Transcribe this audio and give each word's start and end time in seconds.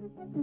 Welcome 0.00 0.38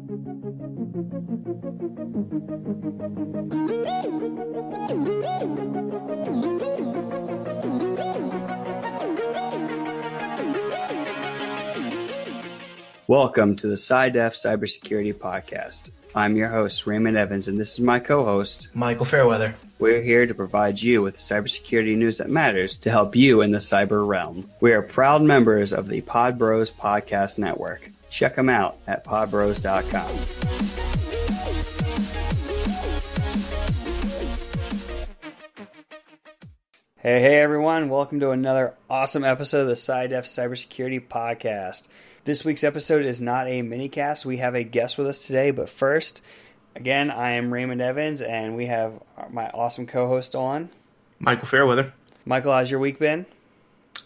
to 13.56 13.68
the 13.68 13.74
SciDef 13.74 14.36
Cybersecurity 14.36 15.16
Podcast. 15.16 15.89
I'm 16.14 16.36
your 16.36 16.50
host, 16.50 16.86
Raymond 16.86 17.18
Evans, 17.18 17.48
and 17.48 17.58
this 17.58 17.74
is 17.74 17.80
my 17.80 18.00
co 18.00 18.24
host, 18.24 18.70
Michael 18.76 19.08
Fairweather. 19.08 19.55
We're 19.80 20.04
here 20.04 20.28
to 20.28 20.36
provide 20.36 20.80
you 20.80 21.02
with 21.02 21.18
cybersecurity 21.18 21.98
news 21.98 22.20
that 22.20 22.30
matters 22.30 22.78
to 22.78 22.92
help 22.92 23.16
you 23.16 23.42
in 23.42 23.50
the 23.50 23.58
cyber 23.58 24.08
realm. 24.08 24.48
We 24.62 24.74
are 24.74 24.84
proud 24.84 25.24
members 25.24 25.74
of 25.74 25.88
the 25.88 26.02
Pod 26.02 26.38
Bros 26.38 26.70
Podcast 26.70 27.39
Network. 27.39 27.89
Check 28.10 28.36
them 28.36 28.50
out 28.50 28.78
at 28.88 29.05
podbros.com. 29.05 31.18
Hey, 36.98 37.22
hey 37.22 37.40
everyone, 37.40 37.90
welcome 37.90 38.20
to 38.20 38.31
another 38.31 38.73
awesome 38.90 39.23
episode 39.23 39.62
of 39.62 39.67
the 39.67 39.73
SciDef 39.73 40.26
Cybersecurity 40.26 41.08
Podcast. 41.08 41.88
This 42.26 42.44
week's 42.44 42.64
episode 42.64 43.05
is 43.05 43.22
not 43.22 43.48
a 43.48 43.62
mini 43.62 43.88
cast. 43.88 44.26
We 44.26 44.38
have 44.38 44.55
a 44.55 44.64
guest 44.64 44.98
with 44.98 45.08
us 45.08 45.26
today, 45.26 45.52
but 45.52 45.70
first, 45.70 46.22
again, 46.76 47.09
I 47.09 47.31
am 47.31 47.53
Raymond 47.53 47.81
Evans, 47.81 48.22
and 48.22 48.58
we 48.58 48.66
have 48.66 49.02
my 49.30 49.50
awesome 49.50 49.86
co 49.86 50.08
host 50.08 50.36
on, 50.36 50.70
Michael 51.20 51.48
Fairweather. 51.48 51.94
Michael, 52.26 52.52
how's 52.52 52.70
your 52.70 52.80
week 52.80 53.00
been? 53.00 53.26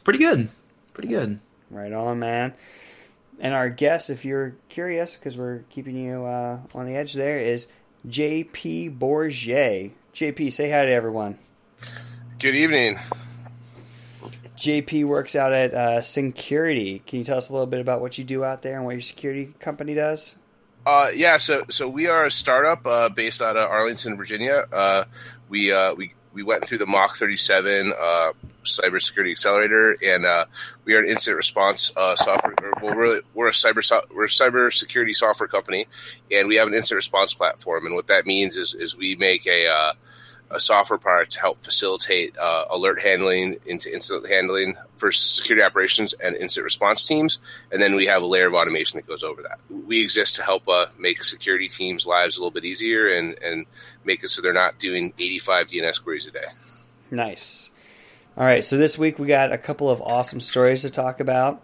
Pretty 0.04 0.20
good. 0.20 0.50
Pretty 0.94 1.10
good. 1.10 1.40
Right 1.72 1.94
on, 1.94 2.20
man. 2.20 2.54
And 3.40 3.54
our 3.54 3.70
guest, 3.70 4.10
if 4.10 4.24
you're 4.26 4.56
curious, 4.70 5.16
because 5.16 5.38
we're 5.38 5.60
keeping 5.70 5.96
you 5.96 6.26
uh, 6.26 6.60
on 6.76 6.86
the 6.86 6.96
edge 6.96 7.14
there, 7.14 7.40
is 7.40 7.68
JP 8.08 8.98
Bourget. 9.00 9.92
JP, 10.14 10.54
say 10.54 10.70
hi 10.70 10.86
to 10.86 10.92
everyone. 10.92 11.40
Good 12.40 12.56
evening. 12.56 13.00
JP 14.58 15.06
works 15.06 15.36
out 15.36 15.54
at 15.54 15.74
uh, 15.74 16.02
Syncurity. 16.02 17.04
Can 17.06 17.20
you 17.20 17.26
tell 17.26 17.38
us 17.38 17.50
a 17.50 17.54
little 17.54 17.68
bit 17.68 17.80
about 17.80 18.00
what 18.00 18.18
you 18.18 18.24
do 18.24 18.44
out 18.44 18.62
there 18.62 18.76
and 18.76 18.86
what 18.86 18.92
your 18.92 19.02
security 19.02 19.54
company 19.60 19.96
does? 19.96 20.36
Uh, 20.86 21.10
yeah, 21.16 21.38
so 21.38 21.64
so 21.70 21.88
we 21.88 22.08
are 22.08 22.26
a 22.26 22.32
startup 22.32 22.86
uh, 22.88 23.10
based 23.10 23.42
out 23.42 23.56
of 23.56 23.70
Arlington, 23.70 24.18
Virginia. 24.18 24.66
Uh, 24.72 25.06
we 25.50 25.72
uh, 25.72 25.94
we 25.94 26.14
we 26.34 26.44
went 26.44 26.66
through 26.66 26.80
the 26.80 26.86
Mach 26.86 27.16
37 27.16 27.94
uh, 27.98 28.34
cybersecurity 28.64 29.32
accelerator, 29.32 29.96
and 30.04 30.26
uh, 30.26 30.46
we 30.86 30.96
are 30.96 31.00
an 31.00 31.08
incident 31.08 31.38
response 31.38 31.92
software. 32.16 32.56
Well, 32.82 32.96
we're 32.96 33.22
we're 33.34 33.48
a 33.48 33.52
cyber 33.52 33.84
so, 33.84 34.02
we're 34.14 34.26
a 34.26 34.28
cybersecurity 34.28 35.14
software 35.14 35.48
company, 35.48 35.88
and 36.32 36.48
we 36.48 36.56
have 36.56 36.68
an 36.68 36.74
incident 36.74 36.98
response 36.98 37.34
platform. 37.34 37.86
And 37.86 37.96
what 37.96 38.08
that 38.08 38.26
means 38.26 38.58
is 38.58 38.74
is 38.74 38.98
we 38.98 39.16
make 39.16 39.48
a 39.48 39.96
a 40.52 40.60
software 40.60 41.00
product 41.00 41.32
to 41.32 41.40
help 41.40 41.64
facilitate 41.64 42.38
uh, 42.38 42.66
alert 42.70 43.02
handling 43.02 43.58
into 43.66 43.92
incident 43.94 44.30
handling 44.30 44.76
for 44.98 45.12
security 45.12 45.64
operations 45.64 46.14
and 46.14 46.36
incident 46.36 46.66
response 46.66 47.06
teams. 47.06 47.40
And 47.72 47.82
then 47.82 47.96
we 47.96 48.06
have 48.06 48.22
a 48.22 48.26
layer 48.26 48.48
of 48.48 48.54
automation 48.54 48.98
that 48.98 49.08
goes 49.08 49.24
over 49.24 49.42
that. 49.44 49.60
We 49.88 50.02
exist 50.02 50.36
to 50.36 50.44
help 50.44 50.68
uh, 50.68 50.88
make 51.00 51.24
security 51.24 51.68
teams' 51.68 52.06
lives 52.06 52.38
a 52.38 52.40
little 52.40 52.52
bit 52.52 52.66
easier 52.66 53.08
and, 53.08 53.38
and 53.42 53.66
make 54.04 54.24
it 54.24 54.30
so 54.30 54.42
they're 54.42 54.54
not 54.54 54.78
doing 54.78 55.14
85 55.18 55.68
DNS 55.68 56.04
queries 56.04 56.28
a 56.28 56.32
day. 56.32 56.46
Nice. 57.10 57.72
All 58.38 58.46
right, 58.46 58.64
so 58.64 58.78
this 58.78 58.98
week 58.98 59.20
we 59.20 59.28
got 59.28 59.52
a 59.52 59.58
couple 59.58 59.90
of 59.90 60.02
awesome 60.02 60.40
stories 60.40 60.82
to 60.84 60.90
talk 60.90 61.20
about. 61.20 61.62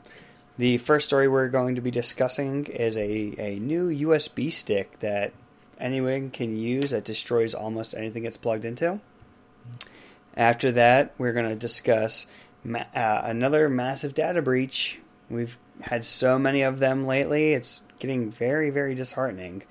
The 0.58 0.80
first 0.80 1.08
story 1.08 1.28
we're 1.28 1.50
going 1.50 1.76
to 1.76 1.82
be 1.82 1.92
discussing 1.92 2.66
is 2.66 2.98
a, 2.98 3.36
a 3.38 3.60
new 3.60 3.90
USB 3.90 4.52
stick 4.52 5.00
that 5.00 5.34
anyone 5.80 6.32
can 6.32 6.58
use 6.58 6.90
that 6.90 7.06
destroys 7.06 7.54
almost 7.54 7.94
anything 7.94 8.26
it's 8.26 8.38
plugged 8.38 8.66
into. 8.66 9.00
After 10.36 10.72
that, 10.72 11.14
we're 11.20 11.34
going 11.34 11.50
to 11.50 11.56
discuss 11.56 12.26
ma- 12.64 12.86
uh, 12.96 13.22
another 13.24 13.70
massive 13.70 14.16
data 14.16 14.42
breach. 14.42 15.00
We've 15.30 15.60
had 15.82 16.04
so 16.04 16.40
many 16.40 16.64
of 16.64 16.80
them 16.80 17.06
lately, 17.06 17.54
it's 17.54 17.82
getting 18.00 18.32
very, 18.32 18.72
very 18.72 18.96
disheartening. 18.96 19.62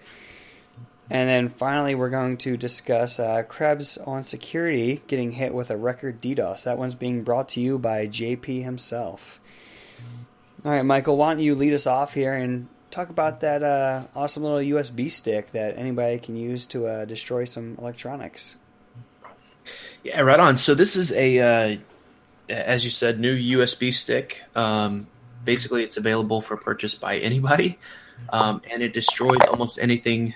And 1.09 1.29
then 1.29 1.49
finally, 1.49 1.95
we're 1.95 2.11
going 2.11 2.37
to 2.39 2.57
discuss 2.57 3.19
uh, 3.19 3.43
Krebs 3.45 3.97
on 3.99 4.23
security 4.25 5.03
getting 5.07 5.33
hit 5.33 5.55
with 5.55 5.71
a 5.71 5.77
record 5.77 6.21
DDoS. 6.21 6.65
That 6.65 6.79
one's 6.79 6.97
being 6.97 7.23
brought 7.23 7.49
to 7.51 7.61
you 7.61 7.79
by 7.79 8.07
JP 8.07 8.65
himself. 8.65 9.41
All 10.67 10.73
right, 10.73 10.85
Michael, 10.85 11.17
why 11.17 11.33
don't 11.33 11.45
you 11.45 11.55
lead 11.55 11.75
us 11.75 11.87
off 11.87 12.13
here 12.13 12.35
and 12.35 12.67
talk 12.91 13.09
about 13.09 13.43
that 13.43 13.63
uh, 13.63 14.03
awesome 14.17 14.43
little 14.43 14.59
USB 14.59 15.09
stick 15.09 15.53
that 15.53 15.79
anybody 15.79 16.19
can 16.19 16.35
use 16.35 16.67
to 16.67 16.89
uh, 16.89 17.05
destroy 17.05 17.45
some 17.45 17.77
electronics. 17.79 18.57
Yeah, 20.03 20.23
right 20.23 20.41
on. 20.41 20.57
So 20.57 20.75
this 20.75 20.97
is 20.97 21.13
a, 21.13 21.39
uh, 21.39 21.77
as 22.49 22.83
you 22.83 22.91
said, 22.91 23.21
new 23.21 23.61
USB 23.61 23.95
stick. 23.95 24.43
Um, 24.57 25.07
basically, 25.45 25.85
it's 25.85 25.99
available 25.99 26.41
for 26.41 26.57
purchase 26.57 26.97
by 26.97 27.19
anybody, 27.19 27.79
um, 28.31 28.61
and 28.69 28.83
it 28.83 28.93
destroys 28.93 29.47
almost 29.49 29.79
anything 29.79 30.35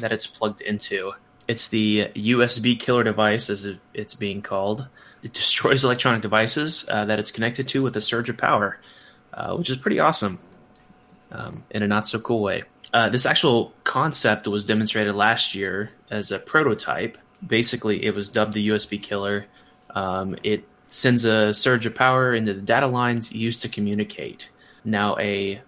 that 0.00 0.10
it's 0.10 0.26
plugged 0.26 0.60
into. 0.60 1.12
It's 1.46 1.68
the 1.68 2.10
USB 2.16 2.80
killer 2.80 3.04
device, 3.04 3.48
as 3.48 3.64
it's 3.94 4.14
being 4.14 4.42
called. 4.42 4.88
It 5.22 5.32
destroys 5.34 5.84
electronic 5.84 6.22
devices 6.22 6.84
uh, 6.88 7.04
that 7.04 7.20
it's 7.20 7.30
connected 7.30 7.68
to 7.68 7.82
with 7.84 7.96
a 7.96 8.00
surge 8.00 8.28
of 8.28 8.38
power, 8.38 8.80
uh, 9.38 9.56
which 9.56 9.70
is 9.70 9.76
pretty 9.76 10.00
awesome 10.00 10.38
um, 11.30 11.64
in 11.70 11.82
a 11.82 11.86
not 11.86 12.06
so 12.06 12.18
cool 12.18 12.42
way. 12.42 12.64
Uh, 12.92 13.08
this 13.08 13.24
actual 13.24 13.72
concept 13.84 14.48
was 14.48 14.64
demonstrated 14.64 15.14
last 15.14 15.54
year 15.54 15.90
as 16.10 16.32
a 16.32 16.38
prototype. 16.38 17.16
Basically, 17.46 18.04
it 18.04 18.14
was 18.14 18.28
dubbed 18.28 18.54
the 18.54 18.68
USB 18.70 19.00
killer. 19.00 19.46
Um, 19.90 20.36
it 20.42 20.64
sends 20.88 21.24
a 21.24 21.54
surge 21.54 21.86
of 21.86 21.94
power 21.94 22.34
into 22.34 22.52
the 22.52 22.62
data 22.62 22.88
lines 22.88 23.30
used 23.30 23.62
to 23.62 23.68
communicate. 23.68 24.48
Now, 24.84 25.16
a 25.18 25.60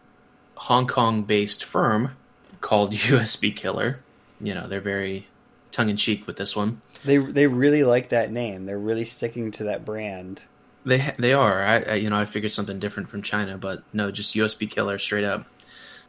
Hong 0.56 0.86
Kong 0.86 1.22
based 1.22 1.64
firm 1.64 2.16
called 2.60 2.92
USB 2.94 3.54
Killer, 3.54 4.00
you 4.40 4.54
know, 4.54 4.66
they're 4.66 4.80
very 4.80 5.28
tongue 5.70 5.90
in 5.90 5.96
cheek 5.96 6.26
with 6.26 6.36
this 6.36 6.56
one. 6.56 6.80
They, 7.04 7.18
they 7.18 7.46
really 7.46 7.84
like 7.84 8.08
that 8.08 8.32
name, 8.32 8.66
they're 8.66 8.78
really 8.78 9.04
sticking 9.04 9.52
to 9.52 9.64
that 9.64 9.84
brand. 9.84 10.42
They 10.84 11.12
they 11.18 11.32
are. 11.32 11.62
I, 11.62 11.80
I, 11.80 11.94
you 11.96 12.08
know 12.08 12.16
I 12.16 12.24
figured 12.24 12.52
something 12.52 12.78
different 12.78 13.10
from 13.10 13.22
China, 13.22 13.58
but 13.58 13.82
no, 13.92 14.10
just 14.10 14.34
USB 14.34 14.70
killer 14.70 14.98
straight 14.98 15.24
up. 15.24 15.46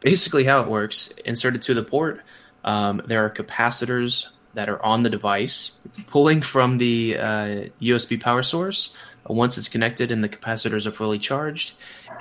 Basically, 0.00 0.44
how 0.44 0.62
it 0.62 0.68
works: 0.68 1.12
inserted 1.24 1.62
to 1.62 1.74
the 1.74 1.82
port, 1.82 2.20
um, 2.64 3.02
there 3.06 3.24
are 3.24 3.30
capacitors 3.30 4.28
that 4.54 4.68
are 4.68 4.82
on 4.84 5.02
the 5.02 5.10
device, 5.10 5.78
pulling 6.08 6.42
from 6.42 6.78
the 6.78 7.16
uh, 7.18 7.64
USB 7.80 8.20
power 8.20 8.42
source. 8.42 8.94
Once 9.26 9.56
it's 9.56 9.68
connected 9.68 10.10
and 10.10 10.22
the 10.22 10.28
capacitors 10.28 10.86
are 10.86 10.90
fully 10.90 11.18
charged, 11.18 11.74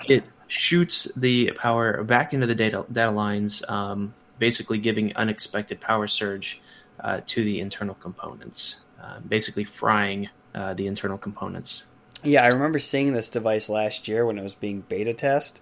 it 0.07 0.23
shoots 0.47 1.05
the 1.15 1.51
power 1.51 2.03
back 2.03 2.33
into 2.33 2.47
the 2.47 2.55
data 2.55 2.85
data 2.91 3.11
lines, 3.11 3.63
um, 3.67 4.13
basically 4.39 4.77
giving 4.77 5.15
unexpected 5.15 5.79
power 5.79 6.07
surge 6.07 6.61
uh, 6.99 7.21
to 7.25 7.43
the 7.43 7.59
internal 7.59 7.95
components, 7.95 8.81
uh, 9.01 9.19
basically 9.19 9.63
frying 9.63 10.29
uh, 10.53 10.73
the 10.73 10.87
internal 10.87 11.17
components. 11.17 11.85
Yeah, 12.23 12.43
I 12.43 12.49
remember 12.49 12.79
seeing 12.79 13.13
this 13.13 13.29
device 13.29 13.67
last 13.67 14.07
year 14.07 14.25
when 14.25 14.37
it 14.37 14.43
was 14.43 14.53
being 14.53 14.81
beta 14.81 15.13
test, 15.13 15.61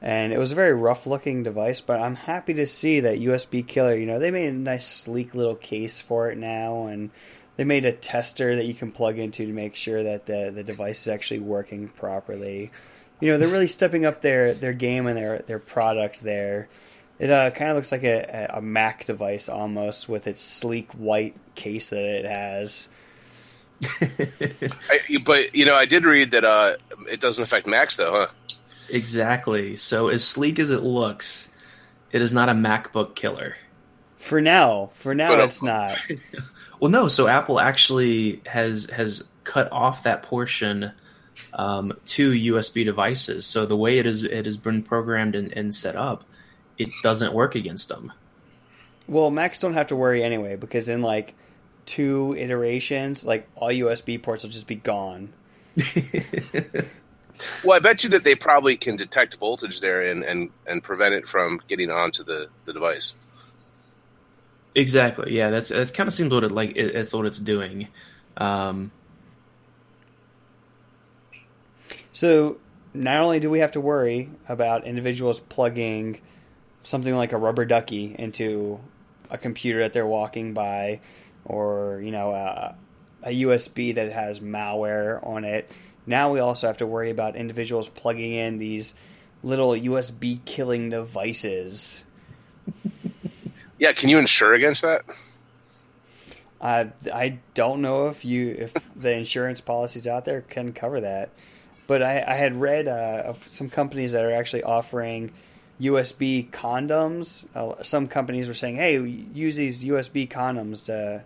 and 0.00 0.32
it 0.32 0.38
was 0.38 0.52
a 0.52 0.56
very 0.56 0.72
rough 0.72 1.06
looking 1.06 1.42
device. 1.42 1.80
But 1.80 2.00
I'm 2.00 2.14
happy 2.14 2.54
to 2.54 2.66
see 2.66 3.00
that 3.00 3.18
USB 3.18 3.66
Killer. 3.66 3.96
You 3.96 4.06
know, 4.06 4.20
they 4.20 4.30
made 4.30 4.48
a 4.48 4.56
nice 4.56 4.86
sleek 4.86 5.34
little 5.34 5.56
case 5.56 6.00
for 6.00 6.30
it 6.30 6.38
now, 6.38 6.86
and 6.86 7.10
they 7.56 7.64
made 7.64 7.84
a 7.84 7.92
tester 7.92 8.54
that 8.54 8.66
you 8.66 8.74
can 8.74 8.92
plug 8.92 9.18
into 9.18 9.44
to 9.44 9.52
make 9.52 9.74
sure 9.74 10.04
that 10.04 10.26
the 10.26 10.52
the 10.54 10.62
device 10.62 11.02
is 11.02 11.08
actually 11.08 11.40
working 11.40 11.88
properly. 11.88 12.70
You 13.20 13.32
know, 13.32 13.38
they're 13.38 13.48
really 13.48 13.66
stepping 13.66 14.06
up 14.06 14.20
their 14.20 14.54
their 14.54 14.72
game 14.72 15.08
and 15.08 15.16
their 15.16 15.40
their 15.40 15.58
product 15.58 16.22
there. 16.22 16.68
It 17.18 17.30
uh, 17.30 17.50
kind 17.50 17.70
of 17.72 17.76
looks 17.76 17.90
like 17.90 18.04
a, 18.04 18.52
a 18.54 18.62
Mac 18.62 19.04
device 19.04 19.48
almost 19.48 20.08
with 20.08 20.28
its 20.28 20.40
sleek 20.40 20.92
white 20.92 21.34
case 21.56 21.90
that 21.90 22.04
it 22.04 22.24
has. 22.24 22.88
I, 23.82 25.00
but 25.24 25.54
you 25.54 25.64
know, 25.64 25.74
I 25.74 25.86
did 25.86 26.04
read 26.04 26.32
that 26.32 26.44
uh, 26.44 26.76
it 27.10 27.20
doesn't 27.20 27.42
affect 27.42 27.66
Macs, 27.66 27.96
though, 27.96 28.12
huh? 28.12 28.26
Exactly. 28.90 29.76
So 29.76 30.08
as 30.08 30.24
sleek 30.24 30.58
as 30.58 30.70
it 30.70 30.82
looks, 30.82 31.52
it 32.10 32.22
is 32.22 32.32
not 32.32 32.48
a 32.48 32.52
MacBook 32.52 33.14
killer. 33.14 33.56
For 34.18 34.40
now, 34.40 34.90
for 34.94 35.14
now, 35.14 35.36
but, 35.36 35.40
it's 35.40 35.62
not. 35.62 35.96
well, 36.80 36.90
no. 36.90 37.08
So 37.08 37.28
Apple 37.28 37.60
actually 37.60 38.42
has 38.46 38.90
has 38.90 39.22
cut 39.44 39.70
off 39.70 40.02
that 40.02 40.22
portion 40.22 40.92
um, 41.54 41.92
to 42.06 42.32
USB 42.32 42.84
devices. 42.84 43.46
So 43.46 43.66
the 43.66 43.76
way 43.76 43.98
it 43.98 44.06
is 44.06 44.24
it 44.24 44.46
has 44.46 44.56
been 44.56 44.82
programmed 44.82 45.34
and, 45.34 45.56
and 45.56 45.74
set 45.74 45.96
up, 45.96 46.24
it 46.76 46.88
doesn't 47.02 47.32
work 47.32 47.54
against 47.54 47.88
them. 47.88 48.12
Well, 49.06 49.30
Macs 49.30 49.60
don't 49.60 49.74
have 49.74 49.88
to 49.88 49.96
worry 49.96 50.22
anyway 50.22 50.56
because 50.56 50.88
in 50.88 51.00
like 51.00 51.34
two 51.88 52.36
iterations, 52.38 53.24
like 53.24 53.48
all 53.56 53.70
USB 53.70 54.22
ports 54.22 54.44
will 54.44 54.50
just 54.50 54.68
be 54.68 54.76
gone. 54.76 55.34
Well, 57.62 57.76
I 57.76 57.80
bet 57.80 58.04
you 58.04 58.10
that 58.10 58.24
they 58.24 58.34
probably 58.34 58.76
can 58.76 58.96
detect 58.96 59.36
voltage 59.36 59.80
there 59.80 60.02
and, 60.02 60.24
and, 60.24 60.50
and 60.66 60.82
prevent 60.82 61.14
it 61.14 61.28
from 61.28 61.60
getting 61.68 61.90
onto 61.90 62.24
the, 62.24 62.50
the 62.64 62.72
device. 62.72 63.16
Exactly. 64.74 65.34
Yeah, 65.34 65.50
that's 65.50 65.70
that 65.70 65.92
kind 65.94 66.06
of 66.08 66.14
seems 66.14 66.32
what 66.32 66.44
it 66.44 66.52
like. 66.52 66.70
It, 66.76 66.94
it's 66.94 67.12
what 67.12 67.26
it's 67.26 67.38
doing. 67.38 67.88
Um, 68.36 68.92
So 72.12 72.58
not 72.94 73.20
only 73.20 73.40
do 73.40 73.48
we 73.48 73.60
have 73.60 73.72
to 73.72 73.80
worry 73.80 74.30
about 74.48 74.84
individuals 74.84 75.38
plugging 75.40 76.20
something 76.82 77.14
like 77.14 77.32
a 77.32 77.36
rubber 77.36 77.64
ducky 77.64 78.14
into 78.18 78.80
a 79.30 79.38
computer 79.38 79.80
that 79.80 79.92
they're 79.92 80.06
walking 80.06 80.54
by, 80.54 81.00
or 81.48 82.00
you 82.04 82.10
know 82.10 82.30
a, 82.30 82.76
a 83.22 83.42
USB 83.42 83.94
that 83.96 84.12
has 84.12 84.40
malware 84.40 85.24
on 85.26 85.44
it. 85.44 85.70
Now 86.06 86.32
we 86.32 86.40
also 86.40 86.66
have 86.66 86.78
to 86.78 86.86
worry 86.86 87.10
about 87.10 87.36
individuals 87.36 87.88
plugging 87.88 88.32
in 88.32 88.58
these 88.58 88.94
little 89.42 89.70
USB 89.70 90.44
killing 90.44 90.90
devices. 90.90 92.04
Yeah, 93.78 93.92
can 93.92 94.08
you 94.08 94.18
insure 94.18 94.54
against 94.54 94.82
that? 94.82 95.04
I 96.60 96.90
I 97.12 97.38
don't 97.54 97.80
know 97.80 98.08
if 98.08 98.24
you 98.24 98.50
if 98.58 98.74
the 98.96 99.12
insurance 99.12 99.60
policies 99.60 100.06
out 100.06 100.24
there 100.24 100.40
can 100.40 100.72
cover 100.72 101.00
that, 101.00 101.30
but 101.86 102.02
I, 102.02 102.24
I 102.26 102.34
had 102.34 102.60
read 102.60 102.88
uh, 102.88 103.22
of 103.26 103.48
some 103.48 103.70
companies 103.70 104.12
that 104.12 104.24
are 104.24 104.32
actually 104.32 104.64
offering 104.64 105.32
USB 105.80 106.50
condoms. 106.50 107.46
Uh, 107.54 107.82
some 107.82 108.08
companies 108.08 108.48
were 108.48 108.54
saying, 108.54 108.76
"Hey, 108.76 108.98
use 108.98 109.56
these 109.56 109.84
USB 109.84 110.28
condoms 110.28 110.86
to 110.86 111.22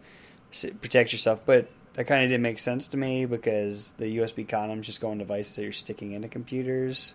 protect 0.80 1.12
yourself," 1.12 1.40
but 1.46 1.68
that 1.94 2.04
kind 2.04 2.22
of 2.22 2.30
didn't 2.30 2.42
make 2.42 2.58
sense 2.58 2.88
to 2.88 2.96
me 2.96 3.26
because 3.26 3.92
the 3.98 4.18
USB 4.18 4.46
condoms 4.46 4.82
just 4.82 5.00
go 5.00 5.10
on 5.10 5.18
devices 5.18 5.56
that 5.56 5.62
you're 5.62 5.72
sticking 5.72 6.12
into 6.12 6.28
computers. 6.28 7.14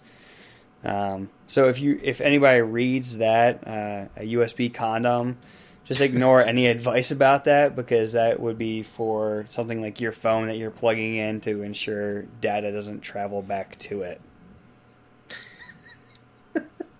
Um, 0.83 1.29
so 1.47 1.69
if 1.69 1.79
you 1.79 1.99
if 2.03 2.21
anybody 2.21 2.61
reads 2.61 3.17
that 3.17 3.67
uh, 3.67 4.05
a 4.15 4.33
USB 4.33 4.73
condom, 4.73 5.37
just 5.85 6.01
ignore 6.01 6.43
any 6.43 6.67
advice 6.67 7.11
about 7.11 7.45
that 7.45 7.75
because 7.75 8.13
that 8.13 8.39
would 8.39 8.57
be 8.57 8.83
for 8.83 9.45
something 9.49 9.81
like 9.81 9.99
your 10.01 10.11
phone 10.11 10.47
that 10.47 10.57
you're 10.57 10.71
plugging 10.71 11.15
in 11.15 11.41
to 11.41 11.63
ensure 11.63 12.23
data 12.41 12.71
doesn't 12.71 13.01
travel 13.01 13.41
back 13.41 13.77
to 13.79 14.03
it. 14.03 14.21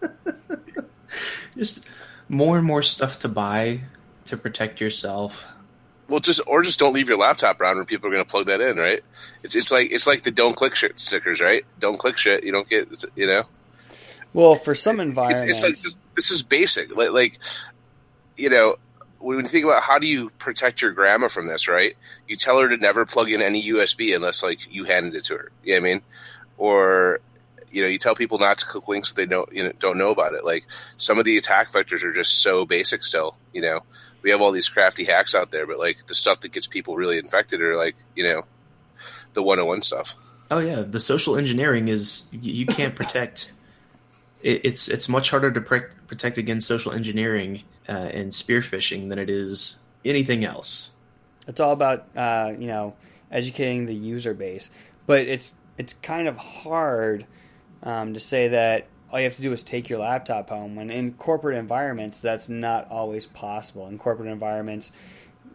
just 1.58 1.88
more 2.30 2.58
and 2.58 2.66
more 2.66 2.84
stuff 2.84 3.20
to 3.20 3.28
buy 3.28 3.82
to 4.26 4.38
protect 4.38 4.82
yourself. 4.82 5.48
Well, 6.08 6.20
just 6.20 6.42
or 6.48 6.62
just 6.64 6.80
don't 6.80 6.94
leave 6.94 7.10
your 7.10 7.18
laptop 7.18 7.60
around 7.60 7.76
where 7.76 7.86
people 7.86 8.08
are 8.08 8.14
going 8.14 8.24
to 8.24 8.30
plug 8.30 8.46
that 8.46 8.62
in, 8.62 8.78
right? 8.78 9.02
It's 9.44 9.56
it's 9.56 9.72
like 9.72 9.92
it's 9.92 10.08
like 10.08 10.24
the 10.24 10.32
don't 10.32 10.56
click 10.56 10.76
shit 10.76 11.00
stickers, 11.00 11.42
right? 11.42 11.66
Don't 11.80 11.98
click 11.98 12.18
shit, 12.18 12.44
you 12.44 12.52
don't 12.52 12.70
get, 12.70 13.04
you 13.16 13.28
know. 13.28 13.44
Well, 14.34 14.56
for 14.56 14.76
some 14.76 15.00
It's, 15.00 15.08
environments, 15.08 15.52
it's 15.52 15.64
like 15.64 15.72
this, 15.72 15.98
this 16.16 16.32
is 16.32 16.44
basic, 16.44 16.96
like, 16.96 17.12
like 17.12 17.38
you 18.36 18.50
know. 18.50 18.78
When 19.20 19.40
you 19.40 19.48
think 19.48 19.66
about 19.66 19.82
how 19.82 19.98
do 19.98 20.06
you 20.06 20.30
protect 20.38 20.84
your 20.84 20.92
grandma 20.92 21.28
from 21.28 21.48
this, 21.48 21.68
right? 21.68 21.96
You 22.28 22.36
tell 22.36 22.60
her 22.60 22.70
to 22.70 22.78
never 22.78 23.04
plug 23.04 23.32
in 23.32 23.42
any 23.42 23.64
USB 23.64 24.16
unless 24.16 24.44
like 24.44 24.72
you 24.72 24.84
handed 24.84 25.16
it 25.16 25.24
to 25.26 25.38
her. 25.38 25.52
You 25.64 25.74
know 25.74 25.82
what 25.82 25.88
I 25.88 25.94
mean? 25.94 26.02
Or 26.60 27.20
you 27.78 27.84
know, 27.84 27.90
you 27.90 28.00
tell 28.00 28.16
people 28.16 28.40
not 28.40 28.58
to 28.58 28.66
click 28.66 28.88
links 28.88 29.12
if 29.12 29.16
they 29.16 29.28
don't 29.28 29.54
you 29.54 29.64
know 29.64 29.72
don't 29.78 30.00
know 30.00 30.10
about 30.10 30.34
it. 30.34 30.44
Like 30.44 30.66
some 30.98 31.20
of 31.20 31.26
the 31.26 31.38
attack 31.38 31.72
vectors 31.72 32.04
are 32.04 32.12
just 32.12 32.42
so 32.42 32.66
basic 32.66 33.04
still. 33.04 33.38
You 33.54 33.62
know, 33.62 33.82
we 34.24 34.32
have 34.32 34.42
all 34.42 34.52
these 34.52 34.68
crafty 34.68 35.04
hacks 35.04 35.36
out 35.36 35.52
there, 35.52 35.68
but 35.68 35.78
like 35.78 36.08
the 36.08 36.16
stuff 36.16 36.40
that 36.40 36.52
gets 36.52 36.66
people 36.66 36.96
really 36.96 37.20
infected 37.20 37.62
are 37.62 37.78
like 37.78 37.96
you 38.16 38.24
know 38.24 38.46
the 39.34 39.44
101 39.44 39.84
stuff. 39.84 40.16
Oh 40.50 40.58
yeah, 40.58 40.82
the 40.82 41.00
social 41.00 41.38
engineering 41.38 41.88
is 41.88 42.28
you, 42.32 42.52
you 42.52 42.66
can't 42.66 42.96
protect. 43.02 43.54
it, 44.42 44.62
it's 44.64 44.88
it's 44.88 45.08
much 45.08 45.30
harder 45.30 45.52
to 45.52 45.62
pre- 45.62 45.92
protect 46.08 46.40
against 46.40 46.68
social 46.68 46.94
engineering 46.94 47.62
uh, 47.88 47.92
and 47.92 48.34
spear 48.34 48.62
phishing 48.62 49.10
than 49.10 49.20
it 49.20 49.30
is 49.30 49.78
anything 50.04 50.46
else. 50.46 50.90
It's 51.48 51.60
all 51.60 51.74
about 51.74 52.08
uh, 52.16 52.54
you 52.58 52.66
know 52.66 52.96
educating 53.32 53.86
the 53.86 53.94
user 53.94 54.34
base, 54.34 54.72
but 55.06 55.28
it's 55.28 55.54
it's 55.78 55.94
kind 55.94 56.28
of 56.28 56.38
hard 56.38 57.28
um, 57.84 58.14
to 58.14 58.20
say 58.20 58.50
that 58.50 58.88
all 59.12 59.20
you 59.20 59.26
have 59.26 59.36
to 59.38 59.42
do 59.42 59.54
is 59.54 59.64
take 59.64 59.90
your 59.90 60.00
laptop 60.00 60.50
home. 60.50 60.76
When 60.76 60.90
in 60.90 61.14
corporate 61.14 61.58
environments, 61.58 62.20
that's 62.20 62.50
not 62.50 62.90
always 62.92 63.26
possible. 63.26 63.88
In 63.88 63.98
corporate 63.98 64.30
environments, 64.30 64.92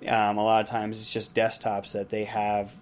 um, 0.09 0.39
a 0.39 0.45
lot 0.45 0.63
of 0.63 0.69
times 0.69 0.99
it's 1.01 1.13
just 1.13 1.35
desktops 1.35 1.93
that 1.93 2.09
they 2.11 2.25
have 2.25 2.73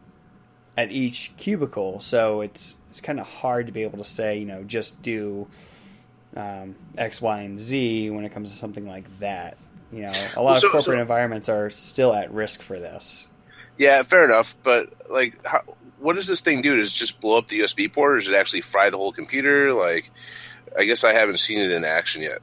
at 0.76 0.90
each 0.92 1.32
cubicle, 1.37 2.00
so 2.00 2.40
it's 2.42 2.75
it's 2.90 3.00
kind 3.00 3.20
of 3.20 3.26
hard 3.28 3.66
to 3.66 3.72
be 3.72 3.82
able 3.82 3.98
to 3.98 4.04
say 4.04 4.38
you 4.38 4.46
know 4.46 4.62
just 4.62 5.02
do 5.02 5.46
um, 6.37 6.76
X, 6.96 7.20
Y, 7.20 7.40
and 7.40 7.58
Z 7.58 8.10
when 8.10 8.25
it 8.25 8.32
comes 8.32 8.50
to 8.52 8.56
something 8.56 8.87
like 8.87 9.19
that. 9.19 9.58
You 9.92 10.02
know, 10.02 10.12
a 10.37 10.42
lot 10.42 10.58
So- 10.60 10.69
of 10.69 10.72
corporate 10.72 10.96
so- 10.96 11.00
environments 11.00 11.48
are 11.48 11.70
still 11.70 12.14
at 12.14 12.32
risk 12.32 12.62
for 12.62 12.78
this. 12.78 13.26
Yeah, 13.76 14.02
fair 14.04 14.25
enough. 14.25 14.54
But 14.62 15.10
like, 15.10 15.44
how, 15.44 15.62
what 16.00 16.17
does 16.17 16.26
this 16.26 16.41
thing 16.41 16.62
do? 16.62 16.76
Does 16.76 16.93
it 16.93 16.97
just 16.97 17.20
blow 17.20 17.38
up 17.38 17.49
the 17.49 17.61
USB 17.61 17.93
port, 17.93 18.12
or 18.12 18.17
does 18.17 18.29
it 18.29 18.35
actually 18.35 18.62
fry 18.62 18.91
the 18.91 18.97
whole 18.97 19.12
computer? 19.12 19.73
Like, 19.73 20.11
I 20.79 20.85
guess 20.85 21.05
I 21.05 21.12
haven't 21.12 21.38
seen 21.38 21.61
it 21.61 21.70
in 21.70 21.85
action 21.85 22.23
yet. 22.23 22.38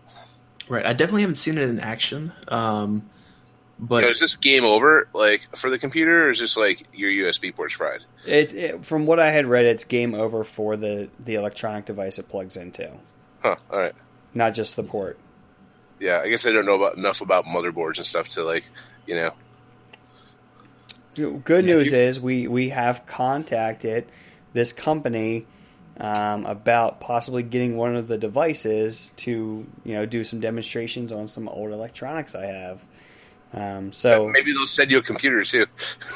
Right. 0.70 0.86
I 0.86 0.94
definitely 0.94 1.22
haven't 1.22 1.36
seen 1.36 1.58
it 1.58 1.70
in 1.70 1.80
action. 1.80 2.32
Um, 2.50 3.10
but 3.80 4.04
is 4.06 4.20
this 4.20 4.36
game 4.36 4.64
over, 4.64 5.08
like 5.14 5.56
for 5.56 5.70
the 5.70 5.78
computer, 5.78 6.26
or 6.26 6.30
is 6.30 6.40
this 6.40 6.58
like 6.58 6.84
your 6.94 7.12
USB 7.12 7.56
port's 7.56 7.74
fried? 7.74 8.04
It, 8.26 8.54
it 8.54 8.86
from 8.86 9.06
what 9.06 9.20
I 9.20 9.32
had 9.32 9.46
read, 9.46 9.66
it's 9.66 9.84
game 9.84 10.14
over 10.16 10.44
for 10.44 10.76
the 10.78 11.10
the 11.24 11.36
electronic 11.36 11.86
device 11.86 12.18
it 12.20 12.28
plugs 12.28 12.58
into, 12.58 12.92
Huh. 13.42 13.56
All 13.72 13.78
right. 13.80 13.94
not 14.34 14.56
just 14.56 14.76
the 14.76 14.84
port. 14.84 15.20
Yeah, 16.00 16.22
I 16.24 16.30
guess 16.30 16.46
I 16.46 16.52
don't 16.52 16.66
know 16.66 16.76
about 16.76 16.98
enough 16.98 17.22
about 17.22 17.46
motherboards 17.46 17.98
and 17.98 18.06
stuff 18.06 18.30
to 18.30 18.44
like, 18.44 18.68
you 19.06 19.16
know. 19.16 19.32
Good 21.18 21.66
news 21.66 21.92
you- 21.92 21.98
is 21.98 22.20
we 22.20 22.48
we 22.48 22.70
have 22.70 23.06
contacted 23.06 24.08
this 24.54 24.74
company 24.74 25.46
um, 26.00 26.46
about 26.46 27.00
possibly 27.00 27.44
getting 27.44 27.76
one 27.76 27.96
of 27.96 28.08
the 28.08 28.18
devices 28.18 29.12
to 29.18 29.66
you 29.84 29.94
know 29.94 30.06
do 30.06 30.24
some 30.24 30.40
demonstrations 30.40 31.12
on 31.12 31.28
some 31.28 31.50
old 31.50 31.72
electronics 31.72 32.36
I 32.36 32.46
have. 32.46 32.82
Um, 33.54 33.94
so 33.94 34.28
Maybe 34.28 34.52
they'll 34.52 34.66
send 34.66 34.92
you 34.92 34.98
a 34.98 35.02
computer 35.02 35.44
too. 35.44 35.66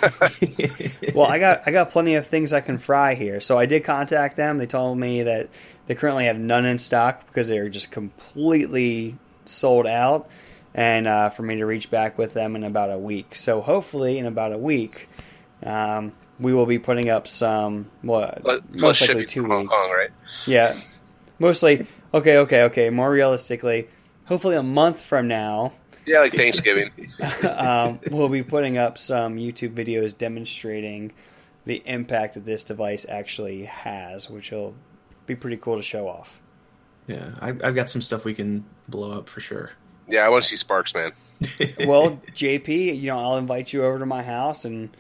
well, 1.16 1.28
I 1.28 1.40
got 1.40 1.64
I 1.66 1.72
got 1.72 1.90
plenty 1.90 2.16
of 2.16 2.28
things 2.28 2.54
I 2.54 2.62
can 2.62 2.78
fry 2.78 3.16
here. 3.16 3.42
So 3.42 3.58
I 3.58 3.66
did 3.66 3.84
contact 3.84 4.36
them. 4.38 4.58
They 4.58 4.66
told 4.66 4.98
me 4.98 5.24
that 5.24 5.50
they 5.88 5.96
currently 5.96 6.26
have 6.26 6.38
none 6.38 6.66
in 6.66 6.78
stock 6.78 7.26
because 7.28 7.48
they're 7.48 7.70
just 7.70 7.92
completely 7.92 9.18
sold 9.46 9.88
out, 9.88 10.30
and 10.74 11.08
uh, 11.08 11.30
for 11.30 11.44
me 11.44 11.56
to 11.58 11.66
reach 11.66 11.90
back 11.92 12.18
with 12.18 12.34
them 12.34 12.56
in 12.56 12.64
about 12.64 12.92
a 12.92 12.98
week. 12.98 13.36
So 13.36 13.62
hopefully, 13.62 14.18
in 14.18 14.26
about 14.26 14.54
a 14.54 14.58
week, 14.58 15.10
um, 15.64 16.14
we 16.40 16.54
will 16.54 16.66
be 16.66 16.80
putting 16.80 17.10
up 17.10 17.28
some 17.28 17.90
what 18.02 18.44
Let- 18.46 18.70
Plus 18.72 18.82
most 18.82 19.02
likely 19.08 19.26
two 19.26 19.42
from 19.42 19.52
Hong 19.52 19.62
weeks. 19.62 19.74
Kong, 19.76 19.92
right? 19.92 20.10
Yeah, 20.48 20.74
mostly. 21.40 21.86
Okay, 22.14 22.38
okay, 22.40 22.64
okay. 22.64 22.90
More 22.90 23.10
realistically, 23.12 23.88
hopefully 24.26 24.56
a 24.56 24.64
month 24.64 25.00
from 25.02 25.28
now 25.28 25.72
Yeah, 26.06 26.20
like 26.20 26.34
Thanksgiving. 26.34 26.92
um, 27.50 28.00
we'll 28.10 28.28
be 28.30 28.44
putting 28.44 28.78
up 28.78 28.98
some 28.98 29.36
YouTube 29.38 29.74
videos 29.74 30.18
demonstrating 30.18 31.14
the 31.66 31.82
impact 31.86 32.34
that 32.34 32.46
this 32.46 32.64
device 32.64 33.06
actually 33.08 33.66
has, 33.66 34.30
which 34.30 34.52
will 34.52 34.74
be 35.28 35.36
pretty 35.36 35.58
cool 35.58 35.78
to 35.78 35.84
show 35.84 36.08
off. 36.08 36.42
yeah, 37.08 37.32
I, 37.40 37.50
I've 37.50 37.76
got 37.76 37.90
some 37.90 38.02
stuff 38.02 38.26
we 38.26 38.34
can 38.34 38.66
blow 38.90 39.12
up 39.12 39.30
for 39.30 39.40
sure. 39.42 39.72
Yeah, 40.08 40.26
I 40.26 40.30
want 40.30 40.44
to 40.44 40.50
see 40.50 40.56
Sparks, 40.56 40.94
man. 40.94 41.12
Well, 41.88 42.22
JP, 42.36 43.00
you 43.02 43.08
know, 43.08 43.20
I'll 43.20 43.38
invite 43.38 43.74
you 43.74 43.84
over 43.84 43.98
to 44.00 44.06
my 44.06 44.24
house 44.24 44.66
and 44.66 44.96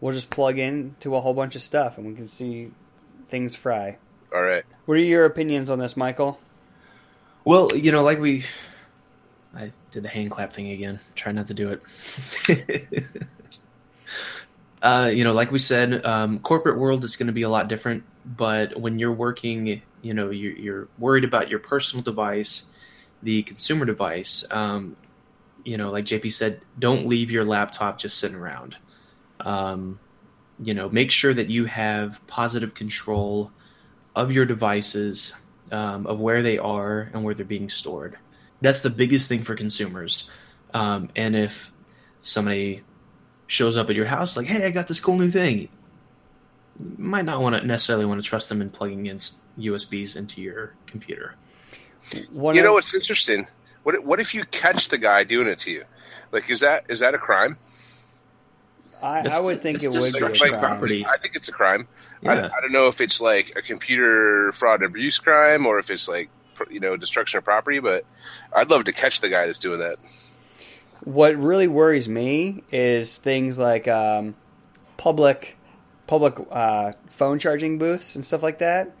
we'll 0.00 0.12
just 0.12 0.30
plug 0.30 0.58
in 0.58 0.96
to 1.00 1.14
a 1.14 1.20
whole 1.20 1.34
bunch 1.34 1.54
of 1.54 1.62
stuff 1.62 1.98
and 1.98 2.06
we 2.06 2.14
can 2.14 2.28
see 2.28 2.70
things 3.28 3.54
fry. 3.54 3.98
All 4.34 4.42
right. 4.42 4.64
What 4.86 4.94
are 4.94 5.00
your 5.00 5.24
opinions 5.24 5.70
on 5.70 5.78
this, 5.78 5.96
Michael? 5.96 6.40
Well, 7.44 7.76
you 7.76 7.92
know, 7.92 8.02
like 8.02 8.18
we, 8.18 8.44
I 9.54 9.70
did 9.90 10.02
the 10.02 10.08
hand 10.08 10.30
clap 10.30 10.52
thing 10.52 10.70
again. 10.70 10.98
Try 11.14 11.32
not 11.32 11.46
to 11.48 11.54
do 11.54 11.78
it. 11.78 13.04
uh, 14.82 15.10
you 15.12 15.24
know, 15.24 15.32
like 15.32 15.52
we 15.52 15.58
said, 15.58 16.04
um, 16.04 16.40
corporate 16.40 16.78
world 16.78 17.04
is 17.04 17.16
going 17.16 17.28
to 17.28 17.32
be 17.32 17.42
a 17.42 17.48
lot 17.48 17.68
different. 17.68 18.04
But 18.24 18.78
when 18.78 18.98
you're 18.98 19.12
working, 19.12 19.82
you 20.02 20.14
know, 20.14 20.30
you're, 20.30 20.52
you're 20.52 20.88
worried 20.98 21.24
about 21.24 21.48
your 21.50 21.60
personal 21.60 22.02
device, 22.02 22.66
the 23.24 23.42
consumer 23.42 23.86
device. 23.86 24.44
Um, 24.50 24.96
you 25.64 25.76
know, 25.76 25.90
like 25.90 26.04
JP 26.04 26.30
said, 26.30 26.60
don't 26.78 27.06
leave 27.06 27.30
your 27.30 27.44
laptop 27.44 27.98
just 27.98 28.18
sitting 28.18 28.36
around. 28.36 28.76
Um, 29.40 29.98
you 30.62 30.74
know, 30.74 30.88
make 30.88 31.10
sure 31.10 31.32
that 31.32 31.50
you 31.50 31.64
have 31.64 32.24
positive 32.26 32.74
control 32.74 33.50
of 34.14 34.30
your 34.30 34.44
devices, 34.44 35.34
um, 35.72 36.06
of 36.06 36.20
where 36.20 36.42
they 36.42 36.58
are 36.58 37.10
and 37.12 37.24
where 37.24 37.34
they're 37.34 37.44
being 37.44 37.68
stored. 37.68 38.16
That's 38.60 38.82
the 38.82 38.90
biggest 38.90 39.28
thing 39.28 39.42
for 39.42 39.56
consumers. 39.56 40.30
Um, 40.72 41.08
and 41.16 41.34
if 41.34 41.72
somebody 42.22 42.82
shows 43.46 43.76
up 43.76 43.90
at 43.90 43.96
your 43.96 44.06
house 44.06 44.36
like, 44.36 44.46
"Hey, 44.46 44.66
I 44.66 44.70
got 44.70 44.86
this 44.86 45.00
cool 45.00 45.18
new 45.18 45.30
thing," 45.30 45.58
you 45.58 45.68
might 46.98 47.24
not 47.24 47.40
want 47.40 47.56
to 47.56 47.66
necessarily 47.66 48.04
want 48.04 48.22
to 48.22 48.28
trust 48.28 48.48
them 48.48 48.60
in 48.60 48.70
plugging 48.70 49.06
in 49.06 49.18
USBs 49.58 50.16
into 50.16 50.40
your 50.40 50.74
computer. 50.86 51.36
One 52.32 52.54
you 52.54 52.62
know 52.62 52.74
what's 52.74 52.94
interesting? 52.94 53.46
What 53.82 54.04
what 54.04 54.20
if 54.20 54.34
you 54.34 54.44
catch 54.44 54.88
the 54.88 54.98
guy 54.98 55.24
doing 55.24 55.48
it 55.48 55.58
to 55.60 55.70
you? 55.70 55.84
Like, 56.32 56.50
is 56.50 56.60
that 56.60 56.90
is 56.90 57.00
that 57.00 57.14
a 57.14 57.18
crime? 57.18 57.58
I, 59.02 59.28
I 59.30 59.40
would 59.40 59.60
think 59.60 59.82
it 59.82 59.88
would 59.88 60.12
be 60.12 60.18
a 60.18 60.30
crime. 60.30 60.58
Property. 60.58 61.04
I 61.04 61.18
think 61.18 61.36
it's 61.36 61.48
a 61.48 61.52
crime. 61.52 61.86
Yeah. 62.22 62.30
I, 62.30 62.34
I, 62.46 62.60
don't 62.62 62.72
know 62.72 62.88
if 62.88 63.02
it's 63.02 63.20
like 63.20 63.52
a 63.54 63.60
computer 63.60 64.50
fraud 64.52 64.80
and 64.80 64.88
abuse 64.88 65.18
crime 65.18 65.66
or 65.66 65.78
if 65.78 65.90
it's 65.90 66.08
like 66.08 66.30
you 66.70 66.80
know 66.80 66.96
destruction 66.96 67.38
of 67.38 67.44
property, 67.44 67.80
but 67.80 68.04
I'd 68.52 68.70
love 68.70 68.84
to 68.84 68.92
catch 68.92 69.20
the 69.20 69.28
guy 69.28 69.46
that's 69.46 69.58
doing 69.58 69.80
that. 69.80 69.96
What 71.02 71.36
really 71.36 71.68
worries 71.68 72.08
me 72.08 72.64
is 72.72 73.14
things 73.14 73.58
like 73.58 73.86
um, 73.88 74.34
public 74.96 75.58
public 76.06 76.34
uh, 76.50 76.92
phone 77.10 77.38
charging 77.38 77.78
booths 77.78 78.14
and 78.14 78.24
stuff 78.24 78.42
like 78.42 78.58
that. 78.58 78.92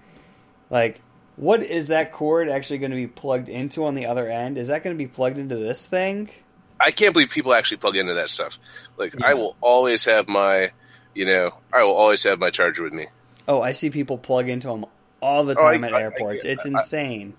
Like, 0.70 0.98
what 1.36 1.62
is 1.62 1.88
that 1.88 2.12
cord 2.12 2.48
actually 2.48 2.78
going 2.78 2.90
to 2.90 2.96
be 2.96 3.06
plugged 3.06 3.48
into 3.48 3.86
on 3.86 3.94
the 3.94 4.06
other 4.06 4.28
end? 4.28 4.58
Is 4.58 4.68
that 4.68 4.84
going 4.84 4.96
to 4.96 4.98
be 4.98 5.08
plugged 5.08 5.38
into 5.38 5.56
this 5.56 5.86
thing? 5.86 6.30
I 6.80 6.90
can't 6.90 7.12
believe 7.12 7.30
people 7.30 7.54
actually 7.54 7.78
plug 7.78 7.96
into 7.96 8.14
that 8.14 8.30
stuff. 8.30 8.58
Like, 8.96 9.14
yeah. 9.18 9.26
I 9.26 9.34
will 9.34 9.56
always 9.60 10.04
have 10.04 10.28
my, 10.28 10.72
you 11.14 11.24
know, 11.24 11.54
I 11.72 11.82
will 11.82 11.94
always 11.94 12.22
have 12.24 12.38
my 12.38 12.50
charger 12.50 12.84
with 12.84 12.92
me. 12.92 13.06
Oh, 13.46 13.60
I 13.60 13.72
see 13.72 13.90
people 13.90 14.18
plug 14.18 14.48
into 14.48 14.68
them 14.68 14.86
all 15.20 15.44
the 15.44 15.54
time 15.54 15.84
oh, 15.84 15.88
I, 15.88 15.90
at 15.90 16.02
airports. 16.02 16.44
I, 16.44 16.48
I, 16.48 16.52
it's 16.52 16.66
insane. 16.66 17.34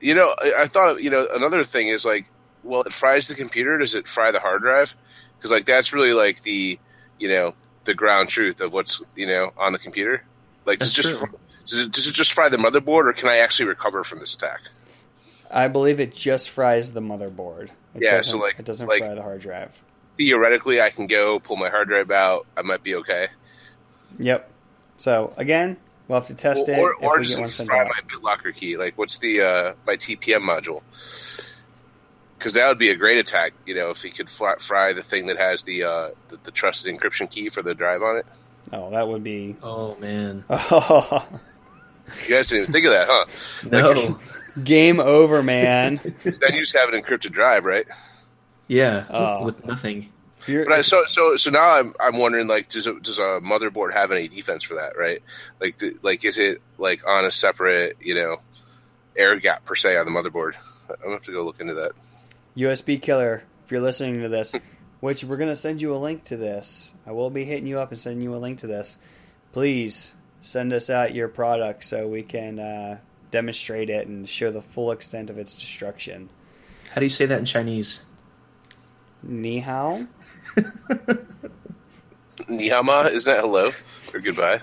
you 0.00 0.14
know, 0.14 0.34
I, 0.40 0.66
thought, 0.66 1.02
you 1.02 1.10
know, 1.10 1.26
another 1.34 1.64
thing 1.64 1.88
is 1.88 2.04
like, 2.04 2.26
well, 2.62 2.82
it 2.82 2.92
fries 2.92 3.28
the 3.28 3.34
computer. 3.34 3.78
Does 3.78 3.94
it 3.94 4.08
fry 4.08 4.32
the 4.32 4.40
hard 4.40 4.62
drive? 4.62 4.96
Because 5.36 5.50
like 5.50 5.64
that's 5.64 5.92
really 5.92 6.12
like 6.12 6.42
the, 6.42 6.78
you 7.18 7.28
know, 7.28 7.54
the 7.84 7.94
ground 7.94 8.28
truth 8.28 8.60
of 8.60 8.74
what's 8.74 9.00
you 9.16 9.26
know 9.26 9.50
on 9.56 9.72
the 9.72 9.78
computer. 9.78 10.24
Like, 10.66 10.82
it 10.82 10.86
just 10.86 11.24
does 11.70 11.78
it, 11.78 11.92
does 11.92 12.06
it 12.08 12.14
just 12.14 12.32
fry 12.32 12.48
the 12.48 12.56
motherboard, 12.56 13.08
or 13.08 13.12
can 13.12 13.28
I 13.28 13.38
actually 13.38 13.68
recover 13.68 14.02
from 14.02 14.18
this 14.18 14.34
attack? 14.34 14.60
I 15.50 15.68
believe 15.68 16.00
it 16.00 16.12
just 16.12 16.50
fries 16.50 16.92
the 16.92 17.00
motherboard. 17.00 17.70
It 17.94 18.02
yeah, 18.02 18.20
so 18.22 18.38
like 18.38 18.58
it 18.58 18.64
doesn't 18.64 18.88
like, 18.88 19.04
fry 19.04 19.14
the 19.14 19.22
hard 19.22 19.40
drive. 19.40 19.80
Theoretically, 20.16 20.80
I 20.80 20.90
can 20.90 21.06
go 21.06 21.38
pull 21.38 21.56
my 21.56 21.70
hard 21.70 21.88
drive 21.88 22.10
out. 22.10 22.46
I 22.56 22.62
might 22.62 22.82
be 22.82 22.96
okay. 22.96 23.28
Yep. 24.18 24.50
So 24.96 25.32
again, 25.36 25.76
we'll 26.08 26.18
have 26.20 26.28
to 26.28 26.34
test 26.34 26.68
or, 26.68 26.72
it. 26.72 26.78
Or, 26.78 27.18
or 27.18 27.20
just 27.20 27.66
fry 27.66 27.84
my 27.84 28.00
BitLocker 28.08 28.54
key. 28.54 28.76
Like, 28.76 28.98
what's 28.98 29.18
the 29.18 29.40
uh, 29.40 29.74
my 29.86 29.94
TPM 29.94 30.42
module? 30.42 30.82
Because 32.36 32.54
that 32.54 32.68
would 32.68 32.78
be 32.78 32.90
a 32.90 32.96
great 32.96 33.18
attack. 33.18 33.52
You 33.64 33.76
know, 33.76 33.90
if 33.90 34.02
he 34.02 34.10
could 34.10 34.28
fry, 34.28 34.56
fry 34.58 34.92
the 34.92 35.02
thing 35.02 35.26
that 35.28 35.38
has 35.38 35.62
the, 35.62 35.84
uh, 35.84 36.10
the 36.28 36.38
the 36.42 36.50
trusted 36.50 36.92
encryption 36.94 37.30
key 37.30 37.48
for 37.48 37.62
the 37.62 37.74
drive 37.74 38.02
on 38.02 38.18
it. 38.18 38.26
Oh, 38.72 38.90
that 38.90 39.06
would 39.06 39.22
be. 39.22 39.56
Oh 39.62 39.94
man. 39.96 40.44
you 42.22 42.34
guys 42.34 42.48
didn't 42.48 42.62
even 42.62 42.72
think 42.72 42.86
of 42.86 42.92
that, 42.92 43.08
huh? 43.08 43.68
No. 43.70 43.90
Like, 43.90 44.64
Game 44.64 44.98
over, 44.98 45.42
man. 45.42 46.00
then 46.24 46.52
you 46.52 46.60
just 46.60 46.76
have 46.76 46.92
an 46.92 47.00
encrypted 47.00 47.30
drive, 47.30 47.64
right? 47.64 47.86
Yeah, 48.66 49.04
oh. 49.08 49.44
with, 49.44 49.56
with 49.58 49.66
nothing. 49.66 50.12
But 50.46 50.72
I, 50.72 50.80
so 50.80 51.04
so 51.04 51.36
so 51.36 51.50
now 51.50 51.68
I'm 51.70 51.94
I'm 52.00 52.16
wondering 52.16 52.46
like 52.46 52.68
does 52.68 52.86
a, 52.86 52.98
does 52.98 53.18
a 53.18 53.40
motherboard 53.40 53.92
have 53.92 54.10
any 54.10 54.26
defense 54.26 54.62
for 54.62 54.74
that 54.76 54.96
right 54.96 55.22
like 55.60 55.76
do, 55.76 55.98
like 56.02 56.24
is 56.24 56.38
it 56.38 56.62
like 56.78 57.06
on 57.06 57.26
a 57.26 57.30
separate 57.30 57.98
you 58.00 58.14
know 58.14 58.38
air 59.14 59.38
gap 59.38 59.66
per 59.66 59.74
se 59.74 59.98
on 59.98 60.06
the 60.06 60.10
motherboard 60.10 60.56
I'm 60.90 61.02
gonna 61.02 61.14
have 61.14 61.22
to 61.24 61.32
go 61.32 61.42
look 61.42 61.60
into 61.60 61.74
that. 61.74 61.92
USB 62.56 63.00
killer, 63.00 63.42
if 63.64 63.70
you're 63.70 63.80
listening 63.80 64.22
to 64.22 64.28
this, 64.28 64.54
which 65.00 65.24
we're 65.24 65.36
going 65.36 65.50
to 65.50 65.56
send 65.56 65.80
you 65.80 65.94
a 65.94 65.96
link 65.96 66.24
to 66.24 66.36
this. 66.36 66.94
I 67.06 67.12
will 67.12 67.30
be 67.30 67.44
hitting 67.44 67.66
you 67.66 67.80
up 67.80 67.90
and 67.90 68.00
sending 68.00 68.22
you 68.22 68.34
a 68.34 68.38
link 68.38 68.60
to 68.60 68.66
this. 68.66 68.98
Please 69.52 70.14
send 70.40 70.72
us 70.72 70.90
out 70.90 71.14
your 71.14 71.28
product 71.28 71.84
so 71.84 72.06
we 72.06 72.22
can 72.22 72.58
uh, 72.58 72.98
demonstrate 73.30 73.90
it 73.90 74.06
and 74.06 74.28
show 74.28 74.50
the 74.50 74.62
full 74.62 74.90
extent 74.90 75.30
of 75.30 75.38
its 75.38 75.56
destruction. 75.56 76.28
How 76.92 77.00
do 77.00 77.04
you 77.04 77.10
say 77.10 77.26
that 77.26 77.38
in 77.38 77.44
Chinese? 77.44 78.02
Ni 79.22 79.60
hao. 79.60 80.06
Ni 82.48 82.68
hao 82.68 82.82
ma? 82.82 83.02
Is 83.02 83.26
that 83.26 83.40
hello 83.40 83.70
or 84.12 84.20
goodbye? 84.20 84.60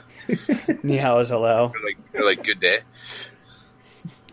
Ni 0.84 0.98
hao 0.98 1.20
is 1.20 1.30
hello. 1.30 1.72
Or 1.74 1.86
like, 1.86 1.98
or 2.14 2.26
like 2.26 2.44
good 2.44 2.60
day. 2.60 2.80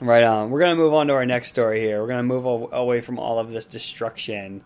Right 0.01 0.25
on. 0.25 0.51
We're 0.51 0.61
going 0.61 0.77
to 0.77 0.83
move 0.83 0.93
on 0.93 1.07
to 1.07 1.15
our 1.15 1.27
next 1.27 1.49
story 1.49 1.81
here. 1.81 2.01
We're 2.01 2.09
going 2.09 2.19
to 2.19 2.23
move 2.25 2.69
away 2.73 3.01
from 3.01 3.19
all 3.19 3.39
of 3.39 3.51
this 3.53 3.65
destruction 3.65 4.63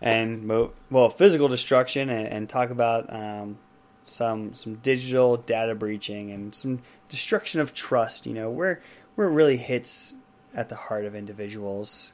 and 0.00 0.42
move, 0.42 0.70
well, 0.90 1.08
physical 1.08 1.48
destruction 1.48 2.10
and, 2.10 2.26
and 2.26 2.48
talk 2.48 2.70
about 2.70 3.12
um, 3.14 3.58
some 4.06 4.54
some 4.54 4.76
digital 4.76 5.36
data 5.36 5.74
breaching 5.74 6.30
and 6.30 6.54
some 6.54 6.80
destruction 7.08 7.60
of 7.60 7.74
trust. 7.74 8.26
You 8.26 8.32
know, 8.32 8.50
where 8.50 8.80
where 9.14 9.26
it 9.26 9.32
really 9.32 9.56
hits 9.56 10.14
at 10.54 10.68
the 10.68 10.76
heart 10.76 11.04
of 11.04 11.14
individuals. 11.14 12.12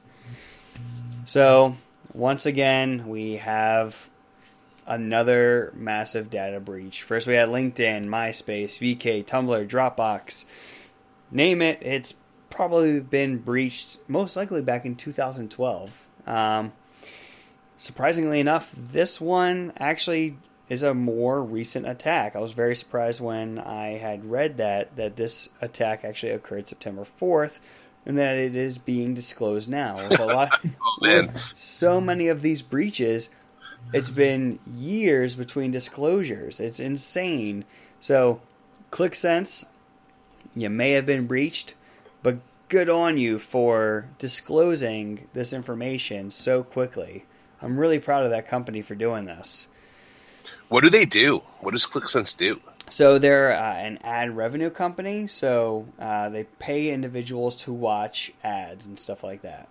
So 1.25 1.77
once 2.15 2.47
again, 2.47 3.09
we 3.09 3.35
have 3.35 4.09
another 4.87 5.73
massive 5.77 6.31
data 6.31 6.61
breach. 6.61 7.03
First, 7.03 7.27
we 7.27 7.35
had 7.35 7.49
LinkedIn, 7.49 8.07
MySpace, 8.07 8.79
VK, 8.79 9.25
Tumblr, 9.25 9.69
Dropbox. 9.69 10.45
Name 11.31 11.63
it, 11.63 11.79
it's 11.83 12.15
probably 12.51 13.01
been 13.01 13.39
breached 13.39 13.99
most 14.09 14.37
likely 14.37 14.61
back 14.61 14.85
in 14.85 14.97
2012. 14.97 16.07
Um, 16.27 16.73
surprisingly 17.79 18.41
enough, 18.41 18.73
this 18.77 19.21
one 19.21 19.73
actually 19.79 20.37
is 20.73 20.83
a 20.83 20.95
more 20.95 21.43
recent 21.43 21.87
attack. 21.87 22.35
I 22.35 22.38
was 22.38 22.52
very 22.52 22.75
surprised 22.75 23.21
when 23.21 23.59
I 23.59 23.99
had 23.99 24.25
read 24.25 24.57
that 24.57 24.97
that 24.97 25.17
this 25.17 25.50
attack 25.61 26.02
actually 26.02 26.33
occurred 26.33 26.67
September 26.67 27.07
4th 27.21 27.61
and 28.07 28.17
that 28.17 28.37
it 28.37 28.57
is 28.57 28.79
being 28.79 29.14
disclosed 29.14 29.69
now. 29.69 29.95
With 30.09 30.19
a 30.19 30.25
lot, 30.25 30.61
oh, 30.83 30.99
with 31.02 31.52
so 31.55 32.00
many 32.00 32.29
of 32.29 32.41
these 32.41 32.62
breaches, 32.62 33.29
it's 33.93 34.11
been 34.11 34.59
years 34.75 35.37
between 35.37 35.73
disclosures. 35.73 36.59
It's 36.59 36.81
insane. 36.81 37.67
So, 38.00 38.41
ClixSense, 38.91 39.67
you 40.55 40.71
may 40.71 40.93
have 40.93 41.05
been 41.05 41.26
breached 41.26 41.75
but 42.23 42.38
good 42.71 42.88
on 42.88 43.19
you 43.19 43.38
for 43.38 44.07
disclosing 44.19 45.29
this 45.35 45.52
information 45.52 46.31
so 46.31 46.62
quickly. 46.62 47.26
I'm 47.61 47.79
really 47.79 47.99
proud 47.99 48.25
of 48.25 48.31
that 48.31 48.49
company 48.49 48.81
for 48.81 48.95
doing 48.95 49.26
this. 49.26 49.69
What 50.69 50.83
do 50.83 50.91
they 50.91 51.05
do? 51.05 51.43
What 51.61 51.73
does 51.73 51.87
ClixSense 51.87 52.37
do? 52.37 52.61
So 52.91 53.19
they're 53.19 53.53
uh, 53.53 53.75
an 53.75 53.99
ad 54.03 54.37
revenue 54.37 54.71
company. 54.71 55.27
So 55.27 55.87
uh, 55.99 56.29
they 56.29 56.45
pay 56.45 56.91
individuals 56.91 57.57
to 57.59 57.73
watch 57.73 58.33
ads 58.45 58.87
and 58.87 58.99
stuff 58.99 59.25
like 59.25 59.43
that. 59.43 59.69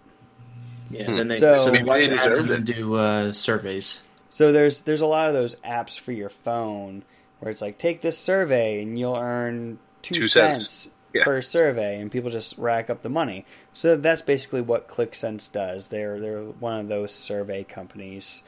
Yeah, 0.89 1.05
hmm. 1.05 1.15
then 1.15 1.27
they 1.29 1.39
so, 1.39 1.55
so 1.55 1.71
they 1.71 2.07
deserve 2.07 2.47
to 2.47 2.59
do 2.59 2.95
uh, 2.95 3.33
surveys. 3.33 4.01
So 4.29 4.51
there's 4.51 4.81
there's 4.81 5.01
a 5.01 5.05
lot 5.05 5.27
of 5.27 5.33
those 5.33 5.55
apps 5.57 5.99
for 5.99 6.11
your 6.11 6.29
phone 6.29 7.03
where 7.39 7.51
it's 7.51 7.61
like 7.61 7.77
take 7.77 8.01
this 8.01 8.17
survey 8.17 8.81
and 8.81 8.97
you'll 8.97 9.15
earn 9.15 9.79
two, 10.01 10.15
two 10.15 10.27
cents. 10.27 10.67
cents 10.67 10.95
yeah. 11.13 11.23
per 11.23 11.41
survey, 11.41 11.99
and 11.99 12.11
people 12.11 12.29
just 12.29 12.57
rack 12.57 12.89
up 12.89 13.01
the 13.01 13.09
money. 13.09 13.45
So 13.73 13.97
that's 13.97 14.21
basically 14.21 14.61
what 14.61 14.87
ClixSense 14.87 15.51
does. 15.51 15.87
They're 15.87 16.19
they're 16.19 16.43
one 16.43 16.79
of 16.79 16.87
those 16.87 17.13
survey 17.13 17.63
companies, 17.63 18.43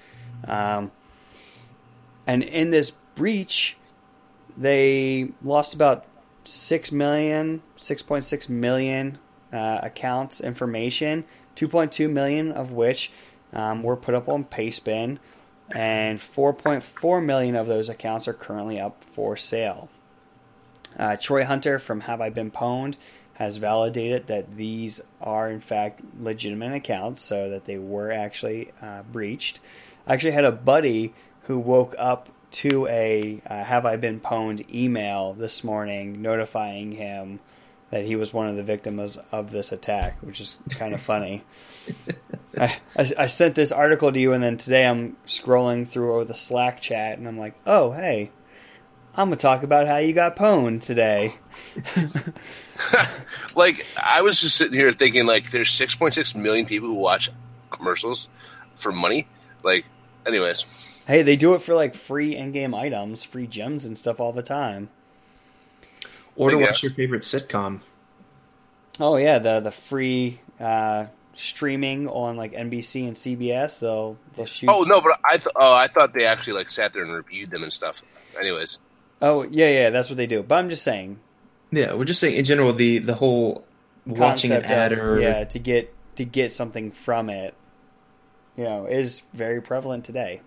um, 0.47 0.91
and 2.25 2.43
in 2.43 2.71
this 2.71 2.91
breach, 3.15 3.77
they 4.57 5.31
lost 5.43 5.73
about 5.73 6.05
six 6.43 6.91
million, 6.91 7.61
six 7.75 8.01
point 8.01 8.25
six 8.25 8.49
million 8.49 9.17
uh, 9.51 9.79
accounts 9.81 10.41
information. 10.41 11.25
Two 11.55 11.67
point 11.67 11.91
two 11.91 12.09
million 12.09 12.51
of 12.51 12.71
which 12.71 13.11
um, 13.53 13.83
were 13.83 13.95
put 13.95 14.15
up 14.15 14.27
on 14.27 14.43
Pastebin, 14.45 15.19
and 15.75 16.19
four 16.19 16.53
point 16.53 16.83
four 16.83 17.21
million 17.21 17.55
of 17.55 17.67
those 17.67 17.89
accounts 17.89 18.27
are 18.27 18.33
currently 18.33 18.79
up 18.79 19.03
for 19.03 19.37
sale. 19.37 19.89
Uh, 20.97 21.15
Troy 21.15 21.43
Hunter 21.43 21.79
from 21.79 22.01
Have 22.01 22.21
I 22.21 22.29
Been 22.29 22.51
Pwned 22.51 22.95
has 23.35 23.57
validated 23.57 24.27
that 24.27 24.57
these 24.57 25.01
are 25.19 25.49
in 25.49 25.59
fact 25.59 26.01
legitimate 26.19 26.73
accounts, 26.73 27.21
so 27.21 27.49
that 27.49 27.65
they 27.65 27.77
were 27.77 28.11
actually 28.11 28.71
uh, 28.81 29.01
breached. 29.11 29.59
I 30.05 30.13
actually 30.13 30.31
had 30.31 30.45
a 30.45 30.51
buddy 30.51 31.13
who 31.43 31.59
woke 31.59 31.95
up 31.97 32.29
to 32.51 32.87
a 32.87 33.41
uh, 33.47 33.63
Have 33.63 33.85
I 33.85 33.95
Been 33.95 34.19
Pwned 34.19 34.69
email 34.73 35.33
this 35.33 35.63
morning 35.63 36.21
notifying 36.21 36.93
him 36.93 37.39
that 37.89 38.05
he 38.05 38.15
was 38.15 38.33
one 38.33 38.47
of 38.47 38.55
the 38.55 38.63
victims 38.63 39.19
of 39.31 39.51
this 39.51 39.71
attack, 39.71 40.17
which 40.21 40.41
is 40.41 40.57
kind 40.69 40.93
of 40.93 41.01
funny. 41.11 41.43
I, 42.59 42.77
I, 42.97 43.11
I, 43.19 43.25
sent 43.27 43.55
this 43.55 43.71
article 43.71 44.11
to 44.11 44.19
you, 44.19 44.33
and 44.33 44.41
then 44.41 44.57
today 44.57 44.85
I'm 44.85 45.15
scrolling 45.27 45.87
through 45.87 46.25
the 46.25 46.33
Slack 46.33 46.81
chat, 46.81 47.17
and 47.19 47.27
I'm 47.27 47.37
like, 47.37 47.53
oh, 47.67 47.91
hey, 47.91 48.31
I'm 49.15 49.27
gonna 49.27 49.35
talk 49.35 49.61
about 49.61 49.85
how 49.85 49.97
you 49.97 50.13
got 50.13 50.35
pwned 50.35 50.81
today. 50.81 51.35
like 53.55 53.85
I 53.95 54.21
was 54.21 54.41
just 54.41 54.57
sitting 54.57 54.73
here 54.73 54.91
thinking, 54.91 55.27
like, 55.27 55.51
there's 55.51 55.69
6.6 55.69 56.35
million 56.35 56.65
people 56.65 56.89
who 56.89 56.95
watch 56.95 57.29
commercials 57.69 58.27
for 58.75 58.91
money. 58.91 59.27
Like, 59.61 59.85
anyways, 60.25 60.92
Hey, 61.07 61.21
they 61.21 61.35
do 61.35 61.53
it 61.55 61.61
for 61.61 61.75
like 61.75 61.95
free 61.95 62.35
in-game 62.35 62.73
items, 62.73 63.23
free 63.23 63.47
gems 63.47 63.85
and 63.85 63.97
stuff 63.97 64.19
all 64.19 64.31
the 64.31 64.43
time. 64.43 64.89
Or 66.35 66.49
to 66.49 66.57
watch 66.57 66.81
your 66.81 66.91
favorite 66.91 67.21
sitcom. 67.21 67.81
Oh 68.99 69.17
yeah, 69.17 69.39
the 69.39 69.59
the 69.59 69.71
free 69.71 70.39
uh, 70.59 71.07
streaming 71.35 72.07
on 72.07 72.37
like 72.37 72.53
NBC 72.53 73.07
and 73.07 73.15
CBS. 73.15 73.79
They'll 73.79 74.17
they'll 74.35 74.45
shoot. 74.45 74.69
oh 74.69 74.83
no, 74.83 75.01
but 75.01 75.19
I 75.23 75.37
th- 75.37 75.53
oh 75.55 75.73
I 75.73 75.87
thought 75.87 76.13
they 76.13 76.25
actually 76.25 76.53
like 76.53 76.69
sat 76.69 76.93
there 76.93 77.03
and 77.03 77.13
reviewed 77.13 77.49
them 77.51 77.63
and 77.63 77.73
stuff. 77.73 78.01
Anyways, 78.39 78.79
Oh 79.21 79.43
yeah, 79.43 79.69
yeah, 79.69 79.89
that's 79.89 80.09
what 80.09 80.17
they 80.17 80.27
do. 80.27 80.41
But 80.43 80.55
I'm 80.55 80.69
just 80.69 80.83
saying, 80.83 81.19
Yeah, 81.71 81.93
we're 81.93 82.05
just 82.05 82.19
saying 82.21 82.35
in 82.35 82.45
general 82.45 82.73
the 82.73 82.99
the 82.99 83.15
whole 83.15 83.63
watching 84.05 84.51
an 84.51 84.65
ad 84.65 84.93
of 84.93 84.99
or 84.99 85.19
yeah 85.19 85.43
to 85.43 85.59
get 85.59 85.93
to 86.15 86.25
get 86.25 86.51
something 86.53 86.91
from 86.91 87.29
it, 87.29 87.53
you 88.57 88.63
know, 88.63 88.85
is 88.85 89.21
very 89.33 89.61
prevalent 89.61 90.05
today. 90.05 90.41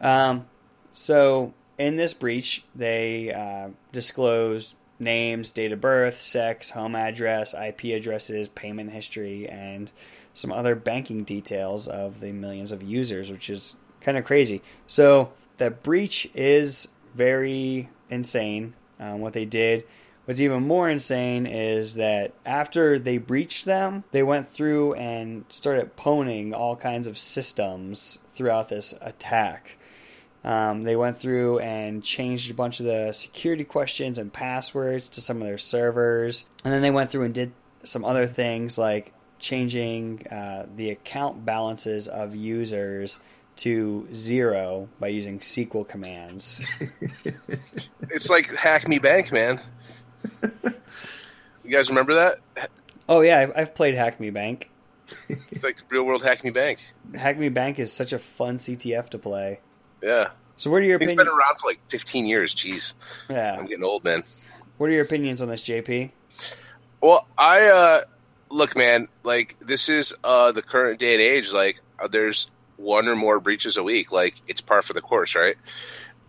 Um, 0.00 0.46
so 0.92 1.54
in 1.76 1.96
this 1.96 2.14
breach, 2.14 2.64
they 2.74 3.32
uh, 3.32 3.70
disclosed 3.92 4.74
names, 4.98 5.50
date 5.50 5.72
of 5.72 5.80
birth, 5.80 6.20
sex, 6.20 6.70
home 6.70 6.96
address, 6.96 7.54
IP 7.54 7.84
addresses, 7.96 8.48
payment 8.48 8.90
history, 8.90 9.48
and 9.48 9.90
some 10.34 10.52
other 10.52 10.74
banking 10.74 11.24
details 11.24 11.88
of 11.88 12.20
the 12.20 12.32
millions 12.32 12.72
of 12.72 12.82
users, 12.82 13.30
which 13.30 13.50
is 13.50 13.76
kind 14.00 14.18
of 14.18 14.24
crazy. 14.24 14.62
So 14.86 15.32
the 15.58 15.70
breach 15.70 16.30
is 16.34 16.88
very 17.14 17.88
insane. 18.10 18.74
Um, 19.00 19.20
what 19.20 19.32
they 19.32 19.44
did. 19.44 19.84
What's 20.24 20.40
even 20.40 20.66
more 20.66 20.90
insane 20.90 21.46
is 21.46 21.94
that 21.94 22.34
after 22.44 22.98
they 22.98 23.16
breached 23.16 23.64
them, 23.64 24.04
they 24.10 24.22
went 24.22 24.52
through 24.52 24.94
and 24.94 25.44
started 25.48 25.96
pwning 25.96 26.52
all 26.52 26.76
kinds 26.76 27.06
of 27.06 27.16
systems 27.16 28.18
throughout 28.28 28.68
this 28.68 28.92
attack. 29.00 29.78
Um, 30.44 30.84
they 30.84 30.96
went 30.96 31.18
through 31.18 31.58
and 31.58 32.02
changed 32.02 32.50
a 32.50 32.54
bunch 32.54 32.80
of 32.80 32.86
the 32.86 33.12
security 33.12 33.64
questions 33.64 34.18
and 34.18 34.32
passwords 34.32 35.08
to 35.10 35.20
some 35.20 35.42
of 35.42 35.48
their 35.48 35.58
servers. 35.58 36.44
And 36.64 36.72
then 36.72 36.82
they 36.82 36.90
went 36.90 37.10
through 37.10 37.24
and 37.24 37.34
did 37.34 37.52
some 37.84 38.04
other 38.04 38.26
things 38.26 38.78
like 38.78 39.12
changing 39.38 40.26
uh, 40.28 40.66
the 40.74 40.90
account 40.90 41.44
balances 41.44 42.08
of 42.08 42.34
users 42.34 43.20
to 43.56 44.06
zero 44.14 44.88
by 45.00 45.08
using 45.08 45.40
SQL 45.40 45.86
commands. 45.86 46.60
it's 48.02 48.30
like 48.30 48.46
Hacme 48.54 49.02
Bank, 49.02 49.32
man. 49.32 49.58
you 51.64 51.70
guys 51.70 51.88
remember 51.88 52.14
that? 52.14 52.70
oh, 53.08 53.20
yeah, 53.20 53.40
I've, 53.40 53.52
I've 53.56 53.74
played 53.74 53.94
Hacme 53.94 54.32
Bank. 54.32 54.70
It's 55.28 55.64
like 55.64 55.78
real 55.88 56.04
world 56.04 56.22
Hacme 56.22 56.52
Bank. 56.52 56.80
Hacme 57.14 57.52
Bank 57.52 57.78
is 57.78 57.92
such 57.92 58.12
a 58.12 58.18
fun 58.18 58.58
CTF 58.58 59.08
to 59.10 59.18
play. 59.18 59.60
Yeah, 60.02 60.30
So, 60.56 60.70
what 60.70 60.82
are 60.82 60.84
your 60.84 60.96
it's 60.96 61.12
opinions? 61.12 61.28
been 61.28 61.38
around 61.38 61.58
for 61.60 61.68
like 61.68 61.80
15 61.88 62.26
years. 62.26 62.54
Jeez, 62.54 62.94
Yeah, 63.28 63.56
I'm 63.58 63.66
getting 63.66 63.84
old, 63.84 64.04
man. 64.04 64.22
what 64.76 64.88
are 64.90 64.92
your 64.92 65.04
opinions 65.04 65.42
on 65.42 65.48
this, 65.48 65.62
JP? 65.62 66.10
Well, 67.00 67.26
I 67.36 67.68
uh 67.68 68.00
look, 68.50 68.76
man. 68.76 69.08
Like 69.22 69.58
this 69.60 69.88
is 69.88 70.14
uh 70.24 70.52
the 70.52 70.62
current 70.62 70.98
day 71.00 71.14
and 71.14 71.22
age. 71.22 71.52
Like 71.52 71.80
uh, 71.98 72.08
there's 72.08 72.48
one 72.76 73.08
or 73.08 73.16
more 73.16 73.40
breaches 73.40 73.76
a 73.76 73.82
week. 73.82 74.10
Like 74.12 74.34
it's 74.46 74.60
par 74.60 74.82
for 74.82 74.92
the 74.92 75.00
course, 75.00 75.34
right? 75.36 75.56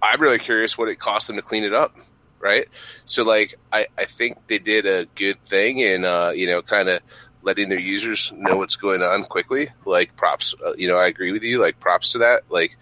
I'm 0.02 0.22
really 0.22 0.40
curious 0.40 0.78
what 0.78 0.88
it 0.90 1.00
cost 1.00 1.28
them 1.28 1.36
to 1.36 1.42
clean 1.42 1.64
it 1.64 1.74
up, 1.74 1.96
right? 2.40 2.68
So, 3.06 3.24
like, 3.24 3.56
I 3.72 3.88
I 3.98 4.06
think 4.06 4.48
they 4.48 4.60
did 4.60 4.86
a 4.86 5.06
good 5.16 5.42
thing 5.42 5.80
in 5.80 6.06
uh 6.06 6.32
you 6.36 6.48
know 6.48 6.62
kind 6.62 6.88
of 6.90 7.02
letting 7.42 7.70
their 7.70 7.80
users 7.80 8.32
know 8.36 8.58
what's 8.58 8.76
going 8.76 9.02
on 9.02 9.24
quickly. 9.24 9.70
Like 9.86 10.16
props, 10.16 10.54
uh, 10.64 10.74
you 10.78 10.88
know, 10.88 10.98
I 10.98 11.08
agree 11.08 11.32
with 11.32 11.44
you. 11.44 11.60
Like 11.60 11.80
props 11.80 12.12
to 12.12 12.20
that. 12.20 12.44
Like 12.50 12.78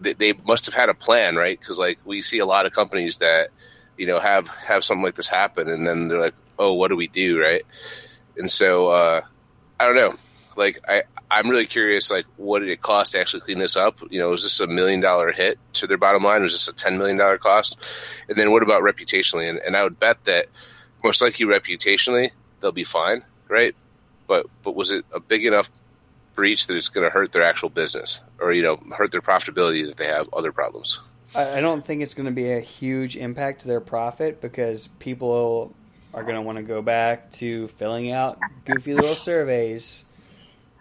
they, 0.00 0.14
they 0.14 0.32
must 0.46 0.66
have 0.66 0.74
had 0.74 0.88
a 0.88 0.94
plan, 0.94 1.36
right? 1.36 1.58
Because 1.58 1.78
like 1.78 1.98
we 2.04 2.22
see 2.22 2.38
a 2.38 2.46
lot 2.46 2.66
of 2.66 2.72
companies 2.72 3.18
that 3.18 3.50
you 3.96 4.06
know 4.06 4.18
have 4.18 4.48
have 4.48 4.84
something 4.84 5.04
like 5.04 5.14
this 5.14 5.28
happen, 5.28 5.68
and 5.68 5.86
then 5.86 6.08
they're 6.08 6.20
like, 6.20 6.34
oh, 6.58 6.74
what 6.74 6.88
do 6.88 6.96
we 6.96 7.08
do, 7.08 7.40
right? 7.40 7.62
And 8.36 8.50
so 8.50 8.88
uh, 8.88 9.20
I 9.78 9.86
don't 9.86 9.96
know. 9.96 10.14
Like 10.56 10.78
I, 10.88 11.02
I'm 11.30 11.48
really 11.48 11.66
curious. 11.66 12.10
Like, 12.10 12.26
what 12.36 12.60
did 12.60 12.68
it 12.68 12.82
cost 12.82 13.12
to 13.12 13.20
actually 13.20 13.40
clean 13.40 13.58
this 13.58 13.76
up? 13.76 14.00
You 14.10 14.18
know, 14.20 14.30
was 14.30 14.42
this 14.42 14.60
a 14.60 14.66
million 14.66 15.00
dollar 15.00 15.32
hit 15.32 15.58
to 15.74 15.86
their 15.86 15.98
bottom 15.98 16.24
line? 16.24 16.42
Was 16.42 16.52
this 16.52 16.68
a 16.68 16.72
ten 16.72 16.98
million 16.98 17.18
dollar 17.18 17.38
cost? 17.38 17.80
And 18.28 18.36
then 18.36 18.50
what 18.50 18.62
about 18.62 18.82
reputationally? 18.82 19.48
And, 19.48 19.58
and 19.58 19.76
I 19.76 19.82
would 19.82 20.00
bet 20.00 20.24
that 20.24 20.46
most 21.04 21.22
likely 21.22 21.46
reputationally 21.46 22.30
they'll 22.60 22.72
be 22.72 22.84
fine, 22.84 23.24
right? 23.48 23.74
But 24.26 24.46
but 24.62 24.74
was 24.74 24.90
it 24.90 25.04
a 25.12 25.20
big 25.20 25.44
enough 25.44 25.70
breach 26.40 26.66
that 26.68 26.74
it's 26.74 26.88
going 26.88 27.06
to 27.06 27.12
hurt 27.12 27.32
their 27.32 27.42
actual 27.42 27.68
business, 27.68 28.22
or 28.40 28.50
you 28.52 28.62
know, 28.62 28.78
hurt 28.96 29.12
their 29.12 29.20
profitability 29.20 29.86
that 29.86 29.98
they 29.98 30.06
have 30.06 30.26
other 30.32 30.52
problems? 30.52 30.98
I, 31.34 31.58
I 31.58 31.60
don't 31.60 31.84
think 31.84 32.00
it's 32.02 32.14
going 32.14 32.26
to 32.26 32.32
be 32.32 32.50
a 32.50 32.60
huge 32.60 33.14
impact 33.14 33.60
to 33.62 33.68
their 33.68 33.80
profit 33.80 34.40
because 34.40 34.88
people 34.98 35.74
are 36.14 36.22
going 36.22 36.36
to 36.36 36.40
want 36.42 36.56
to 36.56 36.64
go 36.64 36.80
back 36.80 37.30
to 37.32 37.68
filling 37.68 38.10
out 38.10 38.38
goofy 38.64 38.94
little 38.94 39.14
surveys 39.28 40.04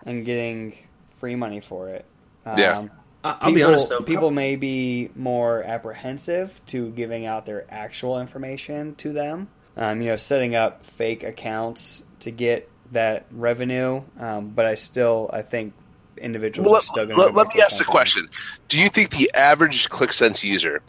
and 0.06 0.26
getting 0.26 0.78
free 1.20 1.36
money 1.36 1.60
for 1.60 1.90
it. 1.90 2.06
Um, 2.46 2.58
Yeah. 2.58 2.88
I- 3.22 3.32
I'll 3.32 3.36
people, 3.40 3.54
be 3.54 3.64
honest 3.64 3.90
though, 3.90 4.00
people 4.02 4.32
may 4.32 4.56
be 4.56 5.10
more 5.14 5.62
apprehensive 5.62 6.58
to 6.68 6.90
giving 6.92 7.26
out 7.26 7.46
their 7.46 7.66
actual 7.70 8.22
information 8.22 8.96
to 8.96 9.12
them. 9.12 9.50
Um, 9.76 10.02
you 10.02 10.08
know, 10.08 10.16
setting 10.16 10.56
up 10.56 10.86
fake 10.86 11.24
accounts 11.24 12.04
to 12.22 12.32
get 12.32 12.70
that 12.92 13.26
revenue. 13.32 14.02
Um, 14.20 14.50
but 14.50 14.66
I 14.66 14.76
still, 14.76 15.30
I 15.32 15.42
think 15.42 15.74
individuals 16.18 16.66
Well, 16.70 16.80
are 16.80 16.84
still 16.84 17.04
let, 17.06 17.16
going 17.16 17.32
to. 17.32 17.38
let 17.38 17.56
me 17.56 17.62
ask 17.62 17.78
the 17.78 17.86
question: 17.86 18.30
Do 18.68 18.80
you 18.82 18.90
think 18.90 19.12
the 19.12 19.32
average 19.34 19.90
ClixSense 19.90 20.44
user 20.44 20.82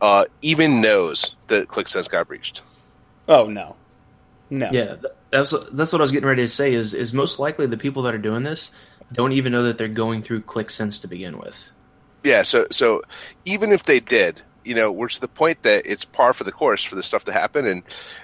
uh, 0.00 0.26
even 0.42 0.80
knows 0.80 1.36
that 1.48 1.68
ClixSense 1.68 2.08
got 2.08 2.28
breached? 2.28 2.62
Oh 3.28 3.46
no, 3.46 3.76
no. 4.50 4.70
Yeah, 4.72 4.96
that's 5.30 5.54
that's 5.72 5.92
what 5.92 6.00
I 6.00 6.04
was 6.04 6.12
getting 6.12 6.28
ready 6.28 6.42
to 6.42 6.48
say. 6.48 6.72
Is 6.72 6.94
is 6.94 7.12
most 7.12 7.38
likely 7.38 7.66
the 7.66 7.76
people 7.76 8.02
that 8.02 8.14
are 8.14 8.18
doing 8.18 8.42
this 8.42 8.72
don't 9.12 9.32
even 9.32 9.52
know 9.52 9.64
that 9.64 9.78
they're 9.78 9.88
going 9.88 10.22
through 10.22 10.42
ClixSense 10.42 11.02
to 11.02 11.08
begin 11.08 11.38
with. 11.38 11.70
Yeah. 12.24 12.42
So 12.42 12.66
so 12.70 13.02
even 13.44 13.72
if 13.72 13.84
they 13.84 14.00
did, 14.00 14.42
you 14.64 14.74
know, 14.74 14.92
we're 14.92 15.08
to 15.08 15.20
the 15.20 15.28
point 15.28 15.62
that 15.62 15.86
it's 15.86 16.04
par 16.04 16.32
for 16.32 16.44
the 16.44 16.52
course 16.52 16.84
for 16.84 16.94
this 16.94 17.06
stuff 17.06 17.24
to 17.24 17.32
happen. 17.32 17.66
And 17.66 17.82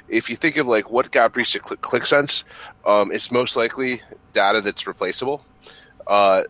if 0.08 0.28
you 0.28 0.36
think 0.36 0.56
of 0.56 0.66
like 0.66 0.90
what 0.90 1.10
got 1.10 1.32
breached 1.32 1.56
at 1.56 1.62
ClixSense, 1.62 2.44
um, 2.86 3.12
it's 3.12 3.30
most 3.30 3.56
likely 3.56 4.02
data 4.32 4.60
that's 4.60 4.86
replaceable. 4.86 5.44
Uh, 6.06 6.44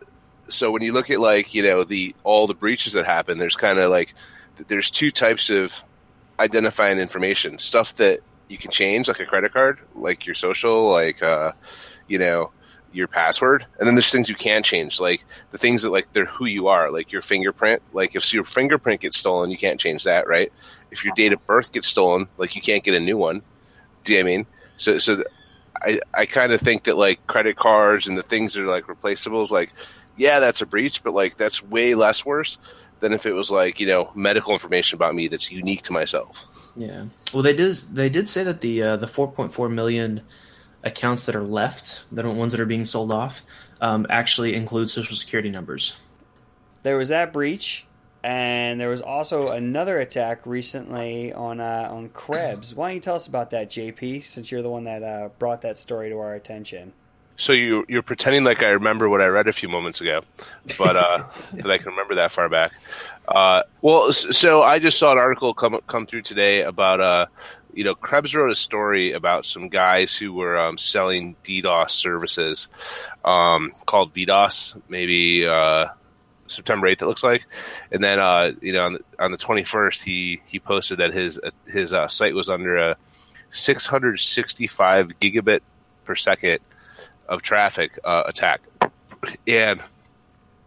so 0.49 0.71
when 0.71 0.83
you 0.83 0.93
look 0.93 1.11
at 1.11 1.21
like 1.21 1.55
you 1.55 1.63
know 1.63 1.85
the 1.85 2.15
all 2.25 2.47
the 2.47 2.55
breaches 2.55 2.93
that 2.95 3.07
happen, 3.07 3.39
there's 3.39 3.57
kind 3.57 3.79
of 3.79 3.91
like 3.91 4.15
there's 4.69 4.91
two 4.91 5.11
types 5.11 5.51
of 5.51 5.83
identifying 6.39 6.99
information. 6.99 7.59
Stuff 7.59 7.97
that 7.97 8.21
you 8.49 8.59
can 8.59 8.71
change 8.71 9.09
like 9.09 9.21
a 9.21 9.27
credit 9.27 9.53
card 9.53 9.79
like 9.95 10.27
your 10.27 10.35
social 10.35 10.91
like 10.91 11.23
uh 11.23 11.53
you 12.09 12.19
know 12.19 12.51
your 12.93 13.09
password. 13.09 13.67
And 13.79 13.89
then 13.89 13.97
there's 13.97 14.13
things 14.13 14.29
you 14.29 14.37
can 14.37 14.63
change 14.63 15.01
like 15.01 15.25
the 15.51 15.59
things 15.59 15.83
that 15.83 15.91
like 15.91 16.13
they're 16.13 16.27
who 16.27 16.47
you 16.47 16.69
are 16.69 16.91
like 16.91 17.11
your 17.11 17.23
fingerprint. 17.23 17.83
Like 17.93 18.15
if 18.15 18.33
your 18.33 18.45
fingerprint 18.45 19.01
gets 19.01 19.19
stolen 19.19 19.51
you 19.51 19.59
can't 19.59 19.81
change 19.81 20.05
that 20.05 20.29
right? 20.29 20.53
If 20.91 21.05
your 21.05 21.15
date 21.15 21.33
of 21.33 21.45
birth 21.47 21.73
gets 21.73 21.89
stolen 21.89 22.29
like 22.39 22.55
you 22.55 22.63
can't 22.63 22.85
get 22.85 22.95
a 22.95 23.01
new 23.01 23.17
one. 23.17 23.43
Do 24.05 24.13
you 24.13 24.23
know 24.23 24.31
i 24.31 24.37
mean? 24.37 24.47
So 24.77 24.99
so 24.99 25.25
i 25.85 26.01
i 26.15 26.27
kind 26.27 26.53
of 26.53 26.61
think 26.61 26.85
that 26.85 26.97
like 26.97 27.25
credit 27.27 27.57
cards 27.57 28.09
and 28.09 28.17
the 28.19 28.23
things 28.23 28.55
that 28.55 28.65
are 28.65 28.69
like 28.69 28.87
replaceables 28.87 29.51
like 29.51 29.73
yeah 30.17 30.41
that's 30.41 30.63
a 30.63 30.67
breach 30.67 31.03
but 31.03 31.13
like 31.13 31.37
that's 31.37 31.63
way 31.63 31.95
less 31.95 32.25
worse 32.25 32.59
than 33.01 33.13
if 33.13 33.27
it 33.27 33.33
was 33.33 33.51
like 33.51 33.81
you 33.81 33.87
know 33.87 34.11
medical 34.15 34.53
information 34.53 34.97
about 34.97 35.15
me 35.15 35.29
that's 35.29 35.51
unique 35.51 35.83
to 35.83 35.93
myself 35.93 36.51
Yeah. 36.77 37.05
Well, 37.33 37.43
they 37.43 37.55
did 37.55 37.75
they 37.93 38.09
did 38.09 38.29
say 38.29 38.43
that 38.45 38.61
the 38.61 38.83
uh, 38.83 38.97
the 38.97 39.07
4.4 39.07 39.71
million 39.73 40.23
accounts 40.83 41.27
that 41.27 41.37
are 41.37 41.43
left, 41.45 42.05
the 42.11 42.29
ones 42.29 42.53
that 42.53 42.61
are 42.61 42.67
being 42.67 42.85
sold 42.85 43.13
off, 43.13 43.43
um, 43.81 44.07
actually 44.11 44.55
include 44.55 44.91
social 44.91 45.17
security 45.17 45.51
numbers. 45.51 45.97
there 46.83 46.99
was 46.99 47.11
that 47.11 47.33
breach, 47.33 47.87
and 48.25 48.81
there 48.81 48.89
was 48.89 49.03
also 49.03 49.49
another 49.49 49.99
attack 49.99 50.47
recently 50.47 51.35
on 51.35 51.61
uh, 51.61 51.89
on 51.91 52.09
Krebs. 52.09 52.75
Why 52.75 52.89
don't 52.89 52.95
you 52.95 53.01
tell 53.01 53.17
us 53.17 53.27
about 53.27 53.51
that, 53.51 53.69
JP? 53.69 54.25
Since 54.25 54.51
you're 54.51 54.63
the 54.63 54.71
one 54.71 54.85
that 54.85 55.03
uh, 55.03 55.29
brought 55.39 55.61
that 55.63 55.77
story 55.77 56.09
to 56.09 56.19
our 56.19 56.35
attention. 56.35 56.95
So 57.37 57.53
you 57.53 57.85
you're 57.87 58.03
pretending 58.03 58.43
like 58.43 58.63
I 58.63 58.71
remember 58.71 59.11
what 59.11 59.21
I 59.21 59.27
read 59.27 59.47
a 59.47 59.53
few 59.53 59.69
moments 59.69 60.01
ago, 60.01 60.23
but 60.79 60.97
uh, 60.97 61.29
that 61.53 61.71
I 61.71 61.77
can 61.77 61.89
remember 61.89 62.15
that 62.15 62.33
far 62.33 62.49
back. 62.49 62.73
Uh, 63.29 63.65
well, 63.83 64.11
so 64.11 64.63
I 64.63 64.79
just 64.79 64.99
saw 64.99 65.13
an 65.13 65.19
article 65.19 65.53
come 65.53 65.79
come 65.87 66.07
through 66.07 66.23
today 66.23 66.63
about 66.63 67.03
uh, 67.03 67.27
you 67.75 67.85
know, 67.85 67.95
Krebs 67.95 68.35
wrote 68.35 68.51
a 68.51 68.55
story 68.55 69.13
about 69.13 69.45
some 69.45 69.69
guys 69.69 70.17
who 70.17 70.33
were 70.33 70.59
um, 70.59 70.79
selling 70.79 71.37
DDoS 71.45 71.91
services 71.91 72.69
um, 73.25 73.73
called 73.85 74.15
VDOS, 74.15 74.81
maybe 74.89 75.47
uh, 75.47 75.89
September 76.55 76.87
eighth. 76.87 77.03
It 77.03 77.07
looks 77.07 77.23
like, 77.23 77.47
and 77.93 78.03
then 78.03 78.19
uh, 78.19 78.53
you 78.61 78.73
know 78.73 78.87
on 78.87 78.93
the, 78.95 79.01
on 79.19 79.31
the 79.31 79.37
twenty 79.37 79.65
first, 79.65 80.03
he 80.03 80.41
he 80.47 80.59
posted 80.59 80.99
that 80.99 81.13
his 81.13 81.41
his 81.67 81.93
uh, 81.93 82.09
site 82.09 82.35
was 82.35 82.49
under 82.49 82.77
a 82.77 82.97
six 83.51 83.87
hundred 83.87 84.19
sixty 84.21 84.67
five 84.67 85.13
gigabit 85.21 85.61
per 86.05 86.15
second 86.15 86.61
of 87.29 87.43
traffic 87.43 87.99
uh, 88.05 88.23
attack, 88.27 88.61
and 89.47 89.83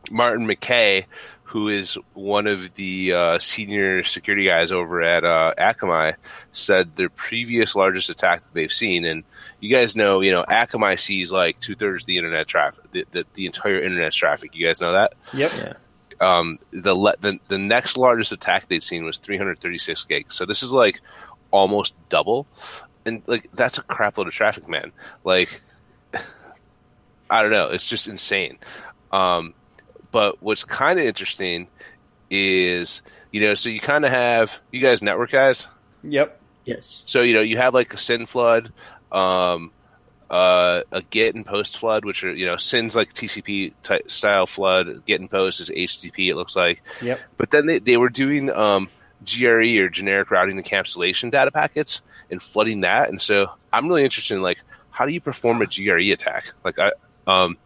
Martin 0.10 0.48
McKeay, 0.48 1.06
who 1.48 1.70
is 1.70 1.98
one 2.14 2.46
of 2.46 2.74
the 2.74 3.14
uh, 3.14 3.40
senior 3.40 4.04
security 4.04 4.46
guys 4.46 4.70
over 4.70 5.02
at 5.02 5.24
uh, 5.24 5.54
Akamai, 5.58 6.16
said 6.52 6.94
their 6.98 7.10
previous 7.10 7.74
largest 7.74 8.10
attack 8.10 8.42
that 8.42 8.54
they've 8.54 8.72
seen, 8.72 9.06
and 9.06 9.24
you 9.62 9.74
guys 9.74 9.96
know, 9.96 10.20
you 10.20 10.32
know, 10.32 10.44
Akamai 10.44 11.00
sees 11.00 11.32
like 11.32 11.58
two 11.60 11.74
thirds 11.74 12.04
of 12.04 12.08
the 12.08 12.18
internet 12.18 12.48
traffic, 12.48 12.92
the, 12.92 13.06
the, 13.12 13.26
the 13.34 13.46
entire 13.46 13.80
internet 13.82 14.12
traffic. 14.12 14.56
You 14.56 14.68
guys 14.68 14.82
know 14.82 14.92
that? 14.92 15.14
Yep. 15.34 15.52
Yeah. 15.58 15.74
um, 16.20 16.60
the, 16.72 16.94
le- 16.94 17.16
the 17.22 17.40
the 17.48 17.58
next 17.58 17.96
largest 17.98 18.34
attack 18.34 18.68
they'd 18.68 18.84
seen 18.84 19.06
was 19.06 19.18
336 19.18 20.04
gigs. 20.04 20.36
So 20.36 20.46
this 20.46 20.64
is 20.64 20.74
like 20.74 21.00
almost 21.52 21.94
double, 22.10 22.46
and 23.06 23.24
like 23.26 23.50
that's 23.54 23.78
a 23.78 23.84
crap 23.84 24.18
load 24.18 24.28
of 24.28 24.34
traffic, 24.34 24.68
man. 24.68 24.92
Like 25.24 25.62
I 27.30 27.42
don't 27.42 27.52
know, 27.52 27.70
it's 27.70 27.88
just 27.88 28.10
insane. 28.10 28.58
Um, 29.14 29.54
but 30.12 30.42
what's 30.42 30.64
kind 30.64 31.00
of 31.00 31.06
interesting 31.06 31.68
is 32.30 33.02
you 33.32 33.48
know, 33.48 33.54
so 33.54 33.70
you 33.70 33.80
kind 33.80 34.06
of 34.06 34.12
have 34.12 34.60
you 34.72 34.82
guys 34.82 35.02
network 35.02 35.32
guys. 35.32 35.68
Yep. 36.04 36.40
Yes. 36.66 37.04
So 37.06 37.22
you 37.22 37.34
know 37.34 37.42
you 37.42 37.58
have 37.58 37.74
like 37.74 37.94
a 37.94 37.98
SYN 37.98 38.26
flood, 38.26 38.72
um, 39.12 39.72
uh, 40.30 40.82
a 40.92 41.02
get 41.02 41.36
and 41.36 41.46
post 41.46 41.78
flood, 41.78 42.06
which 42.06 42.24
are 42.24 42.34
you 42.34 42.46
know 42.46 42.56
SYNs 42.56 42.96
like 42.96 43.14
TCP 43.14 43.74
type 43.84 44.10
style 44.10 44.48
flood. 44.48 45.06
Get 45.06 45.22
and 45.22 45.30
post 45.30 45.60
is 45.60 45.70
HTTP. 45.70 46.30
It 46.30 46.36
looks 46.36 46.56
like. 46.56 46.82
Yep. 47.02 47.20
But 47.38 47.52
then 47.52 47.68
they, 47.68 47.80
they 47.80 47.98
were 47.98 48.10
doing 48.10 48.50
um, 48.50 48.90
GRE 49.26 49.80
or 49.80 49.90
generic 49.90 50.32
routing 50.32 50.62
encapsulation 50.62 51.32
data 51.32 51.52
packets 51.52 52.02
and 52.30 52.42
flooding 52.42 52.82
that. 52.82 53.10
And 53.10 53.22
so 53.22 53.52
I'm 53.72 53.88
really 53.88 54.04
interested 54.04 54.36
in 54.36 54.42
like 54.42 54.62
how 54.90 55.06
do 55.06 55.14
you 55.14 55.22
perform 55.22 55.62
a 55.62 55.68
GRE 55.68 56.12
attack? 56.12 56.54
Like 56.64 56.80
I 56.80 56.92
um, 57.28 57.58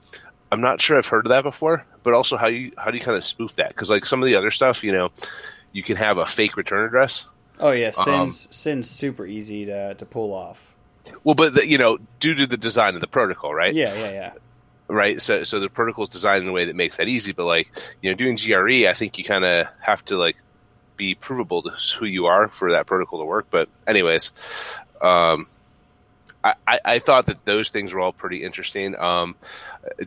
I'm 0.52 0.62
not 0.62 0.82
sure 0.82 0.98
I've 0.98 1.08
heard 1.08 1.26
of 1.26 1.30
that 1.30 1.44
before, 1.44 1.86
but 2.04 2.14
also 2.14 2.38
how 2.38 2.48
you 2.48 2.72
how 2.78 2.92
do 2.92 2.98
you 2.98 3.04
kind 3.04 3.18
of 3.18 3.24
spoof 3.24 3.56
that? 3.56 3.70
Because 3.70 3.90
like 3.90 4.06
some 4.06 4.22
of 4.22 4.28
the 4.28 4.36
other 4.36 4.52
stuff, 4.52 4.84
you 4.84 4.92
know, 4.92 5.10
you 5.72 5.84
can 5.84 5.96
have 5.98 6.18
a 6.18 6.26
fake 6.26 6.58
return 6.58 6.86
address. 6.86 7.26
Oh 7.60 7.72
yeah, 7.72 7.92
Um, 7.98 8.32
SYN's 8.32 8.48
SYN's 8.52 8.90
super 8.90 9.26
easy 9.26 9.66
to 9.66 9.96
to 9.96 10.06
pull 10.06 10.34
off. 10.34 10.76
Well, 11.24 11.36
but 11.36 11.54
the, 11.54 11.68
you 11.68 11.78
know, 11.78 12.00
due 12.20 12.36
to 12.36 12.48
the 12.48 12.58
design 12.58 12.96
of 12.96 13.02
the 13.02 13.08
protocol, 13.08 13.54
right? 13.54 13.74
Yeah, 13.74 13.94
yeah, 13.96 14.12
yeah. 14.12 14.34
right? 14.88 15.22
So, 15.22 15.44
so 15.44 15.60
the 15.60 15.70
protocol 15.70 16.04
is 16.04 16.10
designed 16.10 16.44
in 16.44 16.50
a 16.50 16.54
way 16.54 16.66
that 16.66 16.76
makes 16.76 16.98
that 16.98 17.08
easy. 17.08 17.32
But 17.34 17.46
like, 17.46 17.72
you 18.02 18.10
know, 18.12 18.16
doing 18.16 18.38
GRE, 18.38 18.88
I 18.90 18.94
think 18.94 19.18
you 19.18 19.24
kind 19.24 19.46
of 19.46 19.68
have 19.80 20.04
to 20.06 20.18
like 20.18 20.38
be 20.98 21.16
provable 21.16 21.64
to 21.64 21.72
who 21.98 22.06
you 22.06 22.26
are 22.28 22.48
for 22.48 22.72
that 22.72 22.86
protocol 22.88 23.20
to 23.20 23.26
work. 23.26 23.48
But 23.50 23.70
anyways, 23.88 24.32
um, 25.02 25.48
I, 26.44 26.80
I, 26.84 27.00
thought 27.00 27.28
that 27.28 27.46
those 27.46 27.70
things 27.70 27.94
were 27.94 28.00
all 28.00 28.12
pretty 28.12 28.44
interesting. 28.44 28.96
Um, 28.98 29.36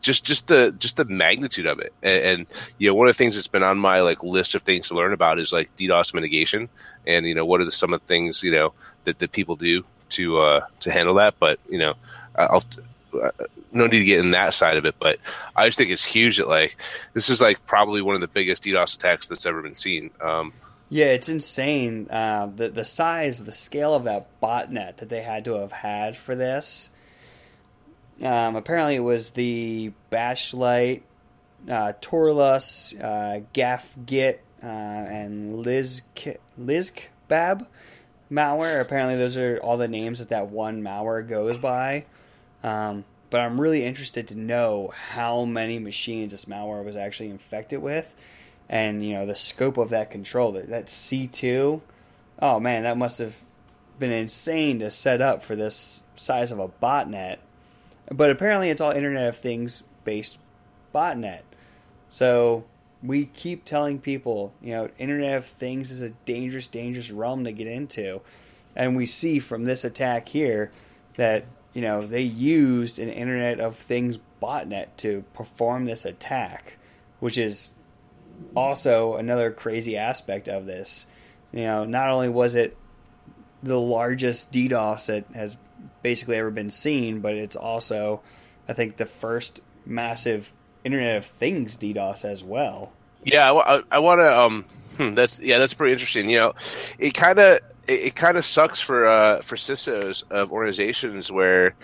just 0.01 0.25
just 0.25 0.49
the 0.49 0.75
just 0.79 0.97
the 0.97 1.05
magnitude 1.05 1.67
of 1.67 1.79
it, 1.79 1.93
and, 2.03 2.25
and 2.25 2.47
you 2.79 2.89
know, 2.89 2.95
one 2.95 3.09
of 3.09 3.15
the 3.15 3.19
things 3.19 3.35
that's 3.35 3.47
been 3.47 3.63
on 3.63 3.79
my 3.79 4.01
like 4.01 4.23
list 4.23 4.55
of 4.55 4.63
things 4.63 4.89
to 4.89 4.95
learn 4.95 5.13
about 5.13 5.39
is 5.39 5.53
like 5.53 5.75
DDoS 5.77 6.13
mitigation, 6.13 6.69
and 7.07 7.27
you 7.27 7.35
know, 7.35 7.45
what 7.45 7.61
are 7.61 7.65
the, 7.65 7.71
some 7.71 7.93
of 7.93 8.01
the 8.01 8.07
things 8.07 8.43
you 8.43 8.51
know 8.51 8.73
that, 9.05 9.19
that 9.21 9.33
people 9.33 9.55
do 9.55 9.85
to 10.11 10.39
uh, 10.39 10.67
to 10.81 10.91
handle 10.91 11.15
that. 11.15 11.35
But 11.39 11.61
you 11.69 11.79
know, 11.79 11.95
I'll 12.35 12.65
uh, 13.23 13.31
no 13.73 13.87
need 13.87 14.01
to 14.01 14.05
get 14.05 14.21
in 14.21 14.33
that 14.33 14.55
side 14.55 14.77
of 14.77 14.85
it, 14.85 14.97
but 14.99 15.19
I 15.55 15.67
just 15.67 15.79
think 15.79 15.91
it's 15.91 16.05
huge 16.05 16.39
that 16.39 16.49
like 16.49 16.77
this 17.13 17.29
is 17.29 17.41
like 17.41 17.65
probably 17.67 18.03
one 18.03 18.15
of 18.17 18.21
the 18.21 18.29
biggest 18.29 18.65
DDoS 18.65 18.97
attacks 18.97 19.29
that's 19.29 19.47
ever 19.47 19.63
been 19.63 19.77
seen. 19.77 20.11
Um, 20.21 20.53
Yeah, 20.95 21.07
it's 21.07 21.29
insane. 21.29 22.07
Uh, 22.09 22.49
the 22.55 22.69
the 22.69 22.85
size, 22.85 23.43
the 23.43 23.51
scale 23.51 23.97
of 23.97 24.05
that 24.05 24.29
botnet 24.41 24.99
that 24.99 25.09
they 25.09 25.23
had 25.23 25.45
to 25.47 25.55
have 25.55 25.73
had 25.73 26.17
for 26.17 26.37
this. 26.37 26.89
Um, 28.23 28.55
apparently, 28.55 28.95
it 28.95 29.01
was 29.03 29.31
the 29.31 29.91
Bashlite, 30.13 31.03
uh, 31.69 31.95
Torlus, 32.01 32.95
uh, 33.03 33.41
Gafgyt, 33.53 34.39
uh, 34.63 34.67
and 34.67 35.65
Liz 35.65 36.03
Lizkebab 36.61 37.67
malware. 38.31 38.81
Apparently, 38.81 39.17
those 39.17 39.37
are 39.37 39.59
all 39.65 39.77
the 39.77 39.89
names 39.89 40.21
that 40.21 40.29
that 40.29 40.51
one 40.51 40.81
malware 40.81 41.29
goes 41.29 41.59
by. 41.59 42.05
Um, 42.63 43.05
but 43.31 43.41
I'm 43.41 43.61
really 43.61 43.85
interested 43.85 44.29
to 44.29 44.37
know 44.37 44.93
how 44.95 45.45
many 45.45 45.81
machines 45.81 46.31
this 46.31 46.45
malware 46.45 46.85
was 46.85 46.95
actually 46.95 47.31
infected 47.31 47.83
with, 47.83 48.15
and 48.69 49.05
you 49.05 49.15
know 49.15 49.27
the 49.27 49.35
scope 49.35 49.77
of 49.77 49.91
that 49.91 50.11
control. 50.11 50.53
That 50.53 50.69
that 50.69 50.87
C2, 50.87 51.81
oh 52.41 52.61
man, 52.61 52.83
that 52.85 52.97
must 52.97 53.19
have 53.19 53.37
been 53.99 54.13
insane 54.13 54.81
to 54.81 54.91
set 54.91 55.21
up 55.21 55.43
for 55.43 55.57
this 55.57 56.03
size 56.17 56.53
of 56.53 56.59
a 56.59 56.69
botnet. 56.69 57.39
But 58.11 58.31
apparently, 58.31 58.71
it's 58.71 58.81
all 58.81 58.91
Internet 58.91 59.29
of 59.29 59.39
Things 59.39 59.83
based 60.05 60.39
botnet. 60.95 61.41
So 62.11 62.65
we 63.03 63.27
keep 63.27 63.65
telling 63.65 63.99
people, 63.99 64.53
you 64.63 64.73
know, 64.73 64.89
Internet 64.99 65.37
of 65.37 65.47
Things 65.47 65.91
is 65.91 66.03
a 66.03 66.11
dangerous, 66.11 66.67
dangerous 66.67 67.11
realm 67.11 67.45
to 67.45 67.53
get 67.53 67.67
into, 67.67 68.21
and 68.77 68.97
we 68.97 69.07
see 69.07 69.39
from 69.39 69.65
this 69.65 69.85
attack 69.85 70.29
here 70.29 70.71
that 71.17 71.45
you 71.73 71.83
know 71.83 72.07
they 72.07 72.23
used 72.23 72.99
an 72.99 73.09
Internet 73.09 73.61
of 73.61 73.77
Things 73.77 74.19
botnet 74.43 74.89
to 74.99 75.25
perform 75.35 75.85
this 75.85 76.05
attack, 76.05 76.77
which 77.21 77.39
is 77.39 77.73
also 78.55 79.17
another 79.17 79.51
crazy 79.51 79.97
aspect 79.97 80.49
of 80.49 80.67
this. 80.67 81.07
You 81.53 81.65
know, 81.65 81.85
not 81.85 82.11
only 82.11 82.29
was 82.29 82.55
it 82.55 82.77
the 83.63 83.79
largest 83.79 84.53
DDoS 84.53 85.07
that 85.07 85.25
has 85.35 85.57
basically 86.03 86.37
ever 86.37 86.51
been 86.51 86.71
seen, 86.71 87.21
but 87.21 87.35
it's 87.35 87.57
also, 87.57 88.21
I 88.69 88.73
think, 88.73 88.97
the 88.97 89.07
first 89.07 89.61
massive 89.87 90.53
Internet 90.85 91.17
of 91.17 91.27
Things 91.27 91.77
DDoS 91.77 92.25
as 92.25 92.45
well. 92.45 92.93
yeah, 93.25 93.51
I, 93.51 93.83
I 93.91 93.99
want 94.01 94.21
to. 94.21 94.39
Um, 94.39 94.65
hmm, 94.97 95.15
that's 95.15 95.41
yeah, 95.41 95.59
that's 95.59 95.75
pretty 95.75 95.93
interesting. 95.93 96.29
You 96.29 96.39
know, 96.41 96.55
it 96.99 97.15
kind 97.15 97.39
of 97.39 97.61
it, 97.89 98.01
it 98.01 98.15
kind 98.15 98.37
of 98.37 98.45
sucks 98.45 98.81
for 98.81 99.07
uh, 99.07 99.41
for 99.41 99.57
CISOs 99.57 100.25
of 100.31 100.53
organizations 100.53 101.33
where 101.33 101.75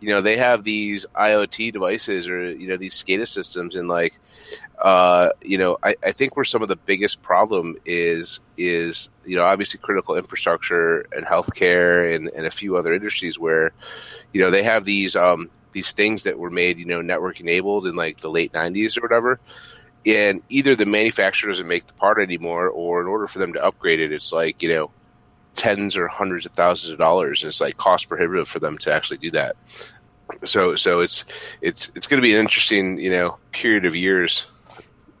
you 0.00 0.10
know 0.10 0.20
they 0.20 0.36
have 0.36 0.62
these 0.62 1.06
IoT 1.14 1.72
devices 1.72 2.28
or 2.28 2.50
you 2.50 2.68
know 2.68 2.76
these 2.76 2.94
SCADA 2.94 3.26
systems 3.26 3.76
and 3.76 3.88
like 3.88 4.18
uh, 4.78 5.30
you 5.42 5.58
know 5.58 5.78
I, 5.82 5.96
I 6.04 6.12
think 6.12 6.36
where 6.36 6.44
some 6.44 6.62
of 6.62 6.68
the 6.68 6.76
biggest 6.76 7.22
problem 7.22 7.76
is 7.84 8.40
is 8.56 9.10
you 9.24 9.36
know 9.36 9.44
obviously 9.44 9.80
critical 9.80 10.16
infrastructure 10.16 11.06
and 11.12 11.26
healthcare 11.26 12.14
and, 12.14 12.28
and 12.28 12.46
a 12.46 12.50
few 12.50 12.76
other 12.76 12.92
industries 12.92 13.38
where 13.38 13.72
you 14.32 14.42
know 14.42 14.50
they 14.50 14.62
have 14.62 14.84
these 14.84 15.16
um, 15.16 15.50
these 15.72 15.92
things 15.92 16.24
that 16.24 16.38
were 16.38 16.50
made 16.50 16.78
you 16.78 16.86
know 16.86 17.00
network 17.00 17.40
enabled 17.40 17.86
in 17.86 17.96
like 17.96 18.20
the 18.20 18.30
late 18.30 18.52
90s 18.52 18.98
or 18.98 19.02
whatever. 19.02 19.40
And 20.04 20.42
either 20.48 20.76
the 20.76 20.86
manufacturer 20.86 21.50
doesn't 21.50 21.66
make 21.66 21.84
the 21.84 21.92
part 21.94 22.20
anymore 22.20 22.68
or 22.68 23.00
in 23.00 23.08
order 23.08 23.26
for 23.26 23.40
them 23.40 23.54
to 23.54 23.64
upgrade 23.64 23.98
it 23.98 24.12
it's 24.12 24.32
like 24.32 24.62
you 24.62 24.68
know 24.68 24.90
tens 25.56 25.96
or 25.96 26.06
hundreds 26.08 26.46
of 26.46 26.52
thousands 26.52 26.92
of 26.92 26.98
dollars 26.98 27.42
and 27.42 27.48
it's 27.48 27.60
like 27.60 27.76
cost 27.76 28.08
prohibitive 28.08 28.48
for 28.48 28.58
them 28.60 28.78
to 28.78 28.92
actually 28.92 29.16
do 29.18 29.30
that 29.30 29.56
so 30.44 30.76
so 30.76 31.00
it's 31.00 31.24
it's 31.60 31.90
it's 31.94 32.06
going 32.06 32.20
to 32.20 32.22
be 32.22 32.34
an 32.34 32.40
interesting 32.40 32.98
you 33.00 33.10
know 33.10 33.36
period 33.52 33.86
of 33.86 33.94
years 33.96 34.46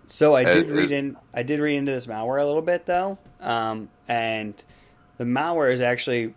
So 0.08 0.34
I 0.36 0.44
did 0.44 0.70
Uh, 0.70 0.74
read 0.74 0.90
in 0.92 1.16
I 1.34 1.42
did 1.42 1.58
read 1.60 1.76
into 1.76 1.92
this 1.92 2.06
malware 2.06 2.40
a 2.42 2.46
little 2.46 2.62
bit 2.62 2.86
though, 2.86 3.18
um, 3.40 3.88
and 4.08 4.54
the 5.18 5.24
malware 5.24 5.72
is 5.72 5.80
actually 5.80 6.34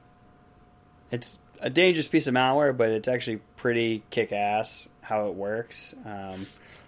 it's 1.12 1.40
a 1.62 1.70
dangerous 1.70 2.08
piece 2.08 2.28
of 2.28 2.34
malware, 2.34 2.76
but 2.76 2.90
it's 2.90 3.08
actually 3.08 3.42
pretty 3.58 4.04
kick 4.12 4.32
ass 4.32 4.88
how 5.02 5.28
it 5.28 5.34
works. 5.36 5.94
Um, 6.06 6.46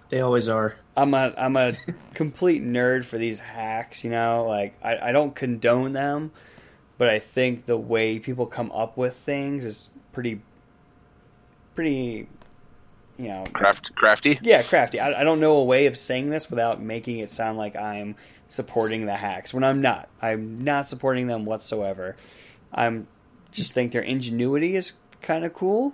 They 0.10 0.21
always 0.21 0.47
are. 0.47 0.76
I'm 0.95 1.13
a 1.13 1.34
I'm 1.38 1.56
a 1.56 1.74
complete 2.13 2.63
nerd 2.63 3.06
for 3.06 3.17
these 3.17 3.39
hacks, 3.39 4.04
you 4.04 4.10
know. 4.12 4.45
Like 4.47 4.74
I, 4.84 5.10
I 5.10 5.12
don't 5.12 5.34
condone 5.36 5.93
them, 5.93 6.32
but 7.01 7.09
I 7.09 7.17
think 7.17 7.65
the 7.65 7.77
way 7.77 8.19
people 8.19 8.45
come 8.45 8.71
up 8.73 8.95
with 8.95 9.15
things 9.15 9.65
is 9.65 9.89
pretty 10.13 10.39
pretty 11.73 12.27
you 13.17 13.27
know 13.27 13.43
craft 13.53 13.95
crafty 13.95 14.37
yeah 14.43 14.61
crafty. 14.61 14.99
I, 14.99 15.21
I 15.21 15.23
don't 15.23 15.39
know 15.39 15.55
a 15.55 15.63
way 15.63 15.87
of 15.87 15.97
saying 15.97 16.29
this 16.29 16.51
without 16.51 16.79
making 16.79 17.17
it 17.17 17.31
sound 17.31 17.57
like 17.57 17.75
I'm 17.75 18.13
supporting 18.49 19.07
the 19.07 19.15
hacks 19.15 19.51
when 19.51 19.63
I'm 19.63 19.81
not. 19.81 20.09
I'm 20.21 20.63
not 20.63 20.87
supporting 20.87 21.25
them 21.25 21.43
whatsoever. 21.43 22.17
I'm 22.71 23.07
just 23.51 23.73
think 23.73 23.93
their 23.93 24.03
ingenuity 24.03 24.75
is 24.75 24.91
kind 25.23 25.43
of 25.43 25.55
cool. 25.55 25.93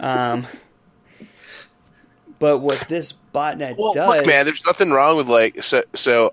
Um, 0.00 0.46
but 2.38 2.60
what 2.60 2.86
this 2.88 3.12
botnet 3.34 3.76
well 3.76 3.92
does, 3.92 4.16
look 4.16 4.26
man 4.26 4.46
there's 4.46 4.64
nothing 4.64 4.90
wrong 4.90 5.18
with 5.18 5.28
like 5.28 5.62
so 5.62 5.82
so 5.94 6.32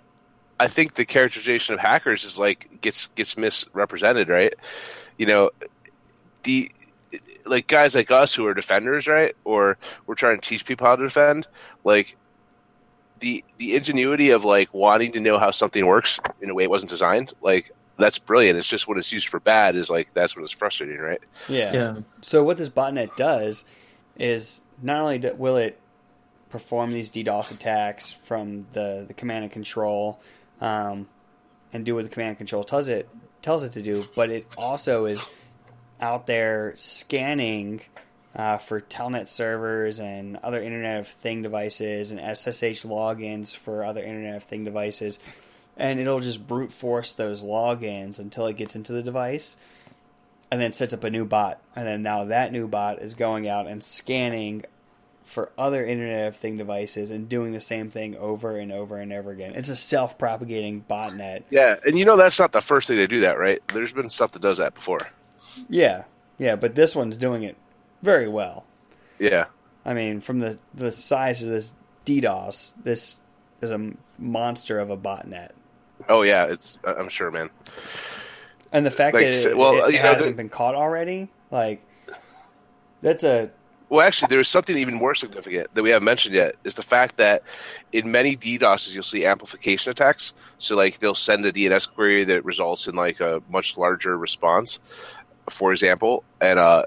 i 0.60 0.68
think 0.68 0.96
the 0.96 1.06
characterization 1.06 1.74
of 1.74 1.80
hackers 1.80 2.24
is 2.24 2.38
like 2.38 2.82
gets 2.82 3.08
gets 3.08 3.38
misrepresented 3.38 4.30
right 4.30 4.54
you 5.18 5.26
know 5.26 5.50
the 6.44 6.72
like 7.46 7.68
guys 7.68 7.96
like 7.96 8.12
us 8.12 8.34
who 8.34 8.46
are 8.46 8.54
defenders 8.54 9.08
right 9.08 9.36
or 9.44 9.78
we're 10.06 10.16
trying 10.16 10.40
to 10.40 10.48
teach 10.48 10.66
people 10.66 10.86
how 10.88 10.96
to 10.96 11.04
defend 11.04 11.48
like 11.84 12.18
the 13.20 13.44
the 13.58 13.76
ingenuity 13.76 14.32
of 14.32 14.44
like 14.44 14.74
wanting 14.74 15.12
to 15.14 15.20
know 15.20 15.38
how 15.38 15.52
something 15.52 15.86
works 15.86 16.20
in 16.42 16.50
a 16.50 16.54
way 16.54 16.64
it 16.64 16.70
wasn't 16.70 16.90
designed 16.90 17.34
like 17.42 17.72
that's 17.98 18.18
brilliant 18.18 18.60
it's 18.60 18.68
just 18.68 18.88
when 18.88 18.98
it's 18.98 19.12
used 19.12 19.28
for 19.28 19.40
bad 19.40 19.76
is 19.76 19.90
like 19.90 20.14
that's 20.14 20.36
when 20.36 20.44
it's 20.44 20.52
frustrating 20.52 20.98
right 20.98 21.22
yeah. 21.48 21.74
Yeah. 21.74 21.96
So 22.22 22.44
what 22.44 22.58
this 22.58 22.70
botnet 22.70 23.16
does 23.16 23.64
is 24.18 24.62
not 24.82 25.02
only 25.02 25.20
will 25.38 25.58
it 25.58 25.80
perform 26.50 26.92
these 26.92 27.10
DDoS 27.10 27.52
attacks 27.52 28.12
from 28.12 28.66
the, 28.72 29.06
the 29.08 29.14
command 29.14 29.44
and 29.44 29.52
control, 29.52 30.20
um, 30.62 31.08
and 31.74 31.86
do 31.86 31.96
what 31.96 32.04
the 32.04 32.10
command 32.10 32.30
and 32.30 32.38
control 32.38 32.64
tells 32.64 32.90
it 32.90 33.10
tells 33.42 33.64
it 33.64 33.74
to 33.74 33.82
do. 33.82 34.08
But 34.16 34.30
it 34.30 34.48
also 34.58 35.06
is 35.06 35.34
out 36.02 36.28
there 36.28 36.74
scanning 36.78 37.82
uh, 38.36 38.58
for 38.58 38.82
telnet 38.82 39.28
servers 39.28 40.00
and 40.00 40.38
other 40.38 40.62
Internet 40.62 41.00
of 41.00 41.08
Thing 41.08 41.42
devices 41.42 42.12
and 42.12 42.20
SSH 42.20 42.84
logins 42.84 43.56
for 43.56 43.84
other 43.84 44.04
Internet 44.04 44.36
of 44.36 44.44
Thing 44.44 44.66
devices, 44.66 45.20
and 45.78 46.00
it'll 46.00 46.20
just 46.20 46.46
brute 46.46 46.74
force 46.74 47.14
those 47.14 47.44
logins 47.44 48.20
until 48.20 48.48
it 48.48 48.58
gets 48.58 48.76
into 48.76 48.92
the 48.92 49.04
device, 49.04 49.56
and 50.52 50.60
then 50.60 50.74
sets 50.74 50.94
up 50.94 51.04
a 51.06 51.10
new 51.10 51.24
bot, 51.24 51.62
and 51.76 51.88
then 51.88 52.04
now 52.04 52.26
that 52.26 52.52
new 52.52 52.68
bot 52.68 53.02
is 53.02 53.14
going 53.14 53.48
out 53.48 53.68
and 53.68 53.82
scanning 53.82 54.66
for 55.26 55.52
other 55.58 55.84
Internet 55.86 56.28
of 56.28 56.36
Thing 56.38 56.58
devices 56.58 57.12
and 57.12 57.28
doing 57.28 57.52
the 57.52 57.60
same 57.60 57.90
thing 57.90 58.16
over 58.16 58.58
and 58.58 58.72
over 58.72 58.98
and 58.98 59.12
over 59.12 59.32
again. 59.32 59.54
It's 59.56 59.70
a 59.70 59.76
self-propagating 59.76 60.86
botnet. 60.90 61.44
Yeah, 61.50 61.76
and 61.86 61.98
you 61.98 62.06
know 62.06 62.16
that's 62.18 62.40
not 62.40 62.52
the 62.52 62.62
first 62.62 62.88
thing 62.88 62.98
they 62.98 63.08
do 63.08 63.22
that, 63.22 63.38
right? 63.38 63.62
There's 63.74 63.92
been 63.94 64.10
stuff 64.10 64.32
that 64.34 64.42
does 64.42 64.60
that 64.60 64.76
before. 64.76 65.00
Yeah, 65.70 66.06
yeah, 66.38 66.56
but 66.56 66.76
this 66.76 66.96
one's 66.96 67.18
doing 67.18 67.44
it 67.44 67.56
very 68.02 68.28
well. 68.28 68.66
Yeah. 69.20 69.46
I 69.86 69.94
mean, 69.94 70.22
from 70.22 70.40
the 70.40 70.58
the 70.74 70.92
size 70.92 71.42
of 71.44 71.50
this 71.50 71.74
DDoS, 72.06 72.74
this 72.84 73.22
is 73.62 73.72
a 73.72 73.92
monster 74.20 74.80
of 74.80 74.90
a 74.90 74.98
botnet, 74.98 75.50
Oh 76.10 76.22
yeah, 76.22 76.46
it's 76.46 76.78
I'm 76.84 77.10
sure, 77.10 77.32
man. 77.32 77.50
and 78.72 78.86
the 78.86 78.92
fact 78.92 79.16
Like, 79.16 79.26
that 79.28 79.52
it, 79.52 79.58
well, 79.58 79.86
it 79.86 79.94
know, 79.94 80.00
hasn't 80.00 80.32
the- 80.32 80.38
been 80.38 80.50
caught 80.50 80.76
already, 80.76 81.30
like 81.52 81.82
that's 83.02 83.24
a 83.24 83.50
Well, 83.90 84.06
actually, 84.06 84.28
there's 84.30 84.48
something 84.48 84.78
even 84.78 84.96
more 84.96 85.14
significant 85.14 85.74
that 85.76 85.84
we 85.84 85.92
haven't 85.92 86.06
mentioned 86.06 86.34
yet. 86.34 86.56
Is 86.64 86.76
the 86.76 86.84
fact 86.84 87.18
that 87.18 87.44
in 87.92 88.12
many 88.12 88.36
DDoSes 88.36 88.94
you'll 88.94 89.04
see 89.04 89.26
amplification 89.26 89.92
attacks. 89.92 90.34
So, 90.58 90.76
like, 90.76 91.00
they'll 91.00 91.14
send 91.14 91.46
a 91.46 91.52
DNS 91.52 91.94
query 91.94 92.24
that 92.26 92.44
results 92.46 92.88
in 92.88 92.96
like 92.96 93.20
a 93.20 93.44
much 93.50 93.78
larger 93.78 94.18
response, 94.18 94.80
for 95.50 95.72
example. 95.72 96.24
And 96.42 96.58
uh, 96.58 96.86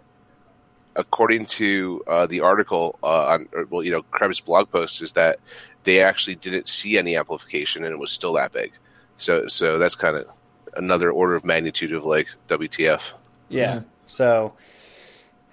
according 0.97 1.47
to 1.47 2.03
uh, 2.07 2.27
the 2.27 2.41
article 2.41 2.99
uh, 3.03 3.27
on, 3.27 3.49
or, 3.53 3.65
well, 3.67 3.83
you 3.83 3.93
know, 3.93 4.03
Krebs 4.03 4.41
blog 4.41 4.71
post 4.71 5.01
is 5.01 5.13
that 5.13 5.39
they 5.85 6.01
actually 6.03 6.35
didn't 6.35 6.69
see 6.69 6.99
any 6.99 7.17
amplification 7.17 7.85
and 7.85 7.93
it 7.93 7.99
was 7.99 8.11
still 8.11 8.33
that 8.35 8.53
big. 8.53 8.73
So, 9.17 9.47
so 9.47 9.79
that's 9.79 9.95
kind 9.95 10.17
of 10.17 10.27
another 10.77 11.11
order 11.11 11.35
of 11.37 11.45
magnitude 11.45 11.93
of 11.93 12.05
like 12.05 12.27
WTF. 12.49 13.15
yeah. 13.49 13.81
So, 14.07 14.55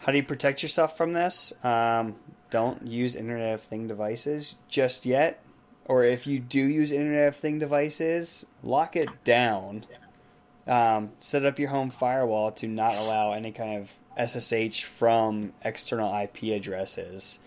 how 0.05 0.11
do 0.11 0.19
you 0.19 0.23
protect 0.23 0.61
yourself 0.61 0.95
from 0.95 1.13
this? 1.13 1.51
Um, 1.63 2.15
don't 2.51 2.85
use 2.85 3.15
Internet 3.15 3.55
of 3.55 3.61
Thing 3.61 3.87
devices 3.87 4.53
just 4.69 5.03
yet, 5.03 5.43
or 5.85 6.03
if 6.03 6.27
you 6.27 6.39
do 6.39 6.59
use 6.59 6.91
Internet 6.91 7.29
of 7.29 7.35
Thing 7.35 7.57
devices, 7.57 8.45
lock 8.61 8.95
it 8.95 9.09
down. 9.23 9.83
Um, 10.67 11.09
set 11.19 11.43
up 11.43 11.57
your 11.57 11.69
home 11.69 11.89
firewall 11.89 12.51
to 12.51 12.67
not 12.67 12.93
allow 12.95 13.31
any 13.31 13.51
kind 13.51 13.81
of 13.81 14.29
SSH 14.29 14.83
from 14.83 15.53
external 15.63 16.15
IP 16.15 16.55
addresses 16.55 17.39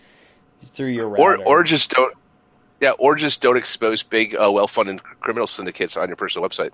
through 0.65 0.87
your 0.89 1.07
or 1.07 1.31
router. 1.31 1.43
or 1.45 1.63
just 1.63 1.91
don't 1.91 2.13
yeah 2.81 2.91
or 2.91 3.15
just 3.15 3.41
don't 3.41 3.55
expose 3.55 4.03
big 4.03 4.35
uh, 4.35 4.51
well-funded 4.51 5.01
criminal 5.21 5.47
syndicates 5.47 5.95
on 5.95 6.07
your 6.09 6.17
personal 6.17 6.47
website 6.47 6.71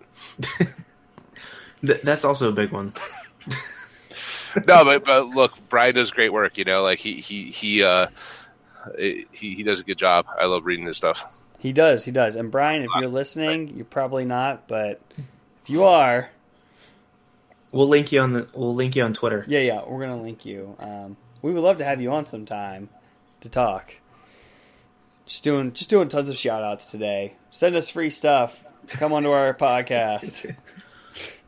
Th- 1.85 2.01
that's 2.01 2.25
also 2.25 2.49
a 2.49 2.51
big 2.51 2.71
one. 2.71 2.93
no 4.67 4.83
but, 4.83 5.05
but 5.05 5.27
look 5.29 5.53
brian 5.69 5.93
does 5.95 6.11
great 6.11 6.31
work 6.31 6.57
you 6.57 6.63
know 6.63 6.81
like 6.83 6.99
he 6.99 7.19
he 7.21 7.51
he 7.51 7.83
uh 7.83 8.07
he, 8.97 9.25
he 9.33 9.63
does 9.63 9.79
a 9.79 9.83
good 9.83 9.97
job 9.97 10.25
i 10.39 10.45
love 10.45 10.65
reading 10.65 10.85
his 10.85 10.97
stuff 10.97 11.41
He 11.57 11.73
does, 11.73 12.05
he 12.05 12.11
does. 12.11 12.35
And 12.35 12.51
Brian, 12.51 12.83
if 12.83 12.89
you're 12.99 13.07
listening, 13.09 13.75
you're 13.75 13.85
probably 13.85 14.23
not, 14.25 14.67
but 14.67 15.01
if 15.63 15.69
you 15.69 15.83
are, 15.83 16.29
We'll 17.71 17.87
link 17.87 18.11
you 18.11 18.21
on 18.21 18.33
the. 18.33 18.47
We'll 18.55 18.75
link 18.75 18.95
you 18.95 19.03
on 19.03 19.13
Twitter. 19.13 19.43
yeah, 19.47 19.59
yeah, 19.59 19.81
we're 19.85 19.99
gonna 19.99 20.21
link 20.21 20.45
you. 20.45 20.75
Um, 20.79 21.17
we 21.41 21.51
would 21.51 21.63
love 21.63 21.79
to 21.79 21.83
have 21.85 21.99
you 21.99 22.11
on 22.13 22.25
sometime 22.25 22.87
to 23.41 23.49
talk. 23.49 23.95
Just 25.25 25.43
doing, 25.43 25.73
just 25.73 25.89
doing 25.89 26.07
tons 26.07 26.29
of 26.29 26.37
shout 26.37 26.63
outs 26.63 26.91
today. 26.91 27.33
Send 27.49 27.75
us 27.75 27.89
free 27.89 28.11
stuff. 28.11 28.63
Come 28.87 29.11
onto 29.11 29.31
our 29.31 29.53
podcast. 29.67 30.55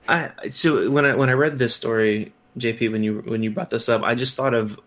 I 0.07 0.31
so 0.49 0.89
when 0.89 1.05
I 1.05 1.15
when 1.15 1.29
I 1.29 1.33
read 1.33 1.59
this 1.59 1.75
story, 1.75 2.33
JP, 2.57 2.91
when 2.91 3.03
you 3.03 3.23
when 3.25 3.43
you 3.43 3.51
brought 3.51 3.69
this 3.69 3.89
up, 3.89 4.03
I 4.03 4.15
just 4.15 4.35
thought 4.35 4.53
of. 4.53 4.79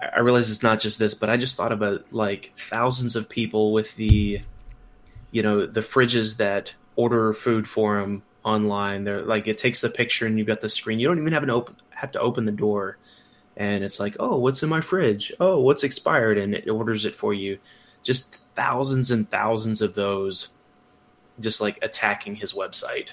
I 0.00 0.20
realize 0.20 0.50
it's 0.50 0.62
not 0.62 0.80
just 0.80 0.98
this, 0.98 1.12
but 1.12 1.28
I 1.28 1.36
just 1.36 1.58
thought 1.58 1.72
about 1.72 2.10
like 2.10 2.52
thousands 2.56 3.16
of 3.16 3.28
people 3.28 3.74
with 3.74 3.94
the, 3.96 4.40
you 5.30 5.42
know, 5.42 5.66
the 5.66 5.80
fridges 5.80 6.38
that 6.38 6.72
order 6.96 7.34
food 7.34 7.68
for 7.68 8.00
them 8.00 8.22
online. 8.42 9.04
They're 9.04 9.20
like 9.20 9.46
it 9.46 9.58
takes 9.58 9.82
the 9.82 9.90
picture 9.90 10.24
and 10.24 10.38
you've 10.38 10.46
got 10.46 10.62
the 10.62 10.70
screen. 10.70 11.00
You 11.00 11.08
don't 11.08 11.18
even 11.18 11.34
have 11.34 11.42
an 11.42 11.50
open 11.50 11.76
have 11.90 12.12
to 12.12 12.20
open 12.20 12.46
the 12.46 12.52
door, 12.52 12.96
and 13.56 13.84
it's 13.84 14.00
like, 14.00 14.16
oh, 14.18 14.38
what's 14.38 14.62
in 14.62 14.70
my 14.70 14.80
fridge? 14.80 15.32
Oh, 15.38 15.60
what's 15.60 15.84
expired? 15.84 16.38
And 16.38 16.54
it 16.54 16.68
orders 16.68 17.04
it 17.04 17.14
for 17.14 17.34
you. 17.34 17.58
Just 18.02 18.34
thousands 18.54 19.10
and 19.10 19.30
thousands 19.30 19.82
of 19.82 19.94
those, 19.94 20.48
just 21.40 21.60
like 21.60 21.78
attacking 21.82 22.36
his 22.36 22.54
website 22.54 23.08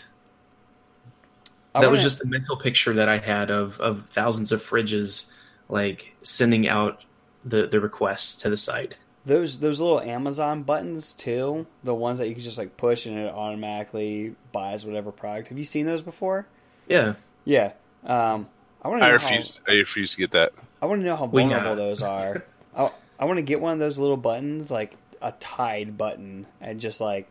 I 1.78 1.82
that 1.82 1.92
was 1.92 2.00
wanna- 2.00 2.10
just 2.10 2.22
a 2.22 2.26
mental 2.28 2.58
picture 2.58 2.94
that 2.94 3.10
I 3.10 3.18
had 3.18 3.52
of 3.52 3.80
of 3.80 4.06
thousands 4.10 4.52
of 4.52 4.62
fridges 4.62 5.26
like 5.70 6.14
sending 6.24 6.68
out 6.68 7.04
the 7.46 7.68
the 7.68 7.80
requests 7.80 8.42
to 8.42 8.50
the 8.50 8.58
site. 8.58 8.98
those 9.26 9.60
those 9.60 9.80
little 9.82 10.00
Amazon 10.00 10.64
buttons 10.64 11.14
too. 11.14 11.66
The 11.84 11.94
ones 11.94 12.20
that 12.20 12.28
you 12.30 12.34
can 12.34 12.44
just 12.44 12.58
like 12.58 12.78
push 12.78 13.06
and 13.06 13.18
it 13.18 13.34
automatically 13.34 14.36
buys 14.52 14.86
whatever 14.86 15.12
product. 15.12 15.50
Have 15.50 15.58
you 15.58 15.64
seen 15.64 15.86
those 15.86 16.02
before? 16.02 16.46
Yeah, 16.88 17.14
Yeah. 17.46 17.72
Um, 18.06 18.48
I 18.82 18.88
want 18.88 19.02
to. 19.02 19.06
i 19.06 19.08
know 19.08 19.14
refuse 19.14 19.60
i 19.68 19.72
refuse 19.74 20.12
to 20.12 20.18
get 20.18 20.32
that 20.32 20.54
How, 20.56 20.64
I 20.84 20.86
want 20.86 21.02
to 21.02 21.06
know 21.06 21.16
how 21.18 21.26
vulnerable 21.28 21.76
those 21.76 22.02
are. 22.02 22.46
I, 22.78 22.90
I 23.20 23.26
want 23.26 23.38
to 23.38 23.44
get 23.44 23.60
one 23.60 23.74
of 23.74 23.80
those 23.80 23.98
little 24.00 24.16
buttons, 24.18 24.72
like 24.72 24.94
a 25.22 25.34
Tide 25.34 25.98
button, 25.98 26.46
and 26.62 26.80
just 26.80 27.02
like 27.02 27.28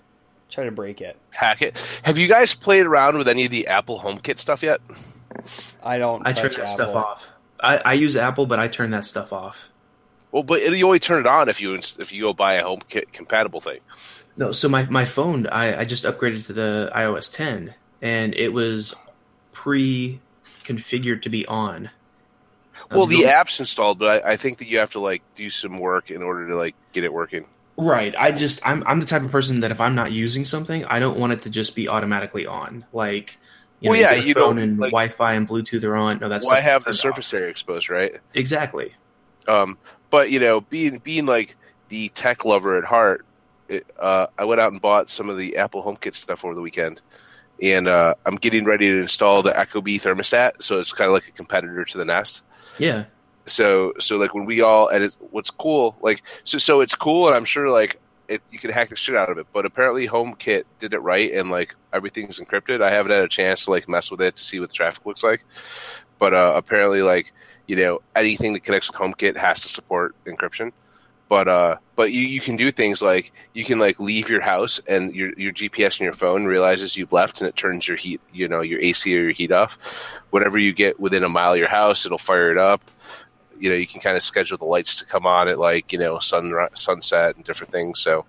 try 0.51 0.65
to 0.65 0.71
break 0.71 1.01
it. 1.01 1.17
hack 1.31 1.63
it 1.63 1.77
have 2.05 2.19
you 2.19 2.29
guys 2.29 2.55
played 2.55 2.87
around 2.87 3.19
with 3.19 3.29
any 3.29 3.45
of 3.45 3.51
the 3.51 3.67
apple 3.69 3.99
homekit 3.99 4.39
stuff 4.39 4.63
yet 4.63 4.81
I 5.83 5.99
don't. 5.99 6.27
I 6.27 6.33
turn 6.33 6.51
that 6.53 6.61
Apple. 6.61 6.73
stuff 6.73 6.95
off. 6.95 7.29
I, 7.61 7.77
I 7.79 7.93
use 7.93 8.17
Apple, 8.17 8.47
but 8.47 8.59
I 8.59 8.69
turn 8.69 8.91
that 8.93 9.05
stuff 9.05 9.33
off. 9.35 9.69
well 10.33 10.43
but 10.43 10.63
you 10.63 10.87
only 10.87 10.99
turn 10.99 11.21
it 11.21 11.27
on 11.27 11.49
if 11.49 11.61
you 11.61 11.75
if 11.75 12.11
you 12.13 12.23
go 12.23 12.33
buy 12.33 12.55
a 12.55 12.65
homekit 12.65 13.13
compatible 13.13 13.61
thing 13.61 13.81
No, 14.37 14.53
so 14.53 14.69
my 14.69 14.87
my 14.87 15.05
phone, 15.05 15.47
I 15.47 15.81
I 15.81 15.85
just 15.85 16.05
upgraded 16.05 16.47
to 16.47 16.53
the 16.55 16.91
iOS 16.95 17.33
10, 17.35 17.75
and 18.01 18.35
it 18.35 18.49
was 18.51 18.95
pre 19.53 20.21
configured 20.65 21.23
to 21.23 21.29
be 21.29 21.45
on. 21.47 21.91
Well 22.91 23.07
the 23.07 23.17
going- 23.23 23.29
app's 23.29 23.61
installed 23.61 23.99
but 23.99 24.25
I, 24.25 24.33
I 24.33 24.37
think 24.37 24.59
that 24.59 24.69
you 24.69 24.79
have 24.79 24.93
to 24.93 25.01
like 25.01 25.23
do 25.35 25.51
some 25.51 25.81
work 25.81 26.11
in 26.11 26.23
order 26.23 26.49
to 26.49 26.55
like 26.57 26.77
get 26.93 27.05
it 27.05 27.13
working 27.13 27.45
Right. 27.77 28.15
I 28.19 28.33
just 28.33 28.67
I'm 28.67 28.83
I'm 28.87 29.01
the 29.01 29.07
type 29.07 29.23
of 29.23 29.31
person 29.31 29.61
that 29.61 29.71
if 29.71 29.81
I'm 29.81 29.95
not 29.95 30.11
using 30.13 30.45
something, 30.45 30.85
I 30.85 30.99
don't 30.99 31.19
want 31.19 31.33
it 31.35 31.43
to 31.43 31.51
just 31.51 31.77
be 31.77 31.89
automatically 31.89 32.47
on. 32.47 32.87
Like 32.93 33.39
you 33.81 33.91
Well, 33.91 34.01
know, 34.01 34.11
yeah, 34.11 34.15
you 34.15 34.33
phone 34.33 34.59
and 34.59 34.79
like- 34.79 34.91
Wi-Fi 34.93 35.35
and 35.35 35.47
Bluetooth 35.47 35.85
are 35.85 35.95
on. 35.95 36.19
No, 36.21 36.29
that's 36.31 36.47
why 36.47 36.57
I 36.57 36.61
have 36.61 36.85
the 36.85 36.95
surface 36.95 37.33
area 37.35 37.49
exposed 37.49 37.91
right 37.91 38.15
Exactly. 38.33 38.95
Um, 39.47 39.77
but 40.11 40.31
you 40.31 40.41
know, 40.41 40.61
being 40.63 40.99
being 40.99 41.27
like 41.27 41.57
the 41.89 42.09
tech 42.09 42.45
lover 42.47 42.79
at 42.79 42.85
heart, 42.85 43.27
it, 43.69 43.87
uh, 43.99 44.29
I 44.39 44.45
went 44.47 44.61
out 44.61 44.73
and 44.73 44.81
bought 44.81 45.11
some 45.11 45.29
of 45.29 45.37
the 45.37 45.59
Apple 45.59 45.83
HomeKit 45.85 46.15
stuff 46.15 46.45
over 46.45 46.55
the 46.55 46.63
weekend, 46.63 47.03
and 47.61 47.87
uh, 47.87 48.15
I'm 48.25 48.37
getting 48.37 48.65
ready 48.65 48.89
to 48.89 49.01
install 49.01 49.43
the 49.43 49.53
ecobee 49.53 50.01
thermostat. 50.01 50.63
So 50.63 50.81
it's 50.81 50.93
kind 50.93 51.09
of 51.09 51.13
like 51.13 51.29
a 51.29 51.33
competitor 51.33 51.85
to 51.85 51.99
the 51.99 52.05
Nest. 52.07 52.43
Yeah. 52.79 53.05
So 53.47 53.93
so 53.99 54.17
like 54.17 54.35
when 54.35 54.45
we 54.45 54.61
all 54.61 54.89
and 54.89 55.15
what's 55.31 55.51
cool 55.51 55.97
like 56.01 56.23
so 56.45 56.59
so 56.59 56.81
it's 56.81 56.95
cool, 56.95 57.27
and 57.29 57.37
I'm 57.37 57.45
sure 57.45 57.71
like. 57.71 58.01
It, 58.29 58.43
you 58.51 58.59
can 58.59 58.71
hack 58.71 58.89
the 58.89 58.97
shit 58.97 59.15
out 59.15 59.31
of 59.31 59.39
it, 59.39 59.47
but 59.53 59.65
apparently 59.65 60.09
HomeKit 60.09 60.65
did 60.81 60.95
it 60.95 60.99
right, 60.99 61.33
and 61.33 61.49
like 61.49 61.77
everything's 61.93 62.41
encrypted. 62.41 62.83
I 62.83 62.91
haven't 62.91 63.13
had 63.13 63.23
a 63.23 63.29
chance 63.29 63.67
to 63.67 63.71
like 63.71 63.89
mess 63.89 64.11
with 64.11 64.21
it 64.21 64.35
to 64.35 64.43
see 64.43 64.59
what 64.59 64.71
the 64.71 64.75
traffic 64.75 65.07
looks 65.07 65.23
like, 65.23 65.45
but 66.19 66.35
uh, 66.35 66.55
apparently, 66.57 67.03
like 67.03 67.33
you 67.67 67.77
know, 67.77 68.01
anything 68.15 68.53
that 68.55 68.65
connects 68.65 68.91
with 68.91 68.97
HomeKit 69.01 69.37
has 69.37 69.61
to 69.61 69.69
support 69.69 70.15
encryption. 70.25 70.73
But 71.29 71.49
uh, 71.49 71.77
but 71.97 72.13
you, 72.13 72.21
you 72.21 72.41
can 72.41 72.57
do 72.57 72.71
things 72.71 73.03
like 73.03 73.33
you 73.53 73.65
can 73.65 73.81
like 73.81 73.99
leave 73.99 74.29
your 74.29 74.41
house 74.41 74.81
and 74.87 75.15
your 75.15 75.33
your 75.37 75.53
GPS 75.53 76.01
on 76.01 76.05
your 76.05 76.15
phone 76.15 76.45
realizes 76.45 76.97
you've 76.97 77.13
left 77.13 77.41
and 77.41 77.49
it 77.49 77.57
turns 77.57 77.89
your 77.89 77.97
heat 77.97 78.21
you 78.33 78.47
know 78.47 78.61
your 78.61 78.81
AC 78.81 79.13
or 79.17 79.23
your 79.23 79.33
heat 79.33 79.51
off. 79.51 79.77
Whenever 80.31 80.57
you 80.57 80.73
get 80.73 81.01
within 81.01 81.25
a 81.25 81.29
mile 81.29 81.55
of 81.55 81.59
your 81.59 81.69
house, 81.69 82.07
it'll 82.07 82.17
fire 82.17 82.53
it 82.53 82.59
up. 82.59 82.81
You 83.61 83.71
know, 83.71 83.77
you 83.77 83.87
can 83.87 84.01
kind 84.01 84.17
of 84.17 84.23
schedule 84.23 84.59
the 84.59 84.65
lights 84.65 84.97
to 84.97 85.07
come 85.07 85.27
on 85.27 85.49
at 85.49 85.59
like 85.59 85.93
you 85.93 85.99
know 85.99 86.19
sun 86.19 86.53
sunset 86.75 87.37
and 87.37 87.45
different 87.45 87.73
things. 87.73 88.01
So 88.01 88.25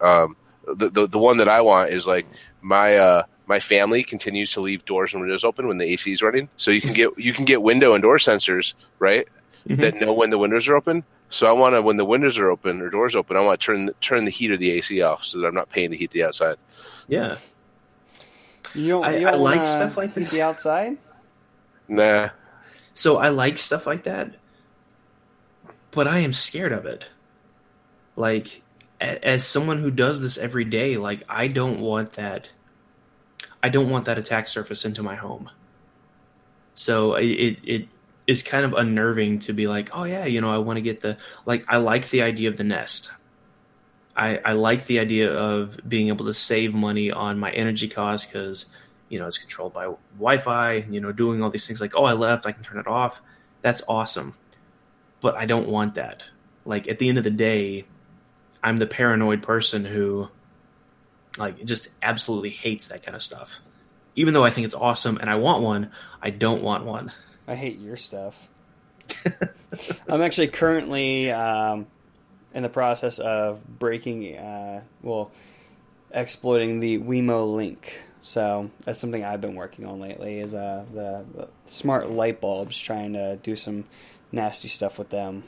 um, 0.00 0.36
the, 0.66 0.90
the 0.90 1.06
the 1.06 1.18
one 1.18 1.38
that 1.38 1.48
I 1.48 1.60
want 1.60 1.90
is 1.90 2.06
like 2.06 2.26
my 2.60 2.96
uh 2.96 3.22
my 3.46 3.60
family 3.60 4.02
continues 4.02 4.52
to 4.52 4.60
leave 4.60 4.84
doors 4.86 5.12
and 5.12 5.20
windows 5.22 5.44
open 5.44 5.68
when 5.68 5.76
the 5.78 5.84
AC 5.92 6.10
is 6.12 6.22
running. 6.22 6.48
So 6.56 6.70
you 6.70 6.80
can 6.80 6.92
get 6.94 7.10
you 7.18 7.32
can 7.32 7.44
get 7.44 7.62
window 7.62 7.92
and 7.92 8.02
door 8.02 8.16
sensors, 8.18 8.74
right? 8.98 9.28
Mhm. 9.68 9.80
That 9.80 9.94
know 9.96 10.12
when 10.12 10.30
the 10.30 10.38
windows 10.38 10.68
are 10.68 10.76
open. 10.76 11.04
So 11.30 11.46
I 11.46 11.52
want 11.52 11.74
to 11.74 11.82
when 11.82 11.96
the 11.96 12.04
windows 12.04 12.38
are 12.38 12.50
open 12.50 12.80
or 12.80 12.90
doors 12.90 13.16
open, 13.16 13.36
I 13.36 13.40
want 13.40 13.60
to 13.60 13.64
turn 13.66 13.86
the, 13.86 13.92
turn 14.00 14.24
the 14.24 14.30
heat 14.30 14.50
or 14.50 14.56
the 14.56 14.70
AC 14.72 15.00
off 15.02 15.24
so 15.24 15.38
that 15.40 15.46
I'm 15.46 15.54
not 15.54 15.68
paying 15.70 15.90
to 15.90 15.96
heat 15.96 16.10
the 16.10 16.24
outside. 16.24 16.56
Yeah. 17.08 17.36
You 18.74 18.88
don't. 18.88 19.04
I- 19.04 19.16
you 19.18 19.26
don't 19.26 19.34
I 19.34 19.38
like 19.38 19.66
stuff 19.66 19.96
like 19.96 20.14
that. 20.14 20.30
The 20.30 20.42
outside. 20.42 20.96
Nah. 21.88 22.30
So 22.94 23.16
I 23.18 23.28
like 23.28 23.58
stuff 23.58 23.86
like 23.86 24.04
that, 24.04 24.34
but 25.94 26.08
I 26.08 26.20
am 26.20 26.32
scared 26.32 26.72
of 26.72 26.86
it. 26.86 27.04
Like, 28.16 28.62
as 29.00 29.46
someone 29.46 29.78
who 29.78 29.90
does 29.90 30.20
this 30.20 30.38
every 30.38 30.64
day, 30.64 30.94
like 30.94 31.24
I 31.28 31.48
don't 31.48 31.80
want 31.80 32.12
that. 32.12 32.50
I 33.62 33.68
don't 33.68 33.90
want 33.90 34.06
that 34.06 34.18
attack 34.18 34.48
surface 34.48 34.84
into 34.84 35.02
my 35.02 35.14
home. 35.14 35.50
So 36.74 37.14
it 37.14 37.26
it, 37.26 37.58
it 37.64 37.88
is 38.26 38.42
kind 38.42 38.64
of 38.64 38.74
unnerving 38.74 39.40
to 39.40 39.52
be 39.52 39.66
like, 39.66 39.90
oh 39.92 40.04
yeah, 40.04 40.24
you 40.26 40.40
know, 40.40 40.50
I 40.50 40.58
want 40.58 40.76
to 40.76 40.82
get 40.82 41.00
the 41.00 41.18
like. 41.44 41.64
I 41.68 41.78
like 41.78 42.08
the 42.08 42.22
idea 42.22 42.48
of 42.48 42.56
the 42.56 42.64
nest. 42.64 43.10
I 44.16 44.38
I 44.44 44.52
like 44.52 44.86
the 44.86 45.00
idea 45.00 45.32
of 45.32 45.78
being 45.86 46.08
able 46.08 46.26
to 46.26 46.34
save 46.34 46.74
money 46.74 47.10
on 47.10 47.38
my 47.38 47.50
energy 47.50 47.88
costs 47.88 48.26
because 48.26 48.66
you 49.08 49.18
know 49.18 49.26
it's 49.26 49.38
controlled 49.38 49.72
by 49.72 49.92
Wi-Fi. 50.18 50.86
You 50.88 51.00
know, 51.00 51.12
doing 51.12 51.42
all 51.42 51.50
these 51.50 51.66
things 51.66 51.80
like, 51.80 51.94
oh, 51.96 52.04
I 52.04 52.12
left, 52.12 52.46
I 52.46 52.52
can 52.52 52.62
turn 52.62 52.78
it 52.78 52.86
off. 52.86 53.20
That's 53.62 53.82
awesome, 53.88 54.36
but 55.24 55.36
I 55.38 55.46
don't 55.46 55.68
want 55.68 55.94
that. 55.94 56.22
Like 56.66 56.86
at 56.86 56.98
the 56.98 57.08
end 57.08 57.16
of 57.16 57.24
the 57.24 57.30
day, 57.30 57.86
I'm 58.62 58.76
the 58.76 58.86
paranoid 58.86 59.42
person 59.42 59.86
who, 59.86 60.28
like, 61.38 61.64
just 61.64 61.88
absolutely 62.02 62.50
hates 62.50 62.88
that 62.88 63.02
kind 63.02 63.16
of 63.16 63.22
stuff. 63.22 63.58
Even 64.16 64.34
though 64.34 64.44
I 64.44 64.50
think 64.50 64.66
it's 64.66 64.74
awesome 64.74 65.16
and 65.16 65.30
I 65.30 65.36
want 65.36 65.62
one, 65.62 65.92
I 66.20 66.28
don't 66.28 66.62
want 66.62 66.84
one. 66.84 67.10
I 67.48 67.54
hate 67.54 67.78
your 67.78 67.96
stuff. 67.96 68.50
I'm 70.08 70.20
actually 70.20 70.48
currently 70.48 71.30
um, 71.30 71.86
in 72.52 72.62
the 72.62 72.68
process 72.68 73.18
of 73.18 73.66
breaking, 73.78 74.36
uh, 74.36 74.82
well, 75.00 75.30
exploiting 76.10 76.80
the 76.80 76.98
Wemo 76.98 77.54
link. 77.54 77.98
So 78.20 78.70
that's 78.82 79.00
something 79.00 79.24
I've 79.24 79.40
been 79.40 79.54
working 79.54 79.86
on 79.86 80.00
lately. 80.00 80.40
Is 80.40 80.54
uh, 80.54 80.84
the, 80.92 81.24
the 81.34 81.48
smart 81.66 82.10
light 82.10 82.42
bulbs, 82.42 82.78
trying 82.78 83.14
to 83.14 83.36
do 83.36 83.56
some 83.56 83.84
nasty 84.34 84.68
stuff 84.68 84.98
with 84.98 85.10
them. 85.10 85.44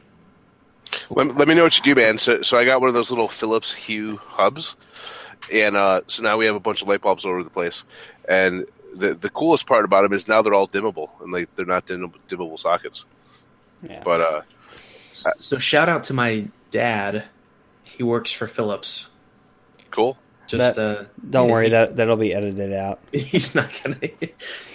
Let, 1.11 1.35
let 1.35 1.49
me 1.49 1.55
know 1.55 1.64
what 1.64 1.77
you 1.77 1.83
do, 1.83 1.94
man. 2.01 2.16
So, 2.18 2.42
so 2.42 2.57
I 2.57 2.64
got 2.64 2.81
one 2.81 2.88
of 2.88 2.94
those 2.94 3.11
little 3.11 3.29
Philips 3.29 3.75
Hue 3.75 4.16
hubs, 4.18 4.77
and 5.53 5.77
uh, 5.77 6.03
so 6.07 6.22
now 6.22 6.37
we 6.37 6.46
have 6.46 6.55
a 6.55 6.61
bunch 6.61 6.81
of 6.83 6.88
light 6.88 7.01
bulbs 7.03 7.25
all 7.25 7.33
over 7.33 7.42
the 7.42 7.51
place. 7.51 7.85
And 8.29 8.66
the 8.94 9.14
the 9.14 9.29
coolest 9.29 9.66
part 9.66 9.85
about 9.85 10.03
them 10.03 10.12
is 10.12 10.29
now 10.29 10.42
they're 10.42 10.55
all 10.55 10.68
dimmable, 10.68 11.09
and 11.20 11.33
like 11.33 11.55
they're 11.57 11.66
not 11.66 11.87
dim- 11.87 12.12
dimmable 12.29 12.59
sockets. 12.59 13.05
Yeah. 13.83 14.03
But 14.05 14.20
uh, 14.20 14.42
So 15.12 15.59
shout 15.59 15.88
out 15.88 16.05
to 16.05 16.14
my 16.14 16.46
dad. 16.70 17.25
He 17.85 18.03
works 18.03 18.31
for 18.33 18.46
Philips. 18.46 19.09
cool. 19.90 20.16
Just 20.46 20.77
That- 20.77 20.99
uh, 21.01 21.05
Don't 21.29 21.49
he- 21.49 21.53
worry, 21.53 21.68
that 21.70 21.96
that'll 21.96 22.16
be 22.16 22.33
edited 22.33 22.72
out. 22.72 23.01
he's 23.12 23.55
not 23.57 23.68
gonna 23.83 23.96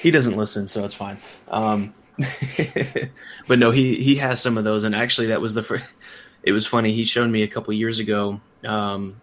he 0.01 0.11
doesn't 0.11 0.35
listen 0.35 0.67
so 0.67 0.83
it's 0.83 0.93
fine 0.93 1.17
um 1.47 1.93
but 3.47 3.59
no 3.59 3.71
he 3.71 3.95
he 3.95 4.15
has 4.15 4.41
some 4.41 4.57
of 4.57 4.63
those 4.63 4.83
and 4.83 4.95
actually 4.95 5.27
that 5.27 5.41
was 5.41 5.53
the 5.53 5.63
first 5.63 5.95
it 6.43 6.51
was 6.51 6.67
funny 6.67 6.93
he 6.93 7.03
showed 7.03 7.29
me 7.29 7.43
a 7.43 7.47
couple 7.47 7.73
years 7.73 7.99
ago 7.99 8.39
um 8.65 9.19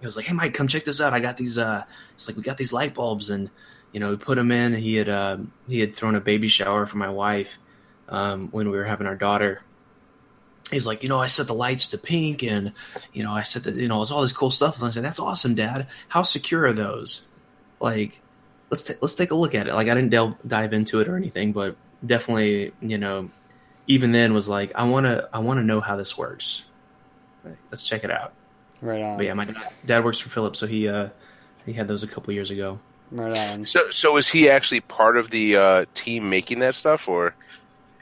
he 0.00 0.06
was 0.06 0.16
like 0.16 0.26
hey 0.26 0.34
mike 0.34 0.54
come 0.54 0.68
check 0.68 0.84
this 0.84 1.00
out 1.00 1.14
i 1.14 1.20
got 1.20 1.36
these 1.36 1.58
uh 1.58 1.84
it's 2.14 2.28
like 2.28 2.36
we 2.36 2.42
got 2.42 2.56
these 2.56 2.72
light 2.72 2.94
bulbs 2.94 3.30
and 3.30 3.48
you 3.92 4.00
know 4.00 4.10
we 4.10 4.16
put 4.16 4.36
them 4.36 4.50
in 4.50 4.74
he 4.74 4.96
had 4.96 5.08
uh, 5.08 5.36
he 5.68 5.80
had 5.80 5.94
thrown 5.94 6.16
a 6.16 6.20
baby 6.20 6.48
shower 6.48 6.84
for 6.84 6.96
my 6.98 7.10
wife 7.10 7.58
um 8.08 8.48
when 8.50 8.70
we 8.70 8.76
were 8.76 8.84
having 8.84 9.06
our 9.06 9.16
daughter 9.16 9.62
he's 10.70 10.86
like, 10.86 11.02
you 11.02 11.08
know, 11.08 11.20
I 11.20 11.26
set 11.28 11.46
the 11.46 11.54
lights 11.54 11.88
to 11.88 11.98
pink 11.98 12.42
and, 12.42 12.72
you 13.12 13.22
know, 13.22 13.32
I 13.32 13.42
set 13.42 13.64
the, 13.64 13.72
you 13.72 13.88
know, 13.88 14.02
it's 14.02 14.10
all 14.10 14.22
this 14.22 14.32
cool 14.32 14.50
stuff. 14.50 14.78
And 14.78 14.86
I 14.86 14.90
said, 14.90 15.04
that's 15.04 15.20
awesome, 15.20 15.54
dad. 15.54 15.88
How 16.08 16.22
secure 16.22 16.66
are 16.66 16.72
those? 16.72 17.26
Like, 17.80 18.20
let's, 18.74 18.82
ta- 18.82 18.94
let's 19.00 19.14
take 19.14 19.30
a 19.30 19.36
look 19.36 19.54
at 19.54 19.68
it. 19.68 19.74
Like, 19.74 19.86
I 19.86 19.94
didn't 19.94 20.10
delve, 20.10 20.34
dive 20.44 20.72
into 20.72 20.98
it 20.98 21.06
or 21.06 21.16
anything, 21.16 21.52
but 21.52 21.76
definitely, 22.04 22.72
you 22.80 22.98
know, 22.98 23.30
even 23.86 24.10
then 24.10 24.34
was 24.34 24.48
like, 24.48 24.72
I 24.74 24.82
want 24.84 25.06
to, 25.06 25.28
I 25.32 25.38
want 25.38 25.58
to 25.58 25.62
know 25.64 25.80
how 25.80 25.94
this 25.96 26.18
works. 26.18 26.68
Like, 27.44 27.56
let's 27.70 27.86
check 27.86 28.02
it 28.02 28.10
out. 28.10 28.32
Right 28.80 29.00
on. 29.00 29.16
But 29.16 29.26
yeah, 29.26 29.34
my 29.34 29.44
dad, 29.44 29.68
dad 29.86 30.04
works 30.04 30.18
for 30.18 30.28
Philips. 30.28 30.58
So 30.58 30.66
he, 30.66 30.88
uh, 30.88 31.10
he 31.64 31.72
had 31.72 31.86
those 31.86 32.02
a 32.02 32.08
couple 32.08 32.34
years 32.34 32.50
ago. 32.50 32.80
Right 33.12 33.38
on. 33.50 33.64
So, 33.64 33.90
so 33.90 34.16
is 34.16 34.28
he 34.28 34.50
actually 34.50 34.80
part 34.80 35.16
of 35.16 35.30
the 35.30 35.56
uh, 35.56 35.84
team 35.94 36.28
making 36.28 36.58
that 36.58 36.74
stuff, 36.74 37.08
or 37.08 37.36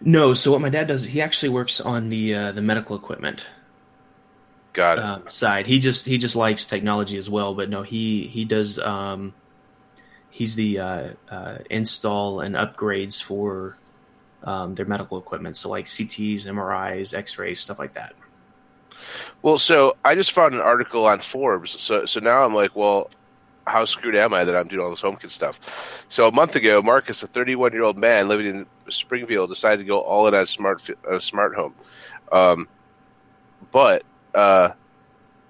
No, 0.00 0.32
so 0.32 0.52
what 0.52 0.62
my 0.62 0.70
dad 0.70 0.86
does, 0.88 1.02
he 1.02 1.20
actually 1.20 1.50
works 1.50 1.80
on 1.82 2.08
the 2.08 2.34
uh, 2.34 2.52
the 2.52 2.62
medical 2.62 2.96
equipment 2.96 3.44
got 4.72 4.98
it? 4.98 5.04
um, 5.04 5.28
side. 5.28 5.66
He 5.66 5.80
just 5.80 6.06
he 6.06 6.16
just 6.16 6.34
likes 6.34 6.64
technology 6.64 7.18
as 7.18 7.28
well, 7.28 7.54
but 7.54 7.68
no, 7.68 7.82
he 7.82 8.26
he 8.26 8.46
does. 8.46 8.78
Um, 8.78 9.34
he's 10.32 10.56
the 10.56 10.78
uh, 10.80 11.08
uh, 11.30 11.58
install 11.70 12.40
and 12.40 12.56
upgrades 12.56 13.22
for 13.22 13.76
um, 14.42 14.74
their 14.74 14.86
medical 14.86 15.18
equipment, 15.18 15.56
so 15.56 15.68
like 15.68 15.84
CTs, 15.84 16.46
MRIs, 16.46 17.14
X-rays, 17.14 17.60
stuff 17.60 17.78
like 17.78 17.94
that. 17.94 18.14
Well, 19.42 19.58
so 19.58 19.96
I 20.04 20.14
just 20.14 20.32
found 20.32 20.54
an 20.54 20.60
article 20.60 21.06
on 21.06 21.20
Forbes. 21.20 21.80
So, 21.80 22.06
so 22.06 22.18
now 22.20 22.42
I'm 22.42 22.54
like, 22.54 22.74
well, 22.74 23.10
how 23.66 23.84
screwed 23.84 24.16
am 24.16 24.32
I 24.32 24.44
that 24.44 24.56
I'm 24.56 24.68
doing 24.68 24.82
all 24.82 24.90
this 24.90 25.02
HomeKit 25.02 25.30
stuff? 25.30 26.04
So 26.08 26.26
a 26.26 26.32
month 26.32 26.56
ago, 26.56 26.80
Marcus, 26.82 27.22
a 27.22 27.26
31 27.26 27.72
year 27.72 27.82
old 27.82 27.98
man 27.98 28.28
living 28.28 28.46
in 28.46 28.66
Springfield, 28.88 29.50
decided 29.50 29.78
to 29.78 29.84
go 29.84 30.00
all 30.00 30.26
in 30.28 30.34
on 30.34 30.46
smart 30.46 30.80
fi- 30.80 30.94
uh, 31.08 31.18
smart 31.18 31.54
home. 31.54 31.74
Um, 32.32 32.68
but 33.70 34.02
uh, 34.34 34.70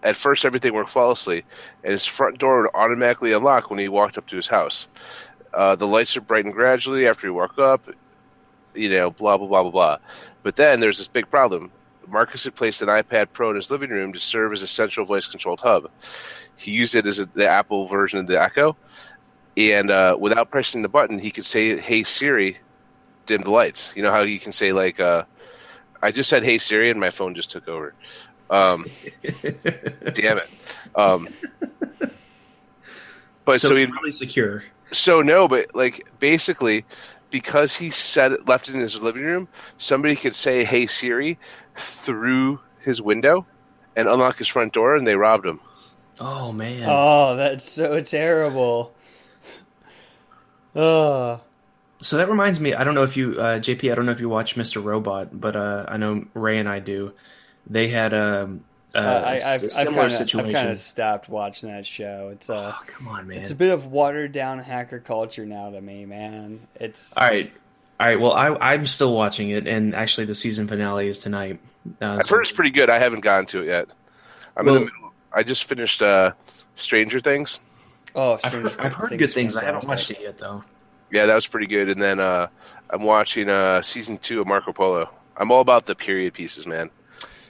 at 0.03 0.17
first, 0.17 0.45
everything 0.45 0.75
worked 0.75 0.91
flawlessly, 0.91 1.45
and 1.85 1.93
his 1.93 2.07
front 2.07 2.38
door 2.38 2.62
would 2.62 2.71
automatically 2.75 3.33
unlock 3.33 3.71
when 3.71 3.79
he 3.79 3.88
walked 3.88 4.19
up 4.19 4.27
to 4.29 4.37
his 4.37 4.49
house. 4.49 4.88
Uh, 5.55 5.77
the 5.77 5.87
lights 5.87 6.15
would 6.15 6.27
brighten 6.27 6.51
gradually 6.51 7.07
after 7.07 7.27
he 7.27 7.31
woke 7.31 7.59
up. 7.59 7.88
You 8.75 8.88
know, 8.91 9.11
blah 9.11 9.37
blah 9.37 9.47
blah 9.47 9.62
blah 9.62 9.71
blah. 9.71 9.99
But 10.43 10.57
then 10.57 10.81
there's 10.81 10.99
this 10.99 11.09
big 11.09 11.31
problem. 11.31 11.71
Marcus 12.09 12.45
had 12.45 12.55
placed 12.55 12.83
an 12.83 12.88
iPad 12.88 13.29
Pro 13.33 13.51
in 13.51 13.57
his 13.57 13.71
living 13.71 13.91
room 13.91 14.12
to 14.12 14.19
serve 14.19 14.53
as 14.53 14.62
a 14.62 14.67
central 14.67 15.07
voice 15.07 15.29
controlled 15.29 15.61
hub. 15.61 15.88
He 16.57 16.73
used 16.73 16.95
it 16.95 17.07
as 17.07 17.19
a, 17.19 17.27
the 17.27 17.49
Apple 17.49 17.87
version 17.87 18.19
of 18.19 18.27
the 18.27 18.41
Echo, 18.41 18.77
and 19.57 19.91
uh, 19.91 20.17
without 20.19 20.51
pressing 20.51 20.83
the 20.83 20.88
button, 20.88 21.19
he 21.19 21.31
could 21.31 21.45
say, 21.45 21.79
"Hey 21.79 22.03
Siri, 22.03 22.59
dim 23.27 23.43
the 23.43 23.51
lights." 23.51 23.93
You 23.95 24.03
know 24.03 24.11
how 24.11 24.23
you 24.23 24.41
can 24.41 24.53
say 24.53 24.73
like, 24.73 24.99
uh, 24.99 25.25
"I 26.03 26.11
just 26.11 26.29
said 26.29 26.43
Hey 26.43 26.59
Siri," 26.59 26.91
and 26.91 26.99
my 26.99 27.11
phone 27.11 27.35
just 27.35 27.51
took 27.51 27.69
over. 27.69 27.95
Um, 28.53 28.87
damn 30.12 30.38
it. 30.38 30.51
Um, 30.95 31.29
but 33.47 33.61
so, 33.61 33.69
so, 33.69 33.77
he 33.77 33.87
really 33.87 34.12
secure. 34.12 34.62
so 34.93 35.23
no, 35.23 35.49
but 35.49 35.75
like 35.75 36.07
basically, 36.19 36.85
because 37.31 37.77
he 37.77 37.88
set 37.88 38.33
it, 38.33 38.47
left 38.47 38.69
it 38.69 38.75
in 38.75 38.81
his 38.83 39.01
living 39.01 39.25
room, 39.25 39.49
somebody 39.79 40.15
could 40.15 40.35
say 40.35 40.65
"Hey 40.65 40.87
Siri" 40.87 41.38
through 41.77 42.61
his 42.81 43.01
window 43.01 43.47
and 43.97 44.07
unlock 44.07 44.37
his 44.37 44.49
front 44.49 44.75
door, 44.75 44.97
and 44.97 45.07
they 45.07 45.17
robbed 45.17 45.47
him. 45.47 45.59
Oh 46.21 46.53
man. 46.53 46.85
Oh, 46.87 47.37
that's 47.37 47.67
so 47.69 47.99
terrible. 48.01 48.93
Oh, 50.77 51.41
So 52.03 52.17
that 52.17 52.29
reminds 52.29 52.59
me. 52.59 52.75
I 52.75 52.83
don't 52.83 52.97
know 52.97 53.05
if 53.05 53.17
you, 53.17 53.41
uh, 53.41 53.59
JP. 53.61 53.91
I 53.91 53.95
don't 53.95 54.07
know 54.07 54.12
if 54.12 54.21
you 54.21 54.29
watch 54.29 54.57
Mr. 54.57 54.83
Robot, 54.83 55.29
but 55.41 55.55
uh, 55.55 55.87
I 55.88 55.99
know 55.99 56.25
Ray 56.35 56.59
and 56.59 56.69
I 56.69 56.81
do. 56.81 57.12
They 57.66 57.88
had 57.88 58.12
um, 58.14 58.64
uh, 58.94 58.98
uh, 58.98 59.01
I, 59.01 59.33
a 59.33 59.35
I've, 59.37 59.42
s- 59.42 59.62
I've 59.64 59.70
similar 59.72 59.94
kind 59.94 60.07
of, 60.07 60.12
situation. 60.12 60.48
I've 60.48 60.55
kind 60.55 60.68
of 60.70 60.79
stopped 60.79 61.29
watching 61.29 61.70
that 61.70 61.87
show. 61.87 62.31
It's 62.33 62.51
uh, 62.51 62.75
oh, 62.77 62.83
come 62.87 63.09
on, 63.09 63.29
man. 63.29 63.38
it's 63.38 63.51
a 63.51 63.55
bit 63.55 63.70
of 63.70 63.87
watered 63.87 64.33
down 64.33 64.59
hacker 64.59 64.98
culture 65.01 65.46
now 65.46 65.70
to 65.70 65.81
me, 65.81 66.05
man. 66.07 66.61
It's 66.77 67.16
All 67.16 67.27
right. 67.27 67.53
All 68.01 68.07
right. 68.07 68.20
Well, 68.20 68.33
I, 68.33 68.48
I'm 68.72 68.87
still 68.87 69.14
watching 69.14 69.51
it, 69.51 69.66
and 69.68 69.94
actually, 69.94 70.27
the 70.27 70.35
season 70.35 70.66
finale 70.66 71.09
is 71.09 71.20
tonight. 71.20 71.61
Uh, 72.01 72.16
I've 72.18 72.25
so- 72.25 72.35
heard 72.35 72.42
it's 72.42 72.53
pretty 72.53 72.70
good. 72.70 72.90
I 72.90 72.98
haven't 72.98 73.20
gotten 73.20 73.46
to 73.46 73.62
it 73.62 73.66
yet. 73.66 73.88
I'm 74.57 74.66
Well- 74.66 74.77
in 74.77 74.81
the 74.83 74.87
middle. 74.92 75.12
I 75.35 75.42
just 75.44 75.64
finished 75.64 76.03
uh, 76.03 76.33
Stranger 76.75 77.18
Things. 77.20 77.59
oh, 78.14 78.38
I've 78.44 78.53
heard, 78.53 78.66
I've 78.79 78.92
heard 78.92 79.09
Things 79.11 79.18
good 79.20 79.31
things. 79.33 79.57
I 79.57 79.64
haven't 79.64 79.87
watched 79.88 80.11
it 80.11 80.20
yet, 80.20 80.37
though. 80.37 80.62
Yeah, 81.11 81.25
that 81.25 81.35
was 81.35 81.46
pretty 81.46 81.66
good. 81.68 81.88
And 81.88 82.03
then 82.03 82.20
uh, 82.20 82.48
I'm 82.90 83.02
watching 83.02 83.48
uh, 83.48 83.81
season 83.81 84.19
two 84.19 84.42
of 84.42 84.46
Marco 84.46 84.73
Polo. 84.75 85.08
I'm 85.37 85.50
all 85.50 85.63
about 85.63 85.87
the 85.87 85.94
period 85.94 86.35
pieces, 86.35 86.67
man. 86.67 86.90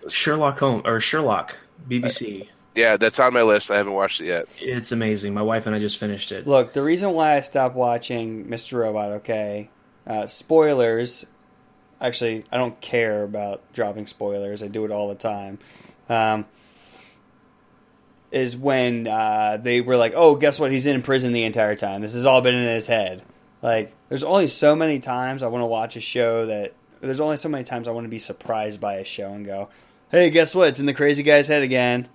Sherlock 0.08 0.58
Holmes 0.58 0.82
or 0.84 1.00
Sherlock 1.00 1.58
BBC. 1.88 2.48
Yeah, 2.74 2.96
that's 2.96 3.20
on 3.20 3.34
my 3.34 3.42
list. 3.42 3.70
I 3.70 3.76
haven't 3.76 3.92
watched 3.92 4.20
it 4.20 4.26
yet. 4.26 4.48
It's 4.58 4.92
amazing. 4.92 5.34
My 5.34 5.42
wife 5.42 5.66
and 5.66 5.76
I 5.76 5.78
just 5.78 5.98
finished 5.98 6.32
it. 6.32 6.46
Look, 6.46 6.72
the 6.72 6.82
reason 6.82 7.12
why 7.12 7.36
I 7.36 7.40
stopped 7.40 7.74
watching 7.76 8.46
Mr. 8.46 8.78
Robot, 8.78 9.10
okay, 9.10 9.68
uh, 10.06 10.26
spoilers. 10.26 11.26
Actually, 12.00 12.44
I 12.50 12.56
don't 12.56 12.80
care 12.80 13.24
about 13.24 13.60
dropping 13.74 14.06
spoilers. 14.06 14.62
I 14.62 14.68
do 14.68 14.84
it 14.84 14.90
all 14.90 15.08
the 15.08 15.14
time. 15.14 15.58
Um, 16.08 16.46
is 18.30 18.56
when 18.56 19.06
uh, 19.06 19.58
they 19.60 19.82
were 19.82 19.98
like, 19.98 20.14
"Oh, 20.16 20.34
guess 20.34 20.58
what? 20.58 20.72
He's 20.72 20.86
in 20.86 21.02
prison 21.02 21.32
the 21.32 21.44
entire 21.44 21.76
time. 21.76 22.00
This 22.00 22.14
has 22.14 22.24
all 22.24 22.40
been 22.40 22.54
in 22.54 22.66
his 22.66 22.86
head." 22.86 23.22
Like, 23.60 23.92
there's 24.08 24.24
only 24.24 24.48
so 24.48 24.74
many 24.74 24.98
times 24.98 25.42
I 25.42 25.48
want 25.48 25.62
to 25.62 25.66
watch 25.66 25.94
a 25.94 26.00
show 26.00 26.46
that 26.46 26.72
there's 27.00 27.20
only 27.20 27.36
so 27.36 27.48
many 27.48 27.64
times 27.64 27.86
I 27.86 27.92
want 27.92 28.06
to 28.06 28.10
be 28.10 28.18
surprised 28.18 28.80
by 28.80 28.94
a 28.94 29.04
show 29.04 29.32
and 29.32 29.44
go, 29.44 29.68
"Hey, 30.12 30.30
guess 30.30 30.54
what? 30.54 30.68
It's 30.68 30.78
in 30.80 30.86
the 30.86 30.94
crazy 30.94 31.24
guy's 31.24 31.48
head 31.48 31.62
again." 31.62 32.08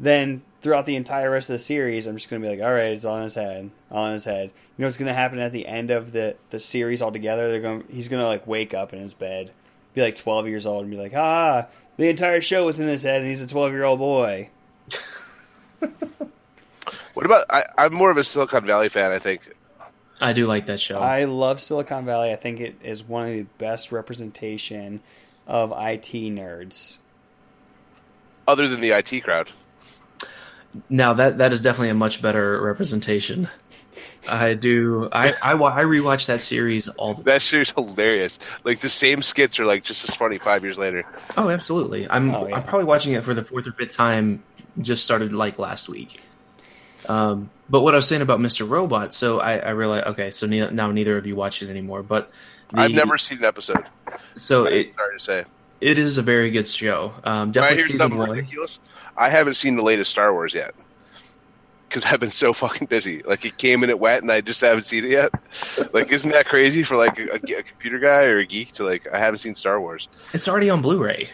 Then 0.00 0.42
throughout 0.62 0.86
the 0.86 0.96
entire 0.96 1.30
rest 1.30 1.50
of 1.50 1.54
the 1.54 1.58
series, 1.58 2.06
I'm 2.06 2.16
just 2.16 2.30
going 2.30 2.40
to 2.40 2.48
be 2.48 2.56
like, 2.56 2.66
"All 2.66 2.72
right, 2.72 2.92
it's 2.92 3.04
all 3.04 3.18
in 3.18 3.24
his 3.24 3.34
head, 3.34 3.70
all 3.90 4.06
in 4.06 4.12
his 4.12 4.24
head." 4.24 4.46
You 4.46 4.82
know 4.82 4.86
what's 4.86 4.96
going 4.96 5.08
to 5.08 5.14
happen 5.14 5.38
at 5.38 5.52
the 5.52 5.66
end 5.66 5.90
of 5.90 6.12
the 6.12 6.36
the 6.48 6.58
series 6.58 7.02
altogether? 7.02 7.50
They're 7.50 7.60
going, 7.60 7.84
he's 7.90 8.08
going 8.08 8.22
to 8.22 8.26
like 8.26 8.46
wake 8.46 8.72
up 8.72 8.94
in 8.94 9.00
his 9.00 9.12
bed, 9.12 9.50
be 9.92 10.00
like 10.00 10.16
12 10.16 10.48
years 10.48 10.64
old, 10.66 10.82
and 10.82 10.90
be 10.90 10.96
like, 10.96 11.14
"Ah, 11.14 11.66
the 11.98 12.08
entire 12.08 12.40
show 12.40 12.64
was 12.64 12.80
in 12.80 12.88
his 12.88 13.02
head, 13.02 13.20
and 13.20 13.28
he's 13.28 13.42
a 13.42 13.46
12 13.46 13.72
year 13.72 13.84
old 13.84 13.98
boy." 13.98 14.48
What 17.14 17.24
about? 17.24 17.46
I, 17.48 17.64
I'm 17.78 17.94
more 17.94 18.10
of 18.10 18.16
a 18.16 18.24
Silicon 18.24 18.66
Valley 18.66 18.88
fan. 18.88 19.12
I 19.12 19.18
think. 19.18 19.40
I 20.20 20.32
do 20.32 20.46
like 20.46 20.66
that 20.66 20.80
show. 20.80 20.98
I 20.98 21.24
love 21.24 21.60
Silicon 21.60 22.04
Valley. 22.04 22.32
I 22.32 22.36
think 22.36 22.60
it 22.60 22.76
is 22.82 23.02
one 23.02 23.24
of 23.24 23.30
the 23.30 23.46
best 23.58 23.92
representation 23.92 25.00
of 25.46 25.70
IT 25.70 26.12
nerds. 26.12 26.98
Other 28.46 28.68
than 28.68 28.80
the 28.80 28.90
IT 28.90 29.22
crowd. 29.24 29.50
now 30.88 31.12
that 31.14 31.38
that 31.38 31.52
is 31.52 31.60
definitely 31.60 31.90
a 31.90 31.94
much 31.94 32.20
better 32.22 32.60
representation. 32.60 33.48
I 34.28 34.54
do. 34.54 35.08
I 35.12 35.34
I, 35.42 35.54
wa- 35.54 35.68
I 35.74 35.82
rewatch 35.82 36.26
that 36.26 36.40
series 36.40 36.88
all 36.88 37.10
the 37.10 37.16
time. 37.16 37.24
That 37.24 37.42
show's 37.42 37.70
hilarious. 37.70 38.38
Like 38.64 38.80
the 38.80 38.88
same 38.88 39.20
skits 39.22 39.58
are 39.60 39.66
like 39.66 39.84
just 39.84 40.08
as 40.08 40.14
funny 40.14 40.38
five 40.38 40.62
years 40.62 40.78
later. 40.78 41.04
Oh, 41.36 41.50
absolutely. 41.50 42.08
I'm 42.08 42.34
Oh, 42.34 42.48
yeah. 42.48 42.56
I'm 42.56 42.62
probably 42.62 42.86
watching 42.86 43.12
it 43.12 43.22
for 43.22 43.34
the 43.34 43.44
fourth 43.44 43.66
or 43.66 43.72
fifth 43.72 43.94
time. 43.96 44.42
Just 44.80 45.04
started 45.04 45.32
like 45.32 45.58
last 45.58 45.88
week. 45.88 46.20
Um, 47.08 47.50
but 47.68 47.82
what 47.82 47.94
I 47.94 47.98
was 47.98 48.08
saying 48.08 48.22
about 48.22 48.40
Mr. 48.40 48.68
Robot, 48.68 49.12
so 49.14 49.40
I, 49.40 49.58
I 49.58 49.70
realized 49.70 50.06
okay, 50.08 50.30
so 50.30 50.46
ne- 50.46 50.70
now 50.70 50.90
neither 50.90 51.16
of 51.18 51.26
you 51.26 51.36
watch 51.36 51.62
it 51.62 51.68
anymore. 51.68 52.02
But 52.02 52.30
the- 52.70 52.80
I've 52.80 52.92
never 52.92 53.18
seen 53.18 53.38
an 53.38 53.44
episode. 53.44 53.84
So 54.36 54.64
it 54.64 54.94
Sorry 54.96 55.18
to 55.18 55.22
say. 55.22 55.44
It 55.90 55.98
is 55.98 56.18
a 56.18 56.22
very 56.22 56.50
good 56.50 56.66
show. 56.66 57.12
Um, 57.24 57.48
I 57.48 57.52
definitely 57.52 57.76
hear 57.78 57.86
season 57.86 58.16
one. 58.16 58.30
ridiculous, 58.30 58.80
I 59.16 59.28
haven't 59.28 59.54
seen 59.54 59.76
the 59.76 59.82
latest 59.82 60.10
Star 60.10 60.32
Wars 60.32 60.54
yet. 60.54 60.74
Because 61.88 62.06
I've 62.06 62.18
been 62.18 62.30
so 62.32 62.52
fucking 62.52 62.88
busy. 62.88 63.22
Like 63.22 63.44
it 63.44 63.56
came 63.56 63.82
and 63.84 63.90
it 63.90 64.00
went, 64.00 64.22
and 64.22 64.32
I 64.32 64.40
just 64.40 64.60
haven't 64.60 64.84
seen 64.86 65.04
it 65.04 65.10
yet. 65.10 65.30
Like, 65.92 66.10
isn't 66.10 66.30
that 66.32 66.46
crazy 66.46 66.82
for 66.82 66.96
like 66.96 67.18
a, 67.20 67.34
a 67.34 67.62
computer 67.62 67.98
guy 68.00 68.24
or 68.24 68.38
a 68.38 68.46
geek 68.46 68.72
to 68.72 68.84
like? 68.84 69.06
I 69.12 69.18
haven't 69.18 69.38
seen 69.38 69.54
Star 69.54 69.80
Wars. 69.80 70.08
It's 70.32 70.48
already 70.48 70.70
on 70.70 70.82
Blu-ray. 70.82 71.28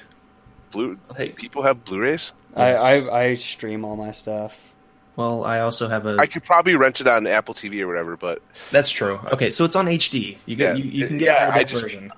Blue 0.71 0.99
Like, 1.19 1.37
people 1.37 1.63
have 1.63 1.85
Blu-rays. 1.85 2.33
Yes. 2.57 2.83
I, 2.83 3.09
I 3.11 3.21
I 3.23 3.35
stream 3.35 3.85
all 3.85 3.97
my 3.97 4.11
stuff. 4.13 4.73
well, 5.17 5.45
I 5.45 5.61
also 5.61 5.89
have 5.89 6.05
a. 6.07 6.17
I 6.19 6.27
could 6.27 6.43
probably 6.45 6.75
rent 6.77 7.01
it 7.01 7.07
on 7.07 7.27
Apple 7.27 7.55
TV 7.55 7.81
or 7.81 7.87
whatever, 7.87 8.17
but 8.19 8.43
that's 8.71 8.91
true. 8.91 9.19
Okay, 9.33 9.49
so 9.51 9.65
it's 9.65 9.77
on 9.77 9.87
HD. 9.87 10.37
You 10.47 10.57
get 10.57 10.77
Yeah. 10.77 10.85
you, 10.85 10.91
you 10.91 11.07
can 11.07 11.17
get 11.19 11.27
Yeah, 11.27 11.47
a 11.47 11.49
I 11.49 11.53
high 11.53 11.65
just- 11.65 11.83
version. 11.85 12.13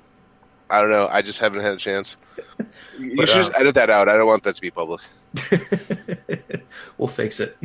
I 0.72 0.80
don't 0.80 0.90
know. 0.90 1.06
I 1.10 1.22
just 1.22 1.38
haven't 1.38 1.60
had 1.60 1.72
a 1.74 1.76
chance. 1.76 2.16
You 2.98 3.16
But, 3.16 3.28
should 3.28 3.36
uh, 3.38 3.40
just 3.44 3.52
edit 3.58 3.74
that 3.76 3.90
out. 3.90 4.08
I 4.08 4.16
don't 4.16 4.26
want 4.26 4.42
that 4.44 4.54
to 4.54 4.60
be 4.60 4.70
public. 4.70 5.00
we'll 6.98 7.08
fix 7.08 7.40
it. 7.40 7.56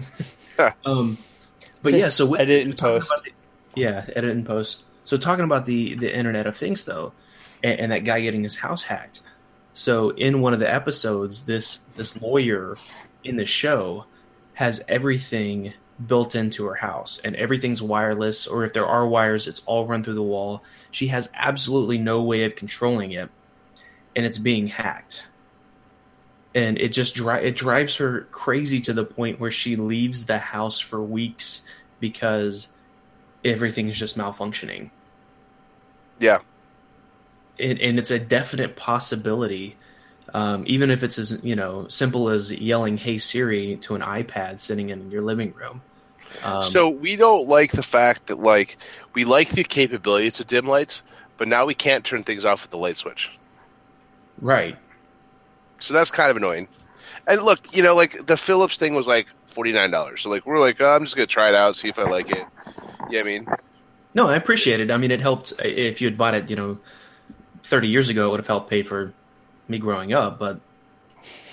Um, 0.85 1.19
but 1.83 1.93
yeah, 1.93 2.09
so 2.09 2.25
with, 2.25 2.39
Edit 2.41 2.65
and 2.65 2.75
post. 2.75 3.13
the- 3.23 3.31
yeah, 3.79 4.05
edit 4.15 4.31
and 4.31 4.43
post. 4.43 4.85
So 5.03 5.15
talking 5.17 5.45
about 5.45 5.67
the 5.67 5.93
the 5.93 6.11
Internet 6.11 6.47
of 6.47 6.57
Things 6.57 6.83
though, 6.85 7.13
and, 7.63 7.79
and 7.79 7.91
that 7.91 8.05
guy 8.05 8.21
getting 8.21 8.41
his 8.41 8.55
house 8.57 8.81
hacked. 8.81 9.21
So 9.73 10.09
in 10.09 10.41
one 10.41 10.53
of 10.53 10.59
the 10.59 10.73
episodes, 10.73 11.45
this 11.45 11.77
this 11.95 12.19
lawyer 12.19 12.75
in 13.23 13.35
the 13.35 13.45
show 13.45 14.05
has 14.55 14.83
everything 14.87 15.73
built 16.05 16.35
into 16.35 16.65
her 16.65 16.75
house, 16.75 17.19
and 17.23 17.35
everything's 17.35 17.81
wireless, 17.81 18.47
or 18.47 18.63
if 18.63 18.73
there 18.73 18.85
are 18.85 19.07
wires, 19.07 19.47
it's 19.47 19.63
all 19.65 19.85
run 19.85 20.03
through 20.03 20.15
the 20.15 20.21
wall. 20.21 20.63
She 20.91 21.07
has 21.07 21.29
absolutely 21.33 21.97
no 21.97 22.21
way 22.21 22.43
of 22.43 22.55
controlling 22.55 23.11
it, 23.11 23.29
and 24.15 24.25
it's 24.25 24.37
being 24.37 24.67
hacked 24.67 25.27
and 26.57 26.79
it 26.79 26.89
just 26.89 27.13
dri- 27.13 27.45
it 27.45 27.55
drives 27.55 27.97
her 27.97 28.21
crazy 28.31 28.81
to 28.81 28.93
the 28.93 29.05
point 29.05 29.39
where 29.39 29.51
she 29.51 29.75
leaves 29.75 30.25
the 30.25 30.39
house 30.39 30.79
for 30.79 30.99
weeks 30.99 31.61
because 31.99 32.67
everything's 33.45 33.95
just 33.95 34.17
malfunctioning. 34.17 34.89
Yeah. 36.19 36.39
And, 37.59 37.79
and 37.79 37.99
it's 37.99 38.09
a 38.09 38.17
definite 38.17 38.75
possibility, 38.75 39.77
um, 40.33 40.63
even 40.67 40.91
if 40.91 41.03
it's 41.03 41.17
as 41.17 41.43
you 41.43 41.55
know 41.55 41.87
simple 41.87 42.29
as 42.29 42.51
yelling 42.51 42.97
"Hey 42.97 43.17
Siri" 43.17 43.77
to 43.81 43.95
an 43.95 44.01
iPad 44.01 44.59
sitting 44.59 44.89
in 44.89 45.11
your 45.11 45.21
living 45.21 45.53
room. 45.53 45.83
Um, 46.41 46.63
so 46.63 46.89
we 46.89 47.15
don't 47.15 47.47
like 47.47 47.71
the 47.71 47.83
fact 47.83 48.27
that 48.27 48.39
like 48.39 48.77
we 49.13 49.25
like 49.25 49.49
the 49.49 49.63
capabilities 49.63 50.39
of 50.39 50.47
dim 50.47 50.65
lights, 50.65 51.03
but 51.37 51.47
now 51.47 51.65
we 51.65 51.73
can't 51.75 52.05
turn 52.05 52.23
things 52.23 52.45
off 52.45 52.63
with 52.63 52.71
the 52.71 52.77
light 52.77 52.95
switch. 52.97 53.31
right, 54.41 54.77
So 55.79 55.93
that's 55.93 56.11
kind 56.11 56.29
of 56.29 56.37
annoying. 56.37 56.67
And 57.25 57.41
look, 57.43 57.75
you 57.75 57.83
know, 57.83 57.95
like 57.95 58.25
the 58.25 58.37
Philips 58.37 58.77
thing 58.77 58.95
was 58.95 59.07
like 59.07 59.27
forty 59.45 59.71
nine 59.71 59.91
dollars. 59.91 60.21
So 60.21 60.29
like 60.29 60.45
we're 60.45 60.59
like, 60.59 60.81
oh, 60.81 60.87
I'm 60.87 61.03
just 61.03 61.15
gonna 61.15 61.27
try 61.27 61.49
it 61.49 61.55
out, 61.55 61.75
see 61.75 61.89
if 61.89 61.99
I 61.99 62.03
like 62.03 62.31
it. 62.31 62.45
Yeah, 63.09 63.21
I 63.21 63.23
mean, 63.23 63.47
no, 64.13 64.27
I 64.29 64.35
appreciate 64.35 64.79
it. 64.79 64.91
I 64.91 64.97
mean, 64.97 65.11
it 65.11 65.21
helped 65.21 65.53
if 65.63 66.01
you 66.01 66.07
had 66.07 66.17
bought 66.17 66.35
it, 66.35 66.49
you 66.49 66.55
know, 66.55 66.79
thirty 67.63 67.87
years 67.89 68.09
ago. 68.09 68.27
It 68.27 68.31
would 68.31 68.39
have 68.39 68.47
helped 68.47 68.69
pay 68.69 68.83
for 68.83 69.13
me 69.67 69.79
growing 69.79 70.13
up, 70.13 70.39
but 70.39 70.59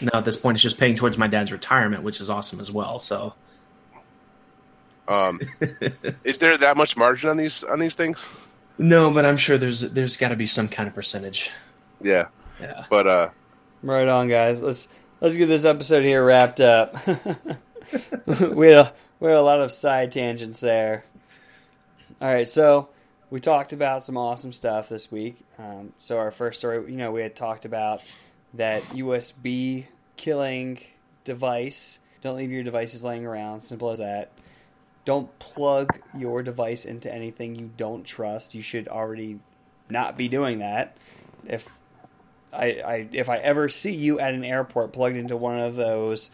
now 0.01 0.11
at 0.19 0.25
this 0.25 0.37
point, 0.37 0.57
it's 0.57 0.63
just 0.63 0.79
paying 0.79 0.97
towards 0.97 1.19
my 1.19 1.27
dad's 1.27 1.53
retirement, 1.53 2.03
which 2.03 2.21
is 2.21 2.31
awesome 2.31 2.61
as 2.61 2.71
well. 2.71 2.99
So. 3.01 3.35
um, 5.09 5.41
is 6.25 6.39
there 6.39 6.57
that 6.59 6.77
much 6.77 6.97
margin 6.97 7.31
on 7.31 7.37
these 7.37 7.65
on 7.65 7.79
these 7.79 7.95
things? 7.95 8.27
No, 8.79 9.11
but 9.13 9.25
I'm 9.25 9.37
sure 9.37 9.59
there's 9.59 9.81
there's 9.81 10.17
got 10.17 10.29
to 10.31 10.37
be 10.37 10.47
some 10.47 10.69
kind 10.69 10.89
of 10.89 10.95
percentage. 10.95 11.51
Yeah, 12.01 12.29
Yeah. 12.61 12.85
but 12.91 13.07
uh, 13.07 13.29
Right 13.83 14.09
on, 14.09 14.29
guys. 14.29 14.61
Let's 14.63 14.89
let's 15.21 15.37
get 15.37 15.47
this 15.47 15.65
episode 15.65 16.05
here 16.05 16.25
wrapped 16.25 16.61
up. 16.61 16.95
we 18.27 18.69
had 18.69 18.77
a, 18.79 18.93
we 19.21 19.29
had 19.29 19.37
a 19.37 19.43
lot 19.43 19.61
of 19.61 19.71
side 19.71 20.11
tangents 20.13 20.61
there. 20.61 21.05
All 22.23 22.29
right, 22.29 22.49
so 22.49 22.89
we 23.31 23.41
talked 23.41 23.73
about 23.73 24.05
some 24.05 24.17
awesome 24.17 24.53
stuff 24.53 24.89
this 24.89 25.11
week. 25.11 25.37
Um, 25.59 25.93
so 25.99 26.19
our 26.19 26.31
first 26.31 26.59
story, 26.59 26.91
you 26.91 26.97
know, 26.97 27.13
we 27.13 27.23
had 27.23 27.35
talked 27.35 27.65
about 27.65 28.03
that 28.55 28.83
USB 28.85 29.87
killing 30.17 30.81
device. 31.25 31.99
Don't 32.23 32.37
leave 32.37 32.51
your 32.51 32.63
devices 32.63 33.03
laying 33.03 33.27
around. 33.27 33.63
Simple 33.63 33.91
as 33.91 33.99
that. 33.99 34.31
Don't 35.05 35.39
plug 35.39 35.99
your 36.17 36.43
device 36.43 36.85
into 36.85 37.13
anything 37.13 37.55
you 37.55 37.71
don't 37.77 38.05
trust. 38.05 38.55
You 38.55 38.63
should 38.63 38.89
already 38.89 39.41
not 39.91 40.17
be 40.17 40.29
doing 40.29 40.61
that. 40.61 40.97
If 41.47 41.69
I, 42.53 42.67
I 42.67 43.09
if 43.13 43.29
I 43.29 43.39
ever 43.39 43.69
see 43.69 43.95
you 43.95 44.21
at 44.21 44.33
an 44.33 44.45
airport 44.45 44.93
plugged 44.93 45.17
into 45.17 45.37
one 45.37 45.59
of 45.59 45.77
those 45.77 46.31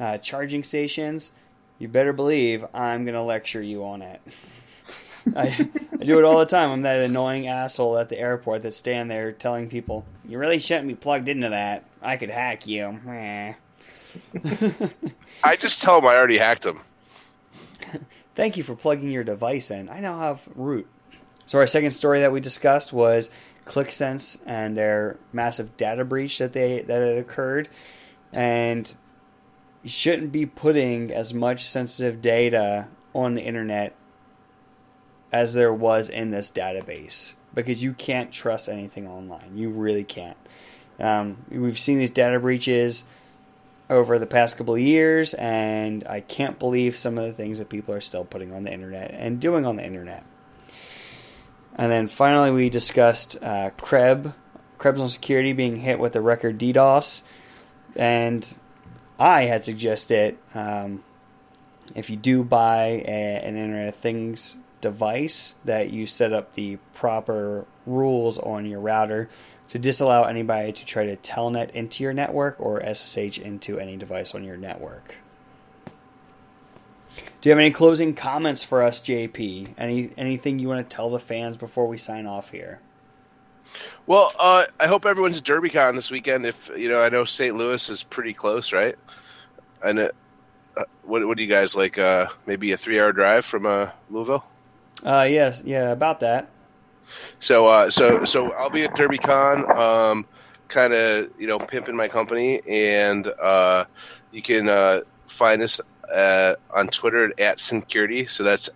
uh, 0.00 0.18
charging 0.18 0.64
stations, 0.64 1.30
you 1.78 1.86
better 1.86 2.12
believe 2.12 2.64
I'm 2.74 3.04
gonna 3.04 3.24
lecture 3.24 3.62
you 3.62 3.84
on 3.84 4.02
it. 4.02 4.20
I, 5.34 5.68
I 6.00 6.04
do 6.04 6.18
it 6.18 6.24
all 6.24 6.38
the 6.38 6.46
time. 6.46 6.70
I'm 6.70 6.82
that 6.82 7.00
annoying 7.00 7.48
asshole 7.48 7.98
at 7.98 8.08
the 8.08 8.18
airport 8.18 8.62
that's 8.62 8.76
standing 8.76 9.08
there 9.08 9.32
telling 9.32 9.68
people, 9.68 10.04
"You 10.26 10.38
really 10.38 10.58
shouldn't 10.58 10.88
be 10.88 10.94
plugged 10.94 11.28
into 11.28 11.50
that. 11.50 11.84
I 12.02 12.16
could 12.16 12.30
hack 12.30 12.66
you." 12.66 12.98
I 15.44 15.56
just 15.56 15.82
tell 15.82 16.00
them 16.00 16.08
I 16.08 16.14
already 16.16 16.38
hacked 16.38 16.62
them. 16.62 16.80
Thank 18.34 18.56
you 18.56 18.62
for 18.62 18.74
plugging 18.74 19.10
your 19.10 19.24
device 19.24 19.70
in. 19.70 19.88
I 19.88 20.00
now 20.00 20.18
have 20.20 20.48
root. 20.54 20.86
So 21.46 21.58
our 21.58 21.66
second 21.66 21.90
story 21.90 22.20
that 22.20 22.32
we 22.32 22.40
discussed 22.40 22.92
was 22.92 23.30
ClixSense 23.64 24.40
and 24.46 24.76
their 24.76 25.16
massive 25.32 25.76
data 25.76 26.04
breach 26.04 26.38
that 26.38 26.52
they 26.52 26.80
that 26.80 27.00
had 27.00 27.18
occurred, 27.18 27.68
and 28.32 28.92
you 29.82 29.90
shouldn't 29.90 30.32
be 30.32 30.46
putting 30.46 31.12
as 31.12 31.34
much 31.34 31.64
sensitive 31.64 32.20
data 32.22 32.86
on 33.14 33.34
the 33.34 33.42
internet 33.42 33.94
as 35.32 35.54
there 35.54 35.72
was 35.72 36.08
in 36.08 36.30
this 36.30 36.50
database 36.50 37.34
because 37.54 37.82
you 37.82 37.92
can't 37.92 38.32
trust 38.32 38.68
anything 38.68 39.06
online. 39.06 39.56
You 39.56 39.70
really 39.70 40.04
can't. 40.04 40.36
Um, 41.00 41.38
we've 41.50 41.78
seen 41.78 41.98
these 41.98 42.10
data 42.10 42.38
breaches 42.40 43.04
over 43.90 44.18
the 44.18 44.26
past 44.26 44.56
couple 44.56 44.74
of 44.74 44.80
years, 44.80 45.34
and 45.34 46.06
I 46.06 46.20
can't 46.20 46.58
believe 46.58 46.96
some 46.96 47.18
of 47.18 47.24
the 47.24 47.32
things 47.32 47.58
that 47.58 47.68
people 47.68 47.94
are 47.94 48.00
still 48.00 48.24
putting 48.24 48.52
on 48.52 48.64
the 48.64 48.72
internet 48.72 49.12
and 49.12 49.40
doing 49.40 49.64
on 49.64 49.76
the 49.76 49.84
internet. 49.84 50.24
And 51.76 51.90
then 51.90 52.08
finally, 52.08 52.50
we 52.50 52.70
discussed 52.70 53.42
uh, 53.42 53.70
Krebs, 53.70 54.30
Krebs 54.78 55.00
on 55.00 55.08
security 55.08 55.52
being 55.52 55.76
hit 55.76 55.98
with 55.98 56.16
a 56.16 56.20
record 56.20 56.58
DDoS, 56.58 57.22
and 57.96 58.54
I 59.18 59.42
had 59.42 59.64
suggested 59.64 60.36
um, 60.54 61.02
if 61.94 62.10
you 62.10 62.16
do 62.16 62.44
buy 62.44 63.02
a, 63.06 63.40
an 63.44 63.56
Internet 63.56 63.88
of 63.88 63.94
Things 63.96 64.56
device, 64.80 65.54
that 65.64 65.90
you 65.90 66.06
set 66.06 66.32
up 66.32 66.52
the 66.52 66.76
proper 66.94 67.66
rules 67.86 68.38
on 68.38 68.66
your 68.66 68.80
router 68.80 69.28
to 69.70 69.78
disallow 69.78 70.24
anybody 70.24 70.72
to 70.72 70.84
try 70.84 71.06
to 71.06 71.16
telnet 71.16 71.70
into 71.70 72.02
your 72.02 72.12
network 72.12 72.56
or 72.58 72.82
SSH 72.82 73.38
into 73.38 73.78
any 73.78 73.96
device 73.96 74.34
on 74.34 74.44
your 74.44 74.56
network. 74.56 75.14
Do 77.40 77.48
you 77.48 77.50
have 77.50 77.58
any 77.58 77.70
closing 77.70 78.14
comments 78.14 78.62
for 78.62 78.82
us, 78.82 79.00
JP? 79.00 79.74
Any 79.78 80.10
anything 80.16 80.58
you 80.58 80.68
want 80.68 80.88
to 80.88 80.96
tell 80.96 81.10
the 81.10 81.18
fans 81.18 81.56
before 81.56 81.86
we 81.86 81.98
sign 81.98 82.26
off 82.26 82.50
here? 82.50 82.80
Well, 84.06 84.32
uh, 84.38 84.64
I 84.80 84.86
hope 84.86 85.04
everyone's 85.04 85.36
at 85.36 85.44
DerbyCon 85.44 85.94
this 85.94 86.10
weekend. 86.10 86.46
If 86.46 86.70
you 86.76 86.88
know, 86.88 87.00
I 87.00 87.08
know 87.10 87.24
St. 87.24 87.54
Louis 87.54 87.88
is 87.88 88.02
pretty 88.02 88.32
close, 88.32 88.72
right? 88.72 88.96
And 89.82 89.98
uh, 89.98 90.84
what 91.02 91.26
what 91.26 91.36
do 91.36 91.42
you 91.42 91.48
guys 91.48 91.76
like? 91.76 91.98
Uh, 91.98 92.28
maybe 92.46 92.72
a 92.72 92.76
three 92.76 92.98
hour 92.98 93.12
drive 93.12 93.44
from 93.44 93.66
uh, 93.66 93.90
Louisville. 94.10 94.44
Uh, 95.04 95.26
yes, 95.28 95.62
yeah, 95.64 95.90
about 95.90 96.20
that. 96.20 96.48
So, 97.38 97.66
uh, 97.66 97.90
so, 97.90 98.24
so 98.24 98.52
I'll 98.52 98.70
be 98.70 98.84
at 98.84 98.94
DerbyCon, 98.96 99.68
um, 99.76 100.26
kind 100.68 100.92
of, 100.92 101.30
you 101.38 101.46
know, 101.46 101.58
pimping 101.58 101.96
my 101.96 102.08
company, 102.08 102.60
and 102.68 103.26
uh, 103.26 103.84
you 104.32 104.42
can 104.42 104.68
uh, 104.68 105.00
find 105.26 105.62
us 105.62 105.80
uh, 106.12 106.54
on 106.74 106.88
Twitter 106.88 107.32
at 107.38 107.58
Syncurity. 107.58 108.28
So 108.28 108.42
that's 108.42 108.68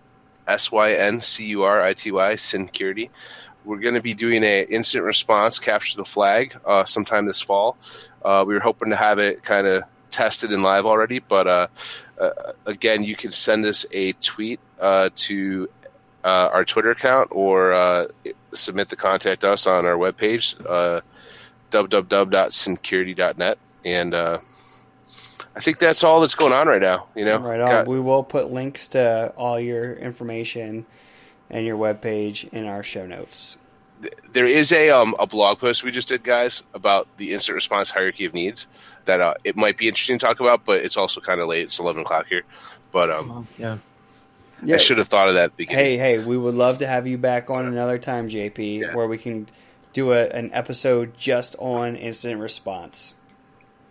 S 0.47 0.73
Y 0.73 0.93
N 0.93 1.21
C 1.21 1.47
U 1.47 1.63
R 1.63 1.83
I 1.83 1.95
T 1.95 2.11
Y 2.11 2.35
Syncurity. 2.35 3.11
We're 3.65 3.79
going 3.79 3.95
to 3.95 4.03
be 4.03 4.15
doing 4.15 4.43
a 4.43 4.63
instant 4.63 5.05
response 5.05 5.59
capture 5.59 5.97
the 5.97 6.05
flag 6.05 6.57
uh, 6.65 6.85
sometime 6.85 7.27
this 7.27 7.41
fall. 7.41 7.77
Uh, 8.25 8.45
we 8.47 8.55
were 8.55 8.61
hoping 8.61 8.91
to 8.91 8.97
have 8.97 9.19
it 9.19 9.43
kind 9.43 9.67
of 9.67 9.85
tested 10.11 10.53
and 10.53 10.63
live 10.63 10.85
already, 10.85 11.21
but 11.21 11.47
uh, 11.47 11.67
uh, 12.21 12.31
again, 12.67 13.05
you 13.05 13.15
can 13.15 13.31
send 13.31 13.65
us 13.65 13.87
a 13.93 14.13
tweet 14.15 14.61
uh, 14.81 15.11
to 15.15 15.69
uh, 16.25 16.49
our 16.53 16.65
Twitter 16.65 16.91
account 16.91 17.29
or 17.33 17.73
uh, 17.73 18.07
submit 18.55 18.89
the 18.89 18.97
contact 18.97 19.45
us 19.45 19.67
on 19.67 19.87
our 19.87 19.95
webpage, 19.97 20.57
uh, 20.69 21.01
www.syncurity.net. 21.71 23.59
And 23.85 24.15
uh, 24.15 24.39
I 25.57 25.61
think 25.61 25.79
that's 25.79 26.05
all 26.05 26.21
that's 26.21 26.35
going 26.35 26.53
on 26.53 26.69
right 26.69 26.81
now. 26.81 27.07
You 27.15 27.25
know, 27.25 27.39
Right 27.39 27.61
on. 27.61 27.69
Got- 27.69 27.87
we 27.87 28.01
will 28.01 28.23
put 28.23 28.53
links 28.53 28.89
to 28.89 29.33
all 29.37 29.59
your 29.59 29.93
information 29.95 30.87
and 31.51 31.67
your 31.67 31.77
webpage 31.77 32.49
in 32.53 32.67
our 32.67 32.83
show 32.83 33.07
notes. 33.07 33.59
there 34.33 34.47
is 34.47 34.73
a 34.73 34.91
um, 34.91 35.15
a 35.19 35.27
blog 35.27 35.59
post 35.59 35.85
we 35.85 35.91
just 35.91 36.09
did, 36.09 36.23
guys, 36.23 36.63
about 36.75 37.07
the 37.19 37.33
instant 37.33 37.55
response 37.55 37.91
hierarchy 37.91 38.25
of 38.25 38.33
needs. 38.35 38.67
That 39.05 39.21
uh, 39.21 39.35
it 39.45 39.57
might 39.57 39.77
be 39.77 39.87
interesting 39.89 40.19
to 40.19 40.25
talk 40.27 40.41
about, 40.41 40.65
but 40.65 40.85
it's 40.85 40.97
also 40.97 41.21
kind 41.21 41.41
of 41.41 41.49
late. 41.49 41.65
It's 41.65 41.79
eleven 41.79 42.03
o'clock 42.03 42.27
here, 42.29 42.43
but 42.91 43.11
um, 43.11 43.47
Yeah. 43.59 43.79
Yeah. 44.65 44.77
I 44.77 44.79
should 44.79 44.99
have 44.99 45.09
thought 45.09 45.29
of 45.29 45.35
that 45.35 45.45
at 45.45 45.51
the 45.57 45.65
beginning. 45.67 45.85
Hey, 45.85 45.97
hey, 45.99 46.19
we 46.19 46.37
would 46.37 46.55
love 46.55 46.79
to 46.79 46.87
have 46.87 47.07
you 47.07 47.19
back 47.19 47.51
on 47.51 47.67
another 47.67 47.99
time, 47.99 48.29
JP, 48.29 48.81
Yeah. 48.81 48.95
where 48.95 49.07
we 49.09 49.19
can 49.19 49.49
do 49.93 50.13
a, 50.13 50.27
an 50.29 50.51
episode 50.53 51.17
just 51.19 51.57
on 51.59 51.97
incident 51.97 52.41
response. 52.41 53.15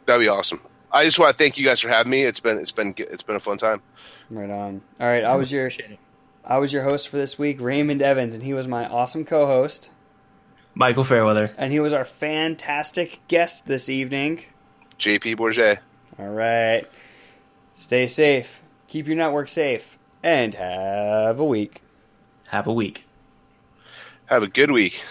That'd 0.06 0.22
be 0.24 0.28
awesome. 0.30 0.62
I 0.92 1.04
just 1.06 1.20
want 1.20 1.32
to 1.32 1.38
thank 1.38 1.58
you 1.58 1.66
guys 1.66 1.80
for 1.80 1.90
having 1.90 2.10
me. 2.10 2.24
It's 2.24 2.40
been 2.40 2.58
it's 2.58 2.72
been 2.72 2.94
it's 2.98 3.24
been 3.24 3.36
a 3.36 3.40
fun 3.40 3.58
time. 3.58 3.82
Right 4.30 4.50
on. 4.50 4.82
All 5.00 5.08
right, 5.08 5.24
I 5.24 5.36
was 5.36 5.52
your 5.52 5.72
I 6.44 6.58
was 6.58 6.74
your 6.74 6.84
host 6.84 7.08
for 7.10 7.18
this 7.18 7.38
week, 7.40 7.62
Raymond 7.62 8.02
Evans, 8.02 8.34
and 8.36 8.44
he 8.44 8.54
was 8.54 8.68
my 8.68 8.88
awesome 8.88 9.24
co-host, 9.26 9.92
Michael 10.74 11.04
Fairweather. 11.04 11.54
and 11.58 11.72
he 11.72 11.80
was 11.80 11.94
our 11.94 12.04
fantastic 12.06 13.20
guest 13.28 13.68
this 13.68 13.88
evening. 13.90 14.44
JP 15.00 15.38
Bourget. 15.38 15.80
All 16.20 16.28
right. 16.30 16.84
Stay 17.76 18.06
safe. 18.08 18.62
Keep 18.88 19.08
your 19.08 19.16
network 19.18 19.48
safe. 19.48 19.98
And 20.24 20.54
have 20.54 21.40
a 21.40 21.46
week. 21.46 21.82
Have 22.50 22.68
a 22.68 22.74
week. 22.74 23.06
Have 24.26 24.44
a 24.44 24.48
good 24.48 24.72
week. 24.72 25.04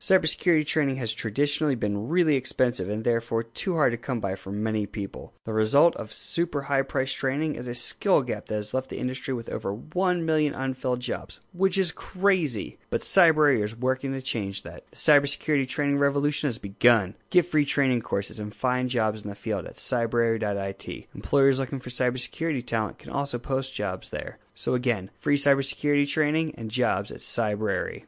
Cybersecurity 0.00 0.66
training 0.66 0.96
has 0.96 1.12
traditionally 1.12 1.74
been 1.74 2.08
really 2.08 2.34
expensive 2.34 2.88
and 2.88 3.04
therefore 3.04 3.42
too 3.42 3.74
hard 3.74 3.92
to 3.92 3.98
come 3.98 4.18
by 4.18 4.34
for 4.34 4.50
many 4.50 4.86
people. 4.86 5.34
The 5.44 5.52
result 5.52 5.94
of 5.96 6.10
super 6.10 6.62
high 6.62 6.80
price 6.80 7.12
training 7.12 7.54
is 7.54 7.68
a 7.68 7.74
skill 7.74 8.22
gap 8.22 8.46
that 8.46 8.54
has 8.54 8.72
left 8.72 8.88
the 8.88 8.98
industry 8.98 9.34
with 9.34 9.50
over 9.50 9.74
1 9.74 10.24
million 10.24 10.54
unfilled 10.54 11.00
jobs, 11.00 11.40
which 11.52 11.76
is 11.76 11.92
crazy. 11.92 12.78
But 12.88 13.02
Cybrary 13.02 13.62
is 13.62 13.76
working 13.76 14.14
to 14.14 14.22
change 14.22 14.62
that. 14.62 14.90
The 14.90 14.96
cybersecurity 14.96 15.68
training 15.68 15.98
revolution 15.98 16.48
has 16.48 16.56
begun. 16.56 17.14
Get 17.28 17.44
free 17.44 17.66
training 17.66 18.00
courses 18.00 18.40
and 18.40 18.54
find 18.54 18.88
jobs 18.88 19.22
in 19.22 19.28
the 19.28 19.36
field 19.36 19.66
at 19.66 19.74
cybrary.it. 19.74 21.08
Employers 21.14 21.58
looking 21.58 21.78
for 21.78 21.90
cybersecurity 21.90 22.66
talent 22.66 22.96
can 22.96 23.12
also 23.12 23.38
post 23.38 23.74
jobs 23.74 24.08
there. 24.08 24.38
So 24.54 24.72
again, 24.72 25.10
free 25.18 25.36
cybersecurity 25.36 26.08
training 26.08 26.54
and 26.56 26.70
jobs 26.70 27.12
at 27.12 27.20
Cybrary. 27.20 28.04